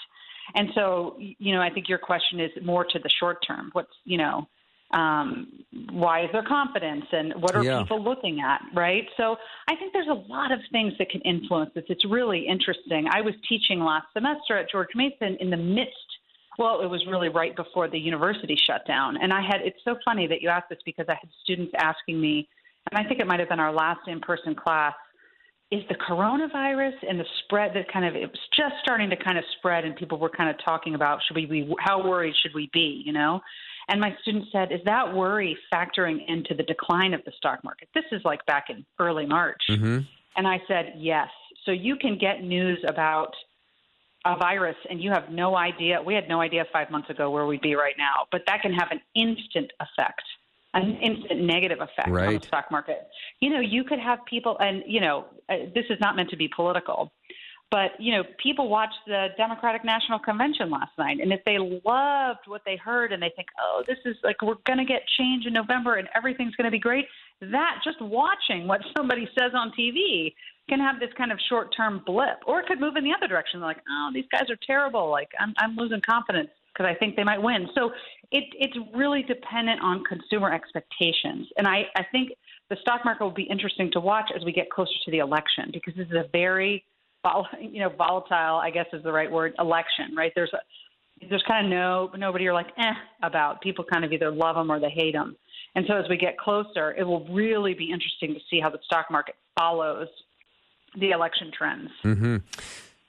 And 0.55 0.67
so, 0.75 1.15
you 1.17 1.53
know, 1.55 1.61
I 1.61 1.69
think 1.69 1.87
your 1.87 1.99
question 1.99 2.41
is 2.41 2.51
more 2.63 2.83
to 2.83 2.99
the 2.99 3.09
short 3.19 3.37
term. 3.47 3.69
What's 3.71 3.93
you 4.03 4.17
know, 4.17 4.47
um, 4.93 5.47
why 5.91 6.23
is 6.23 6.29
there 6.33 6.43
confidence 6.43 7.05
and 7.11 7.33
what 7.41 7.55
are 7.55 7.63
yeah. 7.63 7.81
people 7.81 8.03
looking 8.03 8.41
at, 8.41 8.61
right? 8.75 9.05
So 9.17 9.37
I 9.67 9.75
think 9.75 9.93
there's 9.93 10.07
a 10.07 10.31
lot 10.31 10.51
of 10.51 10.59
things 10.71 10.93
that 10.99 11.09
can 11.09 11.21
influence 11.21 11.71
this. 11.73 11.85
It's 11.87 12.05
really 12.05 12.45
interesting. 12.47 13.07
I 13.11 13.21
was 13.21 13.33
teaching 13.47 13.79
last 13.79 14.07
semester 14.13 14.57
at 14.57 14.69
George 14.69 14.89
Mason 14.95 15.37
in 15.39 15.49
the 15.49 15.57
midst. 15.57 15.95
Well, 16.59 16.81
it 16.81 16.87
was 16.87 17.05
really 17.09 17.29
right 17.29 17.55
before 17.55 17.87
the 17.89 17.97
university 17.97 18.57
shut 18.67 18.85
down, 18.85 19.17
and 19.21 19.31
I 19.31 19.41
had. 19.41 19.61
It's 19.63 19.79
so 19.85 19.95
funny 20.03 20.27
that 20.27 20.41
you 20.41 20.49
asked 20.49 20.69
this 20.69 20.79
because 20.85 21.05
I 21.07 21.13
had 21.13 21.29
students 21.43 21.71
asking 21.77 22.19
me, 22.19 22.49
and 22.91 22.99
I 22.99 23.07
think 23.07 23.21
it 23.21 23.27
might 23.27 23.39
have 23.39 23.47
been 23.47 23.61
our 23.61 23.71
last 23.71 24.01
in-person 24.07 24.55
class. 24.55 24.93
Is 25.71 25.83
the 25.87 25.95
coronavirus 25.95 26.95
and 27.07 27.17
the 27.17 27.25
spread 27.43 27.71
that 27.75 27.91
kind 27.91 28.05
of 28.05 28.15
it 28.15 28.29
was 28.29 28.39
just 28.55 28.75
starting 28.83 29.09
to 29.09 29.15
kind 29.15 29.37
of 29.37 29.45
spread, 29.57 29.85
and 29.85 29.95
people 29.95 30.17
were 30.17 30.29
kind 30.29 30.49
of 30.49 30.57
talking 30.63 30.95
about 30.95 31.19
should 31.25 31.35
we 31.35 31.45
be 31.45 31.73
how 31.79 32.05
worried 32.05 32.33
should 32.41 32.53
we 32.53 32.69
be, 32.73 33.01
you 33.05 33.13
know? 33.13 33.41
And 33.87 33.99
my 33.99 34.15
student 34.21 34.45
said, 34.51 34.71
Is 34.71 34.79
that 34.85 35.13
worry 35.13 35.57
factoring 35.73 36.19
into 36.27 36.53
the 36.53 36.63
decline 36.63 37.13
of 37.13 37.23
the 37.25 37.31
stock 37.37 37.63
market? 37.63 37.89
This 37.93 38.05
is 38.11 38.21
like 38.23 38.45
back 38.45 38.65
in 38.69 38.85
early 38.99 39.25
March. 39.25 39.61
Mm-hmm. 39.69 39.99
And 40.37 40.47
I 40.47 40.61
said, 40.67 40.93
Yes. 40.97 41.29
So 41.65 41.71
you 41.71 41.95
can 41.95 42.17
get 42.17 42.43
news 42.43 42.83
about 42.87 43.33
a 44.25 44.37
virus 44.37 44.75
and 44.89 45.01
you 45.01 45.11
have 45.11 45.29
no 45.29 45.57
idea. 45.57 46.01
We 46.01 46.13
had 46.13 46.29
no 46.29 46.41
idea 46.41 46.65
five 46.71 46.91
months 46.91 47.09
ago 47.09 47.29
where 47.31 47.45
we'd 47.45 47.61
be 47.61 47.75
right 47.75 47.95
now, 47.97 48.27
but 48.31 48.41
that 48.47 48.61
can 48.61 48.73
have 48.73 48.89
an 48.91 49.01
instant 49.15 49.71
effect, 49.79 50.21
an 50.73 50.97
instant 51.01 51.41
negative 51.41 51.79
effect 51.81 52.09
right. 52.09 52.27
on 52.27 52.33
the 52.35 52.47
stock 52.47 52.71
market. 52.71 53.07
You 53.39 53.49
know, 53.49 53.59
you 53.59 53.83
could 53.83 53.99
have 53.99 54.19
people, 54.25 54.57
and, 54.59 54.83
you 54.87 55.01
know, 55.01 55.25
uh, 55.49 55.55
this 55.75 55.85
is 55.89 55.97
not 55.99 56.15
meant 56.15 56.29
to 56.29 56.37
be 56.37 56.47
political, 56.47 57.11
but 57.71 57.91
you 57.99 58.11
know, 58.11 58.23
people 58.43 58.67
watched 58.67 58.99
the 59.07 59.27
Democratic 59.37 59.85
National 59.85 60.19
Convention 60.19 60.69
last 60.69 60.91
night, 60.97 61.19
and 61.21 61.31
if 61.31 61.39
they 61.45 61.57
loved 61.57 62.41
what 62.45 62.61
they 62.65 62.75
heard 62.75 63.13
and 63.13 63.23
they 63.23 63.31
think, 63.33 63.47
"Oh, 63.59 63.81
this 63.87 63.97
is 64.03 64.17
like 64.23 64.41
we're 64.41 64.55
going 64.65 64.77
to 64.77 64.85
get 64.85 65.03
change 65.17 65.45
in 65.45 65.53
November 65.53 65.95
and 65.95 66.09
everything's 66.13 66.53
going 66.57 66.65
to 66.65 66.71
be 66.71 66.79
great," 66.79 67.05
that 67.39 67.79
just 67.81 68.01
watching 68.01 68.67
what 68.67 68.81
somebody 68.95 69.27
says 69.39 69.53
on 69.55 69.71
TV 69.71 70.35
can 70.67 70.81
have 70.81 70.99
this 70.99 71.11
kind 71.17 71.31
of 71.31 71.39
short-term 71.47 72.03
blip, 72.05 72.39
or 72.45 72.59
it 72.59 72.67
could 72.67 72.81
move 72.81 72.97
in 72.97 73.05
the 73.05 73.13
other 73.13 73.27
direction. 73.27 73.61
They're 73.61 73.69
Like, 73.69 73.83
"Oh, 73.89 74.11
these 74.13 74.27
guys 74.33 74.49
are 74.49 74.59
terrible. 74.67 75.09
Like, 75.09 75.31
I'm 75.39 75.53
I'm 75.57 75.77
losing 75.77 76.01
confidence." 76.01 76.49
Because 76.73 76.89
I 76.89 76.95
think 76.95 77.15
they 77.15 77.23
might 77.23 77.41
win. 77.41 77.67
So 77.75 77.91
it, 78.31 78.45
it's 78.53 78.77
really 78.95 79.23
dependent 79.23 79.81
on 79.81 80.03
consumer 80.05 80.53
expectations. 80.53 81.47
And 81.57 81.67
I, 81.67 81.83
I 81.95 82.03
think 82.11 82.31
the 82.69 82.77
stock 82.81 83.01
market 83.03 83.23
will 83.23 83.31
be 83.31 83.43
interesting 83.43 83.91
to 83.91 83.99
watch 83.99 84.31
as 84.35 84.45
we 84.45 84.53
get 84.53 84.69
closer 84.69 84.93
to 85.05 85.11
the 85.11 85.19
election 85.19 85.69
because 85.73 85.93
this 85.95 86.07
is 86.07 86.13
a 86.13 86.25
very 86.31 86.83
vol- 87.23 87.47
you 87.61 87.79
know, 87.79 87.89
volatile, 87.89 88.57
I 88.57 88.69
guess 88.69 88.85
is 88.93 89.03
the 89.03 89.11
right 89.11 89.31
word, 89.31 89.53
election, 89.59 90.15
right? 90.15 90.31
There's 90.35 90.53
a, 90.53 91.27
there's 91.29 91.43
kind 91.47 91.67
of 91.67 91.69
no 91.69 92.09
nobody 92.17 92.45
you're 92.45 92.53
like 92.53 92.71
eh 92.79 92.93
about. 93.21 93.61
People 93.61 93.85
kind 93.91 94.03
of 94.03 94.11
either 94.11 94.31
love 94.31 94.55
them 94.55 94.71
or 94.71 94.79
they 94.79 94.89
hate 94.89 95.13
them. 95.13 95.35
And 95.75 95.85
so 95.87 95.95
as 95.95 96.05
we 96.09 96.17
get 96.17 96.37
closer, 96.37 96.93
it 96.93 97.03
will 97.03 97.25
really 97.27 97.73
be 97.73 97.91
interesting 97.91 98.33
to 98.33 98.39
see 98.49 98.59
how 98.59 98.69
the 98.69 98.79
stock 98.85 99.11
market 99.11 99.35
follows 99.57 100.07
the 100.99 101.11
election 101.11 101.51
trends. 101.55 101.89
Mm-hmm. 102.03 102.37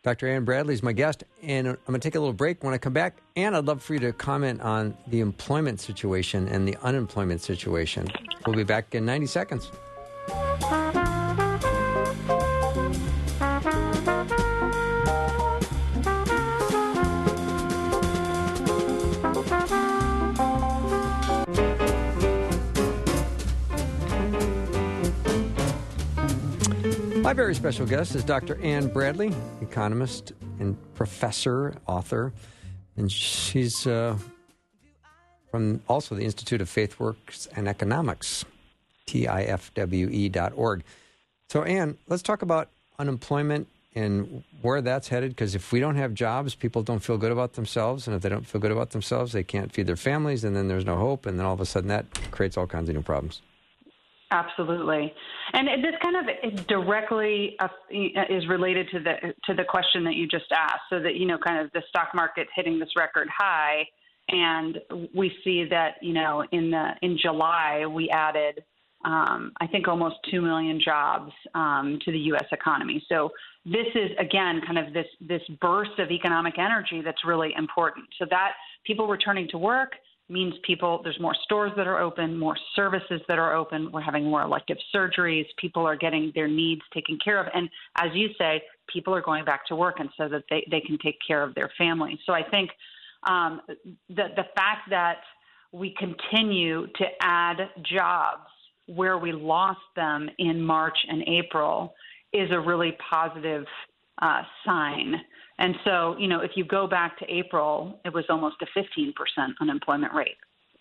Dr. 0.02 0.26
Anne 0.26 0.44
Bradley 0.44 0.74
is 0.74 0.82
my 0.82 0.92
guest, 0.92 1.22
and 1.42 1.68
I'm 1.68 1.78
going 1.86 2.00
to 2.00 2.04
take 2.04 2.16
a 2.16 2.18
little 2.18 2.32
break. 2.32 2.64
When 2.64 2.74
I 2.74 2.78
come 2.78 2.92
back, 2.92 3.18
Anne, 3.36 3.54
I'd 3.54 3.66
love 3.66 3.80
for 3.80 3.94
you 3.94 4.00
to 4.00 4.12
comment 4.12 4.60
on 4.60 4.96
the 5.06 5.20
employment 5.20 5.78
situation 5.78 6.48
and 6.48 6.66
the 6.66 6.76
unemployment 6.82 7.40
situation. 7.40 8.08
We'll 8.44 8.56
be 8.56 8.64
back 8.64 8.96
in 8.96 9.06
90 9.06 9.26
seconds. 9.26 9.70
My 27.32 27.36
very 27.36 27.54
special 27.54 27.86
guest 27.86 28.14
is 28.14 28.24
Dr. 28.24 28.60
Anne 28.62 28.88
Bradley, 28.88 29.32
economist 29.62 30.34
and 30.60 30.76
professor, 30.92 31.74
author, 31.86 32.30
and 32.98 33.10
she's 33.10 33.86
uh, 33.86 34.18
from 35.50 35.80
also 35.88 36.14
the 36.14 36.24
Institute 36.24 36.60
of 36.60 36.68
Faith 36.68 37.00
Works 37.00 37.48
and 37.56 37.68
Economics, 37.68 38.44
tifwe.org. 39.06 40.84
So, 41.48 41.62
Anne, 41.62 41.96
let's 42.06 42.22
talk 42.22 42.42
about 42.42 42.68
unemployment 42.98 43.66
and 43.94 44.44
where 44.60 44.82
that's 44.82 45.08
headed 45.08 45.30
because 45.30 45.54
if 45.54 45.72
we 45.72 45.80
don't 45.80 45.96
have 45.96 46.12
jobs, 46.12 46.54
people 46.54 46.82
don't 46.82 47.00
feel 47.00 47.16
good 47.16 47.32
about 47.32 47.54
themselves. 47.54 48.06
And 48.06 48.14
if 48.14 48.20
they 48.20 48.28
don't 48.28 48.46
feel 48.46 48.60
good 48.60 48.72
about 48.72 48.90
themselves, 48.90 49.32
they 49.32 49.42
can't 49.42 49.72
feed 49.72 49.86
their 49.86 49.96
families, 49.96 50.44
and 50.44 50.54
then 50.54 50.68
there's 50.68 50.84
no 50.84 50.98
hope. 50.98 51.24
And 51.24 51.38
then 51.38 51.46
all 51.46 51.54
of 51.54 51.62
a 51.62 51.64
sudden, 51.64 51.88
that 51.88 52.04
creates 52.30 52.58
all 52.58 52.66
kinds 52.66 52.90
of 52.90 52.94
new 52.94 53.00
problems. 53.00 53.40
Absolutely, 54.32 55.12
and 55.52 55.84
this 55.84 55.94
kind 56.02 56.16
of 56.16 56.66
directly 56.66 57.54
uh, 57.60 57.68
is 58.30 58.48
related 58.48 58.88
to 58.92 58.98
the 58.98 59.34
to 59.44 59.54
the 59.54 59.62
question 59.62 60.04
that 60.04 60.14
you 60.14 60.26
just 60.26 60.50
asked. 60.56 60.84
So 60.88 61.00
that 61.00 61.16
you 61.16 61.26
know, 61.26 61.36
kind 61.36 61.58
of 61.58 61.70
the 61.72 61.82
stock 61.90 62.08
market 62.14 62.48
hitting 62.56 62.78
this 62.78 62.88
record 62.96 63.28
high, 63.28 63.86
and 64.30 64.78
we 65.14 65.34
see 65.44 65.66
that 65.68 65.96
you 66.00 66.14
know 66.14 66.44
in 66.50 66.70
the 66.70 66.92
in 67.02 67.18
July 67.18 67.84
we 67.84 68.08
added 68.08 68.64
um, 69.04 69.52
I 69.60 69.66
think 69.66 69.86
almost 69.86 70.16
two 70.30 70.40
million 70.40 70.80
jobs 70.82 71.32
um, 71.54 71.98
to 72.04 72.10
the 72.12 72.18
U.S. 72.18 72.46
economy. 72.52 73.04
So 73.10 73.30
this 73.66 73.86
is 73.94 74.12
again 74.18 74.62
kind 74.64 74.78
of 74.78 74.94
this 74.94 75.06
this 75.20 75.42
burst 75.60 75.98
of 75.98 76.10
economic 76.10 76.58
energy 76.58 77.02
that's 77.04 77.22
really 77.24 77.52
important. 77.58 78.06
So 78.18 78.24
that 78.30 78.52
people 78.86 79.08
returning 79.08 79.46
to 79.50 79.58
work 79.58 79.92
means 80.32 80.54
people 80.64 81.00
there's 81.04 81.20
more 81.20 81.34
stores 81.44 81.72
that 81.76 81.86
are 81.86 82.00
open, 82.00 82.38
more 82.38 82.56
services 82.74 83.20
that 83.28 83.38
are 83.38 83.54
open. 83.54 83.92
We're 83.92 84.00
having 84.00 84.24
more 84.24 84.42
elective 84.42 84.78
surgeries. 84.94 85.46
People 85.58 85.86
are 85.86 85.96
getting 85.96 86.32
their 86.34 86.48
needs 86.48 86.82
taken 86.92 87.18
care 87.22 87.38
of, 87.38 87.46
and 87.54 87.68
as 87.98 88.10
you 88.14 88.30
say, 88.38 88.62
people 88.92 89.14
are 89.14 89.20
going 89.22 89.44
back 89.44 89.66
to 89.66 89.76
work, 89.76 90.00
and 90.00 90.08
so 90.16 90.28
that 90.28 90.44
they 90.50 90.66
they 90.70 90.80
can 90.80 90.98
take 90.98 91.18
care 91.26 91.42
of 91.42 91.54
their 91.54 91.70
families. 91.78 92.18
So 92.26 92.32
I 92.32 92.42
think 92.42 92.70
um, 93.28 93.60
the 94.08 94.28
the 94.36 94.46
fact 94.56 94.90
that 94.90 95.18
we 95.72 95.94
continue 95.98 96.86
to 96.86 97.04
add 97.20 97.56
jobs 97.82 98.48
where 98.86 99.18
we 99.18 99.32
lost 99.32 99.80
them 99.96 100.28
in 100.38 100.60
March 100.60 100.96
and 101.08 101.22
April 101.28 101.94
is 102.32 102.50
a 102.50 102.60
really 102.60 102.96
positive 103.10 103.64
uh, 104.20 104.42
sign. 104.66 105.14
And 105.62 105.76
so, 105.84 106.16
you 106.18 106.26
know, 106.26 106.40
if 106.40 106.50
you 106.56 106.64
go 106.64 106.88
back 106.88 107.16
to 107.20 107.24
April, 107.32 108.00
it 108.04 108.12
was 108.12 108.24
almost 108.28 108.56
a 108.62 108.78
15% 108.78 109.12
unemployment 109.60 110.12
rate. 110.12 110.36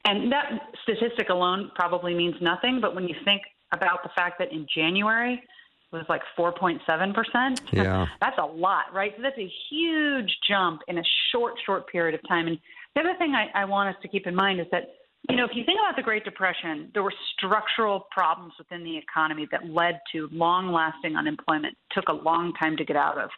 And 0.06 0.32
that 0.32 0.50
statistic 0.82 1.30
alone 1.30 1.70
probably 1.76 2.16
means 2.16 2.34
nothing, 2.42 2.80
but 2.82 2.96
when 2.96 3.08
you 3.08 3.14
think 3.24 3.44
about 3.72 4.02
the 4.02 4.10
fact 4.16 4.40
that 4.40 4.52
in 4.52 4.66
January 4.76 5.34
it 5.34 5.96
was 5.96 6.06
like 6.10 6.24
4.7%, 6.36 7.62
yeah. 7.74 8.08
that's 8.20 8.40
a 8.40 8.46
lot, 8.46 8.86
right? 8.92 9.14
So 9.16 9.22
that's 9.22 9.38
a 9.38 9.52
huge 9.70 10.36
jump 10.50 10.82
in 10.88 10.98
a 10.98 11.04
short, 11.32 11.54
short 11.64 11.88
period 11.88 12.16
of 12.16 12.28
time. 12.28 12.48
And 12.48 12.58
the 12.96 13.02
other 13.02 13.14
thing 13.20 13.36
I, 13.36 13.62
I 13.62 13.66
want 13.66 13.96
us 13.96 14.02
to 14.02 14.08
keep 14.08 14.26
in 14.26 14.34
mind 14.34 14.60
is 14.60 14.66
that, 14.72 14.96
you 15.30 15.36
know, 15.36 15.46
if 15.46 15.52
you 15.54 15.64
think 15.64 15.80
about 15.80 15.96
the 15.96 16.02
Great 16.02 16.24
Depression, 16.24 16.90
there 16.96 17.04
were 17.04 17.14
structural 17.38 18.08
problems 18.10 18.54
within 18.58 18.84
the 18.84 18.98
economy 18.98 19.48
that 19.52 19.70
led 19.70 20.00
to 20.14 20.28
long 20.32 20.72
lasting 20.72 21.16
unemployment, 21.16 21.78
took 21.92 22.06
a 22.08 22.14
long 22.14 22.52
time 22.60 22.76
to 22.78 22.84
get 22.84 22.96
out 22.96 23.20
of. 23.20 23.30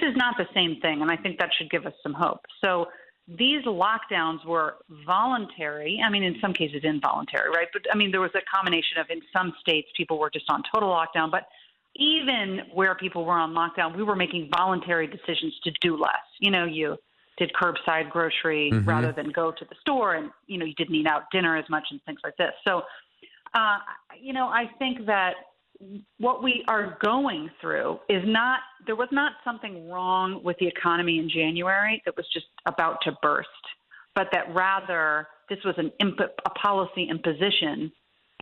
This 0.00 0.10
is 0.10 0.16
not 0.16 0.36
the 0.36 0.46
same 0.54 0.80
thing, 0.80 1.02
and 1.02 1.10
I 1.10 1.16
think 1.16 1.38
that 1.38 1.50
should 1.56 1.70
give 1.70 1.86
us 1.86 1.94
some 2.02 2.14
hope. 2.14 2.40
So 2.64 2.86
these 3.26 3.62
lockdowns 3.64 4.44
were 4.46 4.76
voluntary. 5.04 6.00
I 6.04 6.08
mean, 6.08 6.22
in 6.22 6.36
some 6.40 6.54
cases, 6.54 6.80
involuntary, 6.82 7.50
right? 7.50 7.68
But 7.72 7.82
I 7.92 7.96
mean, 7.96 8.10
there 8.10 8.20
was 8.20 8.30
a 8.34 8.40
combination 8.54 8.98
of 8.98 9.06
in 9.10 9.20
some 9.32 9.52
states, 9.60 9.88
people 9.96 10.18
were 10.18 10.30
just 10.30 10.46
on 10.48 10.62
total 10.72 10.88
lockdown. 10.88 11.30
But 11.30 11.46
even 11.96 12.62
where 12.72 12.94
people 12.94 13.24
were 13.24 13.34
on 13.34 13.52
lockdown, 13.52 13.96
we 13.96 14.02
were 14.02 14.16
making 14.16 14.48
voluntary 14.56 15.06
decisions 15.06 15.58
to 15.64 15.72
do 15.82 15.96
less. 15.96 16.24
You 16.40 16.50
know, 16.50 16.64
you 16.64 16.96
did 17.36 17.52
curbside 17.52 18.10
grocery 18.10 18.70
mm-hmm. 18.72 18.88
rather 18.88 19.12
than 19.12 19.30
go 19.30 19.52
to 19.52 19.64
the 19.64 19.74
store, 19.80 20.14
and 20.14 20.30
you 20.46 20.58
know, 20.58 20.64
you 20.64 20.74
didn't 20.74 20.94
eat 20.94 21.06
out 21.06 21.24
dinner 21.30 21.56
as 21.56 21.68
much 21.68 21.84
and 21.90 22.00
things 22.04 22.20
like 22.24 22.36
this. 22.36 22.52
So, 22.66 22.82
uh, 23.54 23.78
you 24.18 24.32
know, 24.32 24.46
I 24.46 24.70
think 24.78 25.04
that 25.06 25.34
what 26.18 26.42
we 26.42 26.64
are 26.68 26.98
going 27.02 27.50
through 27.60 27.98
is 28.08 28.22
not 28.26 28.60
there 28.86 28.96
was 28.96 29.08
not 29.12 29.32
something 29.44 29.88
wrong 29.90 30.40
with 30.42 30.56
the 30.58 30.66
economy 30.66 31.18
in 31.18 31.28
January 31.28 32.02
that 32.04 32.16
was 32.16 32.26
just 32.32 32.46
about 32.66 32.98
to 33.02 33.12
burst, 33.22 33.48
but 34.14 34.28
that 34.32 34.52
rather 34.54 35.28
this 35.48 35.58
was 35.64 35.74
an 35.78 35.92
imp- 36.00 36.18
a 36.20 36.50
policy 36.50 37.08
imposition 37.08 37.92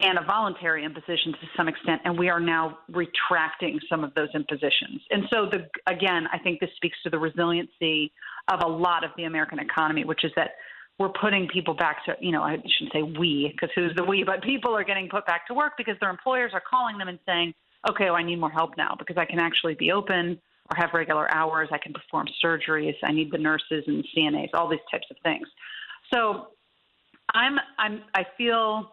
and 0.02 0.18
a 0.18 0.24
voluntary 0.24 0.84
imposition 0.84 1.32
to 1.32 1.46
some 1.56 1.68
extent, 1.68 2.02
and 2.04 2.18
we 2.18 2.28
are 2.28 2.40
now 2.40 2.78
retracting 2.90 3.78
some 3.88 4.04
of 4.04 4.12
those 4.14 4.28
impositions. 4.34 5.00
And 5.10 5.24
so, 5.32 5.46
the, 5.50 5.66
again, 5.90 6.26
I 6.32 6.38
think 6.38 6.60
this 6.60 6.68
speaks 6.76 6.98
to 7.04 7.10
the 7.10 7.18
resiliency 7.18 8.12
of 8.48 8.60
a 8.62 8.68
lot 8.68 9.04
of 9.04 9.10
the 9.16 9.24
American 9.24 9.58
economy, 9.58 10.04
which 10.04 10.22
is 10.22 10.32
that 10.36 10.50
we're 10.98 11.10
putting 11.20 11.46
people 11.48 11.74
back 11.74 12.04
to, 12.06 12.16
you 12.20 12.32
know, 12.32 12.42
I 12.42 12.56
shouldn't 12.56 12.92
say 12.92 13.02
we, 13.02 13.52
because 13.52 13.70
who's 13.74 13.94
the 13.96 14.04
we, 14.04 14.24
but 14.24 14.42
people 14.42 14.74
are 14.74 14.84
getting 14.84 15.08
put 15.08 15.26
back 15.26 15.46
to 15.48 15.54
work 15.54 15.74
because 15.76 15.94
their 16.00 16.10
employers 16.10 16.52
are 16.54 16.62
calling 16.68 16.96
them 16.96 17.08
and 17.08 17.18
saying, 17.26 17.52
okay, 17.90 18.06
well, 18.06 18.16
I 18.16 18.22
need 18.22 18.40
more 18.40 18.50
help 18.50 18.76
now 18.76 18.96
because 18.98 19.16
I 19.16 19.26
can 19.26 19.38
actually 19.38 19.74
be 19.74 19.92
open 19.92 20.40
or 20.70 20.76
have 20.76 20.90
regular 20.94 21.32
hours. 21.32 21.68
I 21.70 21.78
can 21.78 21.92
perform 21.92 22.26
surgeries. 22.42 22.94
I 23.02 23.12
need 23.12 23.30
the 23.30 23.38
nurses 23.38 23.84
and 23.86 24.04
CNAs, 24.16 24.48
all 24.54 24.68
these 24.68 24.80
types 24.90 25.06
of 25.10 25.16
things. 25.22 25.46
So 26.12 26.48
I'm, 27.34 27.58
I'm, 27.78 28.02
I 28.14 28.24
feel 28.38 28.90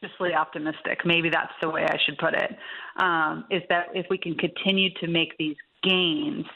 cautiously 0.00 0.34
optimistic. 0.34 1.00
Maybe 1.04 1.30
that's 1.30 1.52
the 1.60 1.68
way 1.68 1.84
I 1.84 1.96
should 2.04 2.18
put 2.18 2.34
it. 2.34 2.56
Um, 3.00 3.44
is 3.50 3.62
that 3.68 3.86
if 3.94 4.06
we 4.10 4.18
can 4.18 4.34
continue 4.34 4.90
to 5.00 5.08
make 5.08 5.36
these 5.38 5.56
gains, 5.82 6.46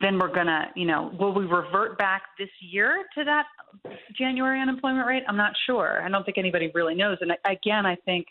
then 0.00 0.18
we're 0.18 0.32
gonna, 0.32 0.70
you 0.76 0.86
know, 0.86 1.12
will 1.18 1.34
we 1.34 1.44
revert 1.44 1.98
back 1.98 2.22
this 2.38 2.48
year 2.60 3.04
to 3.16 3.24
that 3.24 3.46
January 4.16 4.60
unemployment 4.60 5.06
rate? 5.06 5.24
I'm 5.28 5.36
not 5.36 5.52
sure. 5.66 6.02
I 6.02 6.08
don't 6.08 6.24
think 6.24 6.38
anybody 6.38 6.70
really 6.74 6.94
knows. 6.94 7.18
And 7.20 7.32
again, 7.44 7.84
I 7.84 7.96
think 8.04 8.26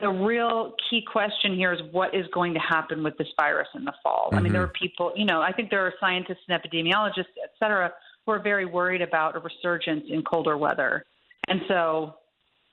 the 0.00 0.08
real 0.08 0.74
key 0.90 1.04
question 1.10 1.54
here 1.54 1.72
is 1.72 1.80
what 1.92 2.14
is 2.14 2.26
going 2.32 2.54
to 2.54 2.60
happen 2.60 3.04
with 3.04 3.16
this 3.18 3.28
virus 3.38 3.68
in 3.74 3.84
the 3.84 3.92
fall. 4.02 4.28
Mm-hmm. 4.28 4.38
I 4.38 4.40
mean, 4.40 4.52
there 4.52 4.62
mm-hmm. 4.62 4.70
are 4.70 4.88
people, 4.88 5.12
you 5.14 5.26
know, 5.26 5.42
I 5.42 5.52
think 5.52 5.70
there 5.70 5.86
are 5.86 5.92
scientists 6.00 6.40
and 6.48 6.60
epidemiologists, 6.60 7.36
et 7.42 7.50
cetera, 7.58 7.92
who 8.24 8.32
are 8.32 8.42
very 8.42 8.64
worried 8.64 9.02
about 9.02 9.36
a 9.36 9.40
resurgence 9.40 10.04
in 10.08 10.22
colder 10.22 10.56
weather. 10.56 11.04
And 11.48 11.60
so 11.68 12.14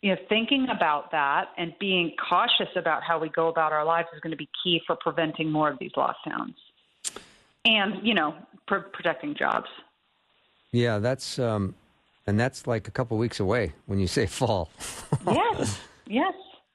you 0.01 0.09
know, 0.11 0.17
thinking 0.29 0.67
about 0.75 1.11
that 1.11 1.49
and 1.57 1.73
being 1.79 2.13
cautious 2.29 2.73
about 2.75 3.03
how 3.03 3.19
we 3.19 3.29
go 3.29 3.49
about 3.49 3.71
our 3.71 3.85
lives 3.85 4.07
is 4.15 4.19
going 4.21 4.31
to 4.31 4.37
be 4.37 4.49
key 4.63 4.81
for 4.87 4.95
preventing 4.95 5.51
more 5.51 5.69
of 5.69 5.77
these 5.79 5.91
lockdowns 5.95 6.55
and, 7.65 8.05
you 8.05 8.13
know, 8.13 8.35
pr- 8.67 8.87
protecting 8.93 9.35
jobs. 9.35 9.67
Yeah, 10.71 10.99
that's, 10.99 11.39
um, 11.39 11.75
and 12.27 12.39
that's 12.39 12.67
like 12.67 12.87
a 12.87 12.91
couple 12.91 13.17
weeks 13.17 13.39
away 13.39 13.73
when 13.85 13.99
you 13.99 14.07
say 14.07 14.25
fall. 14.27 14.69
yes, 15.27 15.79
yes, 16.07 16.33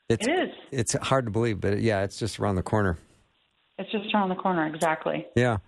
it's, 0.08 0.26
it 0.26 0.30
is. 0.30 0.54
It's 0.70 0.92
hard 0.94 1.26
to 1.26 1.30
believe, 1.30 1.60
but 1.60 1.80
yeah, 1.80 2.02
it's 2.02 2.18
just 2.18 2.38
around 2.38 2.56
the 2.56 2.62
corner. 2.62 2.98
It's 3.78 3.90
just 3.90 4.14
around 4.14 4.30
the 4.30 4.36
corner, 4.36 4.66
exactly. 4.66 5.26
Yeah. 5.34 5.58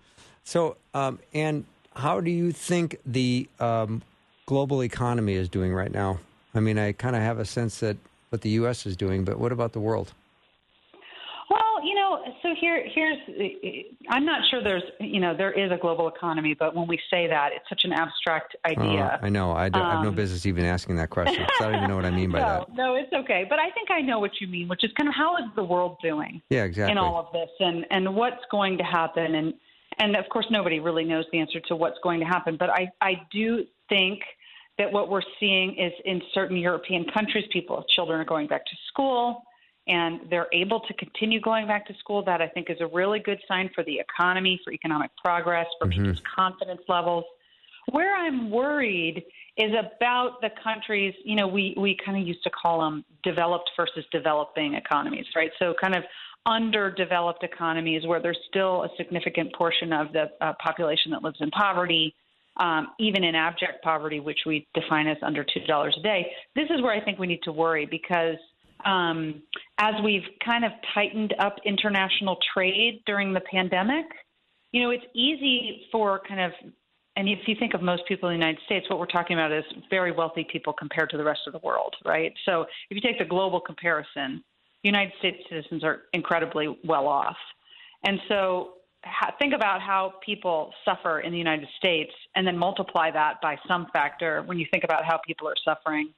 So, 0.43 0.77
um, 0.93 1.19
and 1.33 1.65
how 1.95 2.21
do 2.21 2.31
you 2.31 2.51
think 2.51 2.97
the 3.05 3.47
um, 3.59 4.01
global 4.45 4.83
economy 4.83 5.33
is 5.33 5.49
doing 5.49 5.73
right 5.73 5.91
now? 5.91 6.19
I 6.55 6.59
mean, 6.59 6.79
I 6.79 6.93
kind 6.93 7.15
of 7.15 7.21
have 7.21 7.37
a 7.39 7.45
sense 7.45 7.79
that 7.81 7.97
what 8.29 8.41
the 8.41 8.49
U.S. 8.51 8.85
is 8.85 8.95
doing, 8.95 9.23
but 9.23 9.39
what 9.39 9.51
about 9.51 9.73
the 9.73 9.79
world? 9.79 10.13
Here, 12.59 12.83
here's, 12.93 13.17
I'm 14.09 14.25
not 14.25 14.41
sure 14.49 14.63
there's, 14.63 14.83
you 14.99 15.19
know, 15.19 15.35
there 15.35 15.51
is 15.51 15.71
a 15.71 15.77
global 15.77 16.07
economy, 16.07 16.55
but 16.57 16.75
when 16.75 16.87
we 16.87 16.99
say 17.09 17.27
that, 17.27 17.51
it's 17.53 17.67
such 17.67 17.81
an 17.83 17.93
abstract 17.93 18.55
idea. 18.65 19.19
Uh, 19.21 19.25
I 19.25 19.29
know. 19.29 19.51
I, 19.51 19.69
do, 19.69 19.79
um, 19.79 19.85
I, 19.85 19.91
have 19.93 20.03
no 20.03 20.09
um, 20.09 20.15
business 20.15 20.45
even 20.45 20.65
asking 20.65 20.95
that 20.97 21.09
question. 21.09 21.45
I 21.59 21.63
don't 21.63 21.75
even 21.75 21.89
know 21.89 21.95
what 21.95 22.05
I 22.05 22.11
mean 22.11 22.31
by 22.31 22.39
no, 22.41 22.45
that. 22.45 22.75
No, 22.75 22.95
it's 22.95 23.11
okay. 23.13 23.45
But 23.49 23.59
I 23.59 23.69
think 23.71 23.91
I 23.91 24.01
know 24.01 24.19
what 24.19 24.31
you 24.39 24.47
mean, 24.47 24.67
which 24.67 24.83
is 24.83 24.91
kind 24.97 25.07
of 25.07 25.15
how 25.15 25.37
is 25.37 25.43
the 25.55 25.63
world 25.63 25.97
doing? 26.01 26.41
Yeah, 26.49 26.63
exactly. 26.63 26.91
In 26.91 26.97
all 26.97 27.19
of 27.19 27.31
this, 27.33 27.49
and 27.59 27.85
and 27.91 28.15
what's 28.15 28.43
going 28.51 28.77
to 28.77 28.83
happen, 28.83 29.35
and 29.35 29.53
and 29.99 30.15
of 30.15 30.25
course 30.29 30.45
nobody 30.49 30.79
really 30.79 31.05
knows 31.05 31.25
the 31.31 31.39
answer 31.39 31.59
to 31.67 31.75
what's 31.75 31.97
going 32.03 32.19
to 32.19 32.25
happen. 32.25 32.57
But 32.57 32.69
I 32.69 32.89
I 33.01 33.13
do 33.31 33.65
think 33.89 34.19
that 34.77 34.91
what 34.91 35.09
we're 35.09 35.21
seeing 35.39 35.75
is 35.77 35.91
in 36.05 36.21
certain 36.33 36.57
European 36.57 37.05
countries, 37.13 37.45
people, 37.51 37.83
children 37.95 38.19
are 38.19 38.25
going 38.25 38.47
back 38.47 38.65
to 38.65 38.75
school 38.87 39.43
and 39.89 40.21
they're 40.29 40.47
able 40.53 40.79
to 40.81 40.93
continue 40.93 41.41
going 41.41 41.67
back 41.67 41.85
to 41.87 41.93
school. 41.95 42.23
That 42.23 42.41
I 42.41 42.47
think 42.47 42.69
is 42.69 42.77
a 42.79 42.87
really 42.87 43.19
good 43.19 43.39
sign 43.47 43.69
for 43.75 43.83
the 43.83 43.99
economy, 43.99 44.59
for 44.63 44.71
economic 44.71 45.11
progress, 45.23 45.67
for 45.79 45.87
mm-hmm. 45.87 46.03
people's 46.03 46.21
confidence 46.35 46.81
levels. 46.87 47.25
Where 47.91 48.15
I'm 48.15 48.51
worried 48.51 49.23
is 49.57 49.71
about 49.71 50.41
the 50.41 50.51
countries, 50.63 51.13
you 51.25 51.35
know, 51.35 51.47
we, 51.47 51.73
we 51.75 51.97
kind 52.05 52.21
of 52.21 52.25
used 52.25 52.43
to 52.43 52.51
call 52.51 52.81
them 52.81 53.03
developed 53.23 53.71
versus 53.75 54.05
developing 54.11 54.75
economies, 54.75 55.25
right? 55.35 55.51
So, 55.59 55.73
kind 55.81 55.95
of 55.95 56.03
underdeveloped 56.45 57.43
economies 57.43 58.05
where 58.05 58.21
there's 58.21 58.39
still 58.47 58.83
a 58.83 58.89
significant 58.95 59.53
portion 59.55 59.91
of 59.91 60.13
the 60.13 60.29
uh, 60.39 60.53
population 60.63 61.11
that 61.11 61.23
lives 61.23 61.37
in 61.41 61.49
poverty 61.51 62.15
um, 62.59 62.89
even 62.99 63.23
in 63.23 63.35
abject 63.35 63.83
poverty, 63.83 64.19
which 64.19 64.39
we 64.45 64.67
define 64.73 65.07
as 65.07 65.17
under 65.23 65.43
$2 65.43 65.97
a 65.97 66.01
day. 66.01 66.31
This 66.55 66.69
is 66.69 66.81
where 66.81 66.93
I 66.93 67.03
think 67.03 67.17
we 67.17 67.27
need 67.27 67.41
to 67.43 67.51
worry 67.51 67.85
because 67.85 68.35
um, 68.85 69.41
as 69.77 69.93
we've 70.03 70.23
kind 70.43 70.65
of 70.65 70.71
tightened 70.93 71.33
up 71.39 71.55
international 71.65 72.37
trade 72.53 73.01
during 73.05 73.33
the 73.33 73.41
pandemic, 73.41 74.05
you 74.71 74.81
know, 74.81 74.91
it's 74.91 75.05
easy 75.13 75.87
for 75.91 76.21
kind 76.27 76.41
of, 76.41 76.51
and 77.15 77.27
if 77.27 77.39
you 77.47 77.55
think 77.59 77.73
of 77.73 77.81
most 77.81 78.03
people 78.07 78.29
in 78.29 78.39
the 78.39 78.45
United 78.45 78.63
States, 78.65 78.89
what 78.89 78.99
we're 78.99 79.05
talking 79.07 79.35
about 79.35 79.51
is 79.51 79.63
very 79.89 80.11
wealthy 80.11 80.45
people 80.51 80.73
compared 80.73 81.09
to 81.09 81.17
the 81.17 81.23
rest 81.23 81.41
of 81.47 81.53
the 81.53 81.59
world, 81.59 81.95
right? 82.05 82.33
So 82.45 82.61
if 82.89 82.95
you 82.95 83.01
take 83.01 83.19
the 83.19 83.25
global 83.25 83.59
comparison, 83.59 84.43
United 84.83 85.13
States 85.19 85.37
citizens 85.49 85.83
are 85.83 86.03
incredibly 86.13 86.77
well 86.83 87.07
off. 87.07 87.35
And 88.05 88.19
so 88.27 88.73
think 89.39 89.53
about 89.53 89.81
how 89.81 90.13
people 90.25 90.73
suffer 90.85 91.21
in 91.21 91.31
the 91.31 91.37
United 91.37 91.67
States 91.77 92.11
and 92.35 92.45
then 92.45 92.57
multiply 92.57 93.11
that 93.11 93.41
by 93.41 93.57
some 93.67 93.87
factor 93.91 94.43
when 94.43 94.57
you 94.57 94.65
think 94.71 94.83
about 94.83 95.03
how 95.03 95.19
people 95.25 95.47
are 95.47 95.55
suffering, 95.65 96.13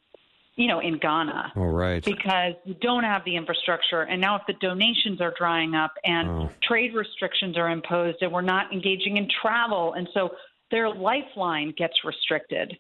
you 0.56 0.68
know, 0.68 0.80
in 0.80 0.98
Ghana. 0.98 1.54
All 1.56 1.68
right. 1.68 2.04
Because 2.04 2.54
you 2.66 2.76
don't 2.82 3.04
have 3.04 3.24
the 3.26 3.36
infrastructure. 3.36 4.02
And 4.02 4.20
now 4.20 4.36
if 4.36 4.42
the 4.48 4.54
donations 4.54 5.22
are 5.22 5.34
drying 5.38 5.76
up 5.76 5.94
and 6.04 6.30
oh. 6.30 6.50
trade 6.68 6.94
restrictions 6.94 7.58
are 7.58 7.70
imposed 7.70 8.18
and 8.22 8.32
we're 8.32 8.42
not 8.42 8.72
engaging 8.74 9.18
in 9.18 9.28
travel, 9.42 9.94
and 9.94 10.08
so 10.14 10.30
their 10.70 10.90
lifeline 10.90 11.74
gets 11.78 11.94
restricted. 12.04 12.78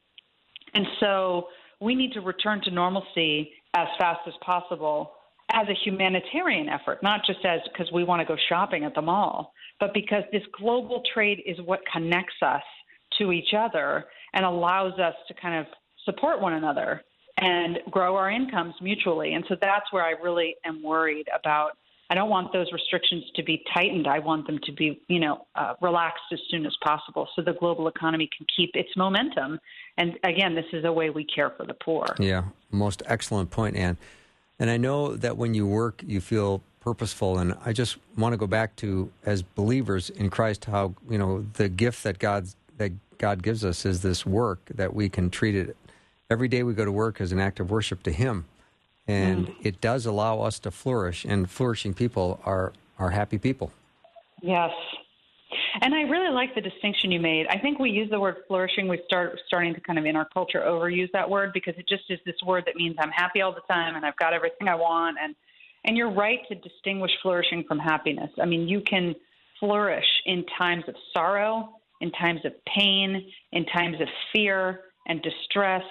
And 0.73 0.85
so 0.99 1.47
we 1.79 1.95
need 1.95 2.13
to 2.13 2.21
return 2.21 2.61
to 2.65 2.71
normalcy 2.71 3.51
as 3.73 3.87
fast 3.97 4.21
as 4.27 4.33
possible 4.45 5.13
as 5.53 5.67
a 5.67 5.73
humanitarian 5.83 6.69
effort, 6.69 7.03
not 7.03 7.21
just 7.25 7.39
as 7.45 7.59
because 7.71 7.91
we 7.91 8.03
want 8.03 8.21
to 8.21 8.25
go 8.25 8.37
shopping 8.47 8.85
at 8.85 8.95
the 8.95 9.01
mall 9.01 9.53
but 9.81 9.93
because 9.93 10.23
this 10.31 10.43
global 10.57 11.01
trade 11.13 11.41
is 11.45 11.57
what 11.65 11.81
connects 11.91 12.35
us 12.41 12.61
to 13.17 13.33
each 13.33 13.53
other 13.57 14.05
and 14.33 14.45
allows 14.45 14.97
us 14.99 15.15
to 15.27 15.33
kind 15.33 15.59
of 15.59 15.65
support 16.05 16.39
one 16.39 16.53
another 16.53 17.01
and 17.41 17.79
grow 17.89 18.15
our 18.15 18.29
incomes 18.29 18.75
mutually. 18.81 19.33
And 19.33 19.43
so 19.49 19.55
that's 19.59 19.91
where 19.91 20.03
I 20.03 20.11
really 20.11 20.55
am 20.63 20.81
worried 20.81 21.27
about. 21.37 21.71
I 22.09 22.13
don't 22.13 22.29
want 22.29 22.51
those 22.53 22.67
restrictions 22.73 23.23
to 23.35 23.43
be 23.43 23.63
tightened. 23.73 24.05
I 24.05 24.19
want 24.19 24.45
them 24.45 24.59
to 24.65 24.71
be, 24.73 25.01
you 25.07 25.19
know, 25.19 25.45
uh, 25.55 25.73
relaxed 25.81 26.23
as 26.31 26.39
soon 26.49 26.65
as 26.65 26.75
possible, 26.83 27.27
so 27.35 27.41
the 27.41 27.53
global 27.53 27.87
economy 27.87 28.29
can 28.37 28.45
keep 28.55 28.71
its 28.75 28.89
momentum. 28.97 29.59
And 29.97 30.19
again, 30.23 30.53
this 30.53 30.65
is 30.73 30.83
a 30.83 30.91
way 30.91 31.09
we 31.09 31.23
care 31.23 31.51
for 31.51 31.65
the 31.65 31.73
poor. 31.73 32.05
Yeah, 32.19 32.43
most 32.69 33.01
excellent 33.05 33.49
point, 33.49 33.77
Anne. 33.77 33.97
And 34.59 34.69
I 34.69 34.77
know 34.77 35.15
that 35.15 35.37
when 35.37 35.53
you 35.53 35.65
work, 35.65 36.03
you 36.05 36.19
feel 36.19 36.61
purposeful. 36.81 37.39
And 37.39 37.55
I 37.65 37.71
just 37.71 37.97
want 38.17 38.33
to 38.33 38.37
go 38.37 38.47
back 38.47 38.75
to 38.77 39.09
as 39.25 39.41
believers 39.41 40.09
in 40.09 40.29
Christ, 40.29 40.65
how 40.65 40.93
you 41.09 41.17
know 41.17 41.45
the 41.53 41.69
gift 41.69 42.03
that 42.03 42.19
God 42.19 42.47
that 42.77 42.91
God 43.19 43.41
gives 43.41 43.63
us 43.63 43.85
is 43.85 44.01
this 44.01 44.25
work 44.25 44.59
that 44.65 44.93
we 44.93 45.07
can 45.07 45.29
treat 45.29 45.55
it 45.55 45.77
every 46.31 46.47
day 46.47 46.63
we 46.63 46.73
go 46.73 46.85
to 46.85 46.91
work 46.91 47.19
as 47.21 47.31
an 47.31 47.39
act 47.39 47.59
of 47.59 47.69
worship 47.69 48.03
to 48.03 48.11
Him, 48.11 48.45
and 49.07 49.47
mm. 49.47 49.55
it 49.61 49.81
does 49.81 50.05
allow 50.05 50.41
us 50.41 50.59
to 50.59 50.71
flourish. 50.71 51.25
And 51.25 51.49
flourishing 51.49 51.93
people 51.93 52.39
are 52.45 52.73
are 52.97 53.09
happy 53.09 53.37
people. 53.37 53.71
Yes. 54.41 54.71
And 55.81 55.93
I 55.93 56.01
really 56.01 56.33
like 56.33 56.55
the 56.55 56.61
distinction 56.61 57.11
you 57.11 57.19
made. 57.19 57.47
I 57.47 57.57
think 57.57 57.79
we 57.79 57.89
use 57.89 58.09
the 58.09 58.19
word 58.19 58.37
flourishing. 58.47 58.87
We 58.87 59.01
start 59.05 59.39
starting 59.47 59.73
to 59.73 59.81
kind 59.81 59.99
of 59.99 60.05
in 60.05 60.15
our 60.15 60.27
culture 60.33 60.61
overuse 60.65 61.11
that 61.11 61.29
word 61.29 61.51
because 61.53 61.73
it 61.77 61.87
just 61.89 62.03
is 62.09 62.19
this 62.25 62.35
word 62.45 62.63
that 62.67 62.75
means 62.75 62.95
I'm 62.99 63.11
happy 63.11 63.41
all 63.41 63.53
the 63.53 63.61
time 63.73 63.95
and 63.95 64.05
I've 64.05 64.15
got 64.17 64.33
everything 64.33 64.67
I 64.67 64.75
want 64.75 65.17
and 65.21 65.35
and 65.83 65.97
you're 65.97 66.11
right 66.11 66.39
to 66.47 66.55
distinguish 66.55 67.11
flourishing 67.23 67.63
from 67.67 67.79
happiness. 67.79 68.29
I 68.39 68.45
mean, 68.45 68.67
you 68.67 68.81
can 68.81 69.15
flourish 69.59 70.05
in 70.25 70.45
times 70.57 70.83
of 70.87 70.95
sorrow, 71.11 71.69
in 72.01 72.11
times 72.11 72.41
of 72.45 72.53
pain, 72.77 73.31
in 73.51 73.65
times 73.65 73.99
of 73.99 74.07
fear 74.31 74.81
and 75.07 75.21
distress 75.23 75.83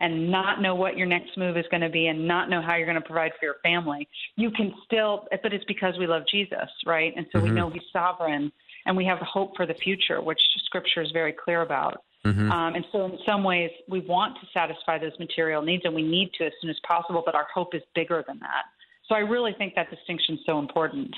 and 0.00 0.30
not 0.30 0.60
know 0.60 0.74
what 0.74 0.96
your 0.96 1.06
next 1.06 1.36
move 1.36 1.56
is 1.56 1.64
going 1.70 1.82
to 1.82 1.90
be 1.90 2.06
and 2.08 2.26
not 2.26 2.48
know 2.48 2.62
how 2.62 2.76
you're 2.76 2.86
going 2.86 3.00
to 3.00 3.06
provide 3.06 3.32
for 3.38 3.44
your 3.44 3.56
family, 3.62 4.08
you 4.36 4.50
can 4.50 4.72
still, 4.84 5.26
but 5.42 5.52
it's 5.52 5.64
because 5.66 5.94
we 5.98 6.06
love 6.06 6.22
Jesus, 6.30 6.68
right? 6.86 7.12
And 7.16 7.26
so 7.30 7.38
mm-hmm. 7.38 7.48
we 7.48 7.54
know 7.54 7.70
he's 7.70 7.82
sovereign 7.92 8.50
and 8.86 8.96
we 8.96 9.04
have 9.04 9.18
hope 9.18 9.56
for 9.56 9.66
the 9.66 9.74
future, 9.74 10.20
which 10.22 10.40
scripture 10.64 11.02
is 11.02 11.10
very 11.12 11.32
clear 11.32 11.62
about. 11.62 12.02
Mm-hmm. 12.24 12.50
Um, 12.50 12.74
and 12.74 12.84
so, 12.92 13.06
in 13.06 13.18
some 13.24 13.44
ways, 13.44 13.70
we 13.88 14.00
want 14.00 14.36
to 14.40 14.46
satisfy 14.52 14.98
those 14.98 15.18
material 15.18 15.62
needs 15.62 15.84
and 15.86 15.94
we 15.94 16.02
need 16.02 16.30
to 16.34 16.44
as 16.44 16.52
soon 16.60 16.70
as 16.70 16.76
possible, 16.86 17.22
but 17.24 17.34
our 17.34 17.46
hope 17.54 17.74
is 17.74 17.82
bigger 17.94 18.22
than 18.26 18.38
that. 18.40 18.64
So, 19.08 19.14
I 19.14 19.20
really 19.20 19.54
think 19.56 19.74
that 19.74 19.88
distinction 19.88 20.34
is 20.34 20.40
so 20.44 20.58
important. 20.58 21.14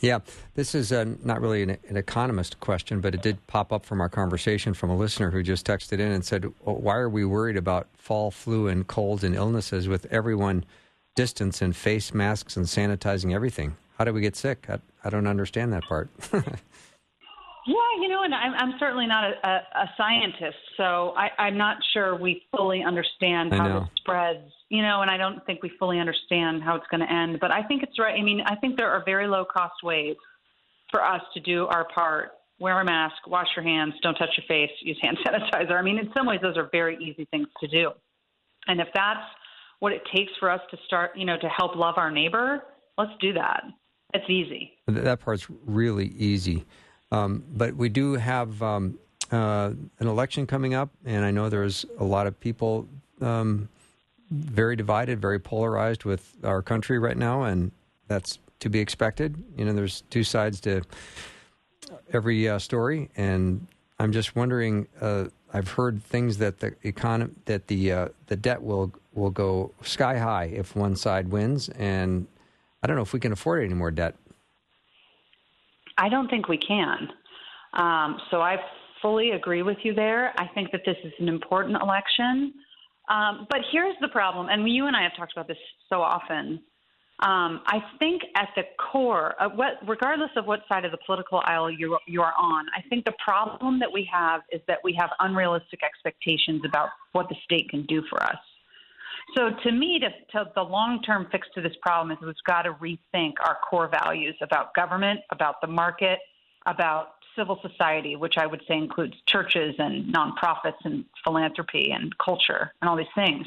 Yeah, 0.00 0.20
this 0.54 0.74
is 0.74 0.92
uh, 0.92 1.06
not 1.24 1.40
really 1.40 1.62
an, 1.62 1.70
an, 1.88 1.96
economist 1.96 2.60
question, 2.60 3.00
but 3.00 3.14
it 3.14 3.22
did 3.22 3.44
pop 3.48 3.72
up 3.72 3.84
from 3.84 4.00
our 4.00 4.08
conversation 4.08 4.72
from 4.74 4.90
a 4.90 4.96
listener 4.96 5.30
who 5.30 5.42
just 5.42 5.66
texted 5.66 5.94
in 5.94 6.12
and 6.12 6.24
said, 6.24 6.44
Why 6.60 6.96
are 6.96 7.08
we 7.08 7.24
worried 7.24 7.56
about 7.56 7.88
fall, 7.96 8.30
flu, 8.30 8.68
and 8.68 8.86
colds 8.86 9.24
and 9.24 9.34
illnesses 9.34 9.88
with 9.88 10.06
everyone 10.06 10.64
distance 11.16 11.60
and 11.62 11.74
face 11.74 12.14
masks 12.14 12.56
and 12.56 12.66
sanitizing 12.66 13.34
everything? 13.34 13.76
How 13.98 14.04
do 14.04 14.12
we 14.12 14.20
get 14.20 14.36
sick? 14.36 14.66
I, 14.68 14.78
I 15.02 15.10
don't 15.10 15.26
understand 15.26 15.72
that 15.72 15.82
part. 15.84 16.10
Yeah, 17.68 17.74
you 18.00 18.08
know, 18.08 18.22
and 18.22 18.34
I'm, 18.34 18.54
I'm 18.54 18.78
certainly 18.78 19.06
not 19.06 19.24
a, 19.24 19.46
a, 19.46 19.82
a 19.82 19.90
scientist, 19.98 20.56
so 20.78 21.12
I, 21.18 21.28
I'm 21.38 21.58
not 21.58 21.76
sure 21.92 22.16
we 22.16 22.42
fully 22.56 22.82
understand 22.82 23.52
how 23.52 23.82
it 23.82 23.88
spreads. 23.96 24.50
You 24.70 24.82
know, 24.82 25.00
and 25.00 25.10
I 25.10 25.16
don't 25.16 25.44
think 25.46 25.62
we 25.62 25.70
fully 25.78 25.98
understand 25.98 26.62
how 26.62 26.76
it's 26.76 26.86
going 26.90 27.00
to 27.00 27.10
end. 27.10 27.38
But 27.40 27.50
I 27.50 27.62
think 27.62 27.82
it's 27.82 27.98
right. 27.98 28.14
I 28.18 28.22
mean, 28.22 28.42
I 28.44 28.54
think 28.56 28.76
there 28.76 28.90
are 28.90 29.02
very 29.04 29.26
low 29.26 29.44
cost 29.44 29.82
ways 29.82 30.16
for 30.90 31.02
us 31.02 31.22
to 31.34 31.40
do 31.40 31.66
our 31.66 31.86
part. 31.94 32.32
Wear 32.60 32.80
a 32.80 32.84
mask, 32.84 33.26
wash 33.26 33.46
your 33.56 33.62
hands, 33.62 33.94
don't 34.02 34.16
touch 34.16 34.30
your 34.36 34.44
face, 34.48 34.70
use 34.82 34.98
hand 35.00 35.16
sanitizer. 35.26 35.78
I 35.78 35.82
mean, 35.82 35.98
in 35.98 36.10
some 36.16 36.26
ways, 36.26 36.40
those 36.42 36.56
are 36.56 36.68
very 36.72 36.96
easy 36.96 37.26
things 37.30 37.46
to 37.60 37.68
do. 37.68 37.92
And 38.66 38.80
if 38.80 38.88
that's 38.94 39.24
what 39.78 39.92
it 39.92 40.02
takes 40.14 40.32
for 40.40 40.50
us 40.50 40.60
to 40.70 40.76
start, 40.86 41.12
you 41.16 41.24
know, 41.24 41.38
to 41.38 41.48
help 41.48 41.76
love 41.76 41.94
our 41.96 42.10
neighbor, 42.10 42.64
let's 42.96 43.12
do 43.20 43.32
that. 43.34 43.62
It's 44.14 44.28
easy. 44.28 44.72
That 44.86 45.20
part's 45.20 45.46
really 45.66 46.08
easy. 46.08 46.64
Um, 47.12 47.44
but 47.52 47.74
we 47.74 47.88
do 47.88 48.14
have 48.14 48.62
um, 48.62 48.98
uh, 49.30 49.72
an 49.98 50.06
election 50.06 50.46
coming 50.46 50.74
up, 50.74 50.90
and 51.04 51.24
I 51.24 51.30
know 51.30 51.48
there's 51.48 51.84
a 51.98 52.04
lot 52.04 52.26
of 52.26 52.38
people 52.40 52.88
um, 53.20 53.68
very 54.30 54.76
divided, 54.76 55.20
very 55.20 55.38
polarized 55.38 56.04
with 56.04 56.34
our 56.44 56.62
country 56.62 56.98
right 56.98 57.16
now, 57.16 57.44
and 57.44 57.72
that's 58.08 58.38
to 58.60 58.68
be 58.68 58.80
expected. 58.80 59.42
You 59.56 59.64
know, 59.64 59.72
there's 59.72 60.02
two 60.10 60.24
sides 60.24 60.60
to 60.62 60.82
every 62.12 62.48
uh, 62.48 62.58
story, 62.58 63.10
and 63.16 63.66
I'm 63.98 64.12
just 64.12 64.36
wondering. 64.36 64.86
Uh, 65.00 65.26
I've 65.52 65.70
heard 65.70 66.02
things 66.02 66.36
that 66.38 66.60
the 66.60 66.74
economy, 66.82 67.32
that 67.46 67.68
the 67.68 67.92
uh, 67.92 68.08
the 68.26 68.36
debt 68.36 68.62
will 68.62 68.92
will 69.14 69.30
go 69.30 69.72
sky 69.82 70.18
high 70.18 70.44
if 70.44 70.76
one 70.76 70.94
side 70.96 71.28
wins, 71.28 71.68
and 71.70 72.26
I 72.82 72.86
don't 72.86 72.96
know 72.96 73.02
if 73.02 73.12
we 73.12 73.20
can 73.20 73.32
afford 73.32 73.64
any 73.64 73.74
more 73.74 73.90
debt. 73.90 74.14
I 75.96 76.08
don't 76.08 76.28
think 76.28 76.48
we 76.48 76.58
can. 76.58 77.08
Um, 77.72 78.20
so 78.30 78.40
I 78.40 78.58
fully 79.02 79.30
agree 79.30 79.62
with 79.62 79.78
you 79.82 79.94
there. 79.94 80.32
I 80.38 80.46
think 80.54 80.70
that 80.72 80.82
this 80.84 80.96
is 81.04 81.12
an 81.18 81.28
important 81.28 81.80
election. 81.82 82.54
Um, 83.08 83.46
but 83.48 83.60
here's 83.72 83.96
the 84.00 84.08
problem, 84.08 84.48
and 84.50 84.68
you 84.70 84.86
and 84.86 84.96
I 84.96 85.02
have 85.02 85.16
talked 85.16 85.32
about 85.32 85.48
this 85.48 85.58
so 85.88 86.02
often. 86.02 86.60
Um, 87.20 87.62
I 87.66 87.82
think 87.98 88.22
at 88.36 88.50
the 88.54 88.62
core, 88.78 89.34
of 89.40 89.56
what, 89.56 89.80
regardless 89.86 90.30
of 90.36 90.46
what 90.46 90.60
side 90.68 90.84
of 90.84 90.92
the 90.92 90.98
political 91.04 91.42
aisle 91.44 91.68
you, 91.68 91.98
you 92.06 92.22
are 92.22 92.34
on, 92.38 92.66
I 92.76 92.82
think 92.88 93.04
the 93.04 93.14
problem 93.24 93.80
that 93.80 93.92
we 93.92 94.08
have 94.12 94.42
is 94.52 94.60
that 94.68 94.78
we 94.84 94.94
have 95.00 95.10
unrealistic 95.18 95.80
expectations 95.82 96.62
about 96.64 96.90
what 97.12 97.28
the 97.28 97.34
state 97.42 97.68
can 97.70 97.84
do 97.86 98.02
for 98.08 98.22
us. 98.22 98.38
So 99.36 99.50
to 99.64 99.72
me, 99.72 99.98
to, 99.98 100.10
to 100.32 100.50
the 100.54 100.62
long-term 100.62 101.26
fix 101.32 101.48
to 101.54 101.60
this 101.60 101.74
problem 101.82 102.16
is 102.16 102.24
we've 102.24 102.34
got 102.46 102.62
to 102.62 102.74
rethink 102.74 103.32
our 103.44 103.58
core 103.68 103.88
values 103.88 104.36
about 104.40 104.72
government, 104.74 105.20
about 105.32 105.60
the 105.60 105.66
market, 105.66 106.20
about 106.66 107.14
civil 107.38 107.58
society, 107.62 108.16
which 108.16 108.34
I 108.36 108.46
would 108.46 108.62
say 108.68 108.76
includes 108.76 109.14
churches 109.26 109.74
and 109.78 110.12
nonprofits 110.12 110.84
and 110.84 111.04
philanthropy 111.24 111.92
and 111.92 112.12
culture 112.18 112.72
and 112.82 112.90
all 112.90 112.96
these 112.96 113.06
things. 113.14 113.46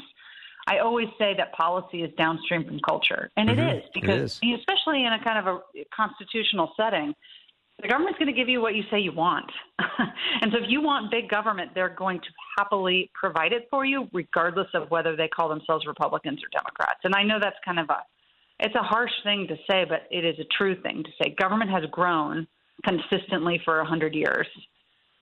I 0.66 0.78
always 0.78 1.08
say 1.18 1.34
that 1.36 1.52
policy 1.52 2.02
is 2.02 2.10
downstream 2.16 2.64
from 2.64 2.78
culture, 2.80 3.30
and 3.36 3.48
mm-hmm. 3.48 3.58
it 3.58 3.76
is 3.78 3.90
because, 3.92 4.38
it 4.42 4.46
is. 4.46 4.60
especially 4.60 5.04
in 5.04 5.12
a 5.12 5.22
kind 5.22 5.46
of 5.46 5.56
a 5.56 5.84
constitutional 5.94 6.72
setting, 6.76 7.14
the 7.80 7.88
government's 7.88 8.18
going 8.18 8.32
to 8.32 8.38
give 8.38 8.48
you 8.48 8.60
what 8.60 8.76
you 8.76 8.84
say 8.88 9.00
you 9.00 9.12
want. 9.12 9.50
and 10.40 10.52
so 10.52 10.58
if 10.58 10.68
you 10.68 10.80
want 10.80 11.10
big 11.10 11.28
government, 11.28 11.72
they're 11.74 11.88
going 11.88 12.20
to 12.20 12.28
happily 12.56 13.10
provide 13.12 13.52
it 13.52 13.66
for 13.70 13.84
you, 13.84 14.08
regardless 14.12 14.68
of 14.74 14.88
whether 14.90 15.16
they 15.16 15.26
call 15.26 15.48
themselves 15.48 15.84
Republicans 15.84 16.38
or 16.44 16.48
Democrats. 16.56 17.00
And 17.02 17.14
I 17.16 17.24
know 17.24 17.38
that's 17.40 17.56
kind 17.64 17.80
of 17.80 17.90
a 17.90 17.98
it's 18.60 18.74
a 18.76 18.82
harsh 18.82 19.10
thing 19.24 19.48
to 19.48 19.56
say, 19.68 19.84
but 19.84 20.06
it 20.12 20.24
is 20.24 20.38
a 20.38 20.44
true 20.56 20.80
thing 20.80 21.02
to 21.02 21.10
say. 21.20 21.34
Government 21.36 21.70
has 21.70 21.82
grown 21.90 22.46
consistently 22.84 23.60
for 23.64 23.80
a 23.80 23.84
hundred 23.84 24.14
years, 24.14 24.46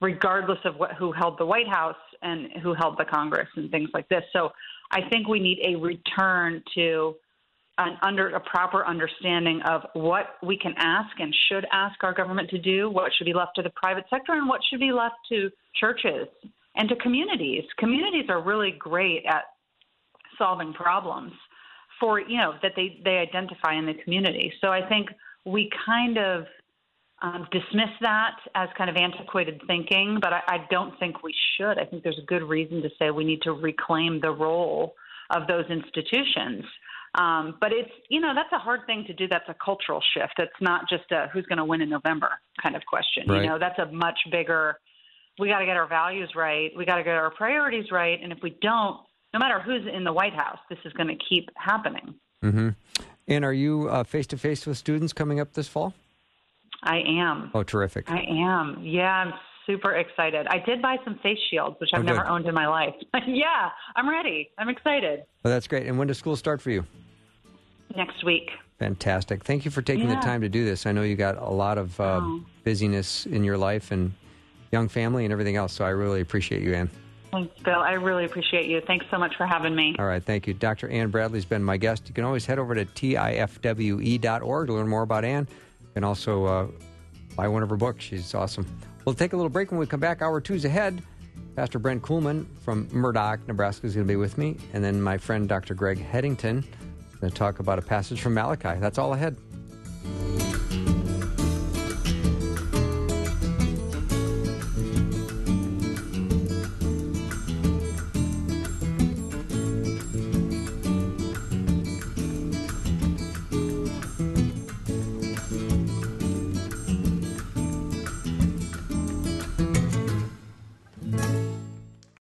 regardless 0.01 0.59
of 0.65 0.75
what, 0.75 0.93
who 0.93 1.11
held 1.11 1.37
the 1.37 1.45
White 1.45 1.67
House 1.67 1.95
and 2.21 2.49
who 2.61 2.73
held 2.73 2.97
the 2.97 3.05
Congress 3.05 3.47
and 3.55 3.69
things 3.71 3.89
like 3.93 4.07
this. 4.09 4.23
So 4.33 4.51
I 4.91 5.07
think 5.09 5.27
we 5.27 5.39
need 5.39 5.59
a 5.65 5.75
return 5.75 6.63
to 6.75 7.15
an 7.77 7.97
under 8.01 8.29
a 8.29 8.39
proper 8.39 8.85
understanding 8.85 9.61
of 9.65 9.81
what 9.93 10.35
we 10.43 10.57
can 10.57 10.73
ask 10.77 11.19
and 11.19 11.33
should 11.49 11.65
ask 11.71 12.03
our 12.03 12.13
government 12.13 12.49
to 12.49 12.57
do, 12.57 12.89
what 12.89 13.11
should 13.17 13.25
be 13.25 13.33
left 13.33 13.55
to 13.55 13.61
the 13.61 13.71
private 13.71 14.05
sector, 14.09 14.33
and 14.33 14.47
what 14.47 14.61
should 14.69 14.79
be 14.79 14.91
left 14.91 15.15
to 15.29 15.49
churches 15.79 16.27
and 16.75 16.89
to 16.89 16.95
communities. 16.97 17.63
Communities 17.77 18.25
are 18.29 18.41
really 18.41 18.71
great 18.77 19.23
at 19.25 19.43
solving 20.37 20.73
problems 20.73 21.31
for 21.99 22.19
you 22.19 22.37
know 22.37 22.53
that 22.61 22.73
they 22.75 22.99
they 23.03 23.17
identify 23.17 23.75
in 23.75 23.85
the 23.85 23.93
community. 24.03 24.51
So 24.59 24.69
I 24.69 24.87
think 24.87 25.09
we 25.45 25.69
kind 25.85 26.17
of 26.17 26.45
um, 27.21 27.47
dismiss 27.51 27.89
that 28.01 28.37
as 28.55 28.69
kind 28.77 28.89
of 28.89 28.95
antiquated 28.95 29.61
thinking, 29.67 30.19
but 30.21 30.33
I, 30.33 30.41
I 30.47 30.67
don't 30.69 30.97
think 30.99 31.23
we 31.23 31.33
should. 31.57 31.77
I 31.77 31.85
think 31.85 32.03
there's 32.03 32.19
a 32.21 32.25
good 32.25 32.43
reason 32.43 32.81
to 32.81 32.89
say 32.97 33.11
we 33.11 33.23
need 33.23 33.41
to 33.43 33.51
reclaim 33.51 34.19
the 34.21 34.31
role 34.31 34.95
of 35.29 35.47
those 35.47 35.65
institutions 35.69 36.65
um, 37.15 37.57
but 37.59 37.73
it's, 37.73 37.91
you 38.09 38.21
know, 38.21 38.31
that's 38.33 38.51
a 38.53 38.57
hard 38.57 38.85
thing 38.85 39.03
to 39.07 39.13
do. 39.13 39.27
That's 39.27 39.47
a 39.49 39.55
cultural 39.63 40.01
shift. 40.13 40.33
It's 40.37 40.51
not 40.61 40.87
just 40.89 41.11
a 41.11 41.27
who's 41.33 41.45
going 41.45 41.57
to 41.57 41.65
win 41.65 41.81
in 41.81 41.89
November 41.89 42.29
kind 42.61 42.75
of 42.75 42.85
question. 42.85 43.27
Right. 43.27 43.41
You 43.41 43.49
know, 43.49 43.59
that's 43.59 43.77
a 43.79 43.91
much 43.91 44.17
bigger, 44.31 44.77
we 45.37 45.49
got 45.49 45.59
to 45.59 45.65
get 45.65 45.75
our 45.75 45.87
values 45.87 46.31
right. 46.35 46.71
We 46.75 46.85
got 46.85 46.95
to 46.95 47.03
get 47.03 47.15
our 47.15 47.31
priorities 47.31 47.91
right. 47.91 48.17
And 48.21 48.31
if 48.31 48.39
we 48.41 48.57
don't, 48.61 48.97
no 49.33 49.39
matter 49.39 49.59
who's 49.59 49.85
in 49.93 50.03
the 50.03 50.13
White 50.13 50.33
House, 50.33 50.59
this 50.69 50.79
is 50.85 50.93
going 50.93 51.07
to 51.07 51.17
keep 51.29 51.49
happening. 51.55 52.15
Mm-hmm. 52.43 52.69
And 53.27 53.45
are 53.45 53.53
you 53.53 54.03
face 54.05 54.27
to 54.27 54.37
face 54.37 54.65
with 54.65 54.77
students 54.77 55.13
coming 55.13 55.39
up 55.39 55.53
this 55.53 55.67
fall? 55.67 55.93
I 56.83 56.99
am. 57.05 57.51
Oh, 57.53 57.63
terrific. 57.63 58.09
I 58.09 58.21
am. 58.29 58.79
Yeah, 58.81 59.11
I'm 59.11 59.33
super 59.65 59.93
excited. 59.93 60.47
I 60.47 60.59
did 60.59 60.81
buy 60.81 60.97
some 61.03 61.19
face 61.21 61.37
shields, 61.49 61.77
which 61.79 61.91
I've 61.93 62.01
oh, 62.01 62.03
never 62.03 62.25
owned 62.25 62.47
in 62.47 62.55
my 62.55 62.67
life. 62.67 62.95
yeah, 63.27 63.69
I'm 63.95 64.09
ready. 64.09 64.49
I'm 64.57 64.69
excited. 64.69 65.23
Well, 65.43 65.53
that's 65.53 65.67
great. 65.67 65.87
And 65.87 65.97
when 65.97 66.07
does 66.07 66.17
school 66.17 66.35
start 66.35 66.61
for 66.61 66.71
you? 66.71 66.85
Next 67.95 68.23
week. 68.23 68.49
Fantastic. 68.79 69.43
Thank 69.43 69.65
you 69.65 69.71
for 69.71 69.81
taking 69.81 70.09
yeah. 70.09 70.15
the 70.15 70.21
time 70.21 70.41
to 70.41 70.49
do 70.49 70.65
this. 70.65 70.85
I 70.85 70.91
know 70.91 71.03
you 71.03 71.15
got 71.15 71.37
a 71.37 71.49
lot 71.49 71.77
of 71.77 71.99
uh, 71.99 72.19
oh. 72.21 72.41
busyness 72.63 73.25
in 73.27 73.43
your 73.43 73.57
life 73.57 73.91
and 73.91 74.11
young 74.71 74.87
family 74.87 75.25
and 75.25 75.31
everything 75.31 75.55
else, 75.55 75.73
so 75.73 75.85
I 75.85 75.89
really 75.89 76.21
appreciate 76.21 76.63
you, 76.63 76.73
Anne. 76.73 76.89
Thanks, 77.31 77.61
Bill. 77.63 77.79
I 77.79 77.93
really 77.93 78.25
appreciate 78.25 78.65
you. 78.65 78.81
Thanks 78.87 79.05
so 79.09 79.17
much 79.17 79.35
for 79.37 79.45
having 79.45 79.75
me. 79.75 79.95
All 79.99 80.05
right, 80.05 80.23
thank 80.23 80.47
you. 80.47 80.53
Dr. 80.53 80.89
Anne 80.89 81.09
Bradley's 81.09 81.45
been 81.45 81.63
my 81.63 81.77
guest. 81.77 82.07
You 82.07 82.13
can 82.13 82.23
always 82.23 82.45
head 82.45 82.59
over 82.59 82.75
to 82.75 82.85
tifwe.org 82.85 84.67
to 84.67 84.73
learn 84.73 84.87
more 84.87 85.03
about 85.03 85.23
Anne. 85.23 85.47
Can 85.93 86.03
also 86.03 86.45
uh, 86.45 86.67
buy 87.35 87.47
one 87.47 87.63
of 87.63 87.69
her 87.69 87.77
books. 87.77 88.03
She's 88.03 88.33
awesome. 88.33 88.65
We'll 89.05 89.15
take 89.15 89.33
a 89.33 89.35
little 89.35 89.49
break 89.49 89.71
when 89.71 89.79
we 89.79 89.85
come 89.85 89.99
back. 89.99 90.21
Hour 90.21 90.41
two's 90.41 90.65
ahead. 90.65 91.01
Pastor 91.55 91.79
Brent 91.79 92.01
Kuhlman 92.01 92.45
from 92.61 92.87
Murdock, 92.91 93.45
Nebraska 93.47 93.85
is 93.85 93.93
going 93.93 94.07
to 94.07 94.11
be 94.11 94.15
with 94.15 94.37
me. 94.37 94.57
And 94.73 94.83
then 94.83 95.01
my 95.01 95.17
friend 95.17 95.49
Dr. 95.49 95.73
Greg 95.73 95.99
Headington 95.99 96.59
is 96.59 97.15
going 97.17 97.31
to 97.31 97.37
talk 97.37 97.59
about 97.59 97.77
a 97.77 97.81
passage 97.81 98.21
from 98.21 98.33
Malachi. 98.35 98.79
That's 98.79 98.97
all 98.97 99.13
ahead. 99.13 99.35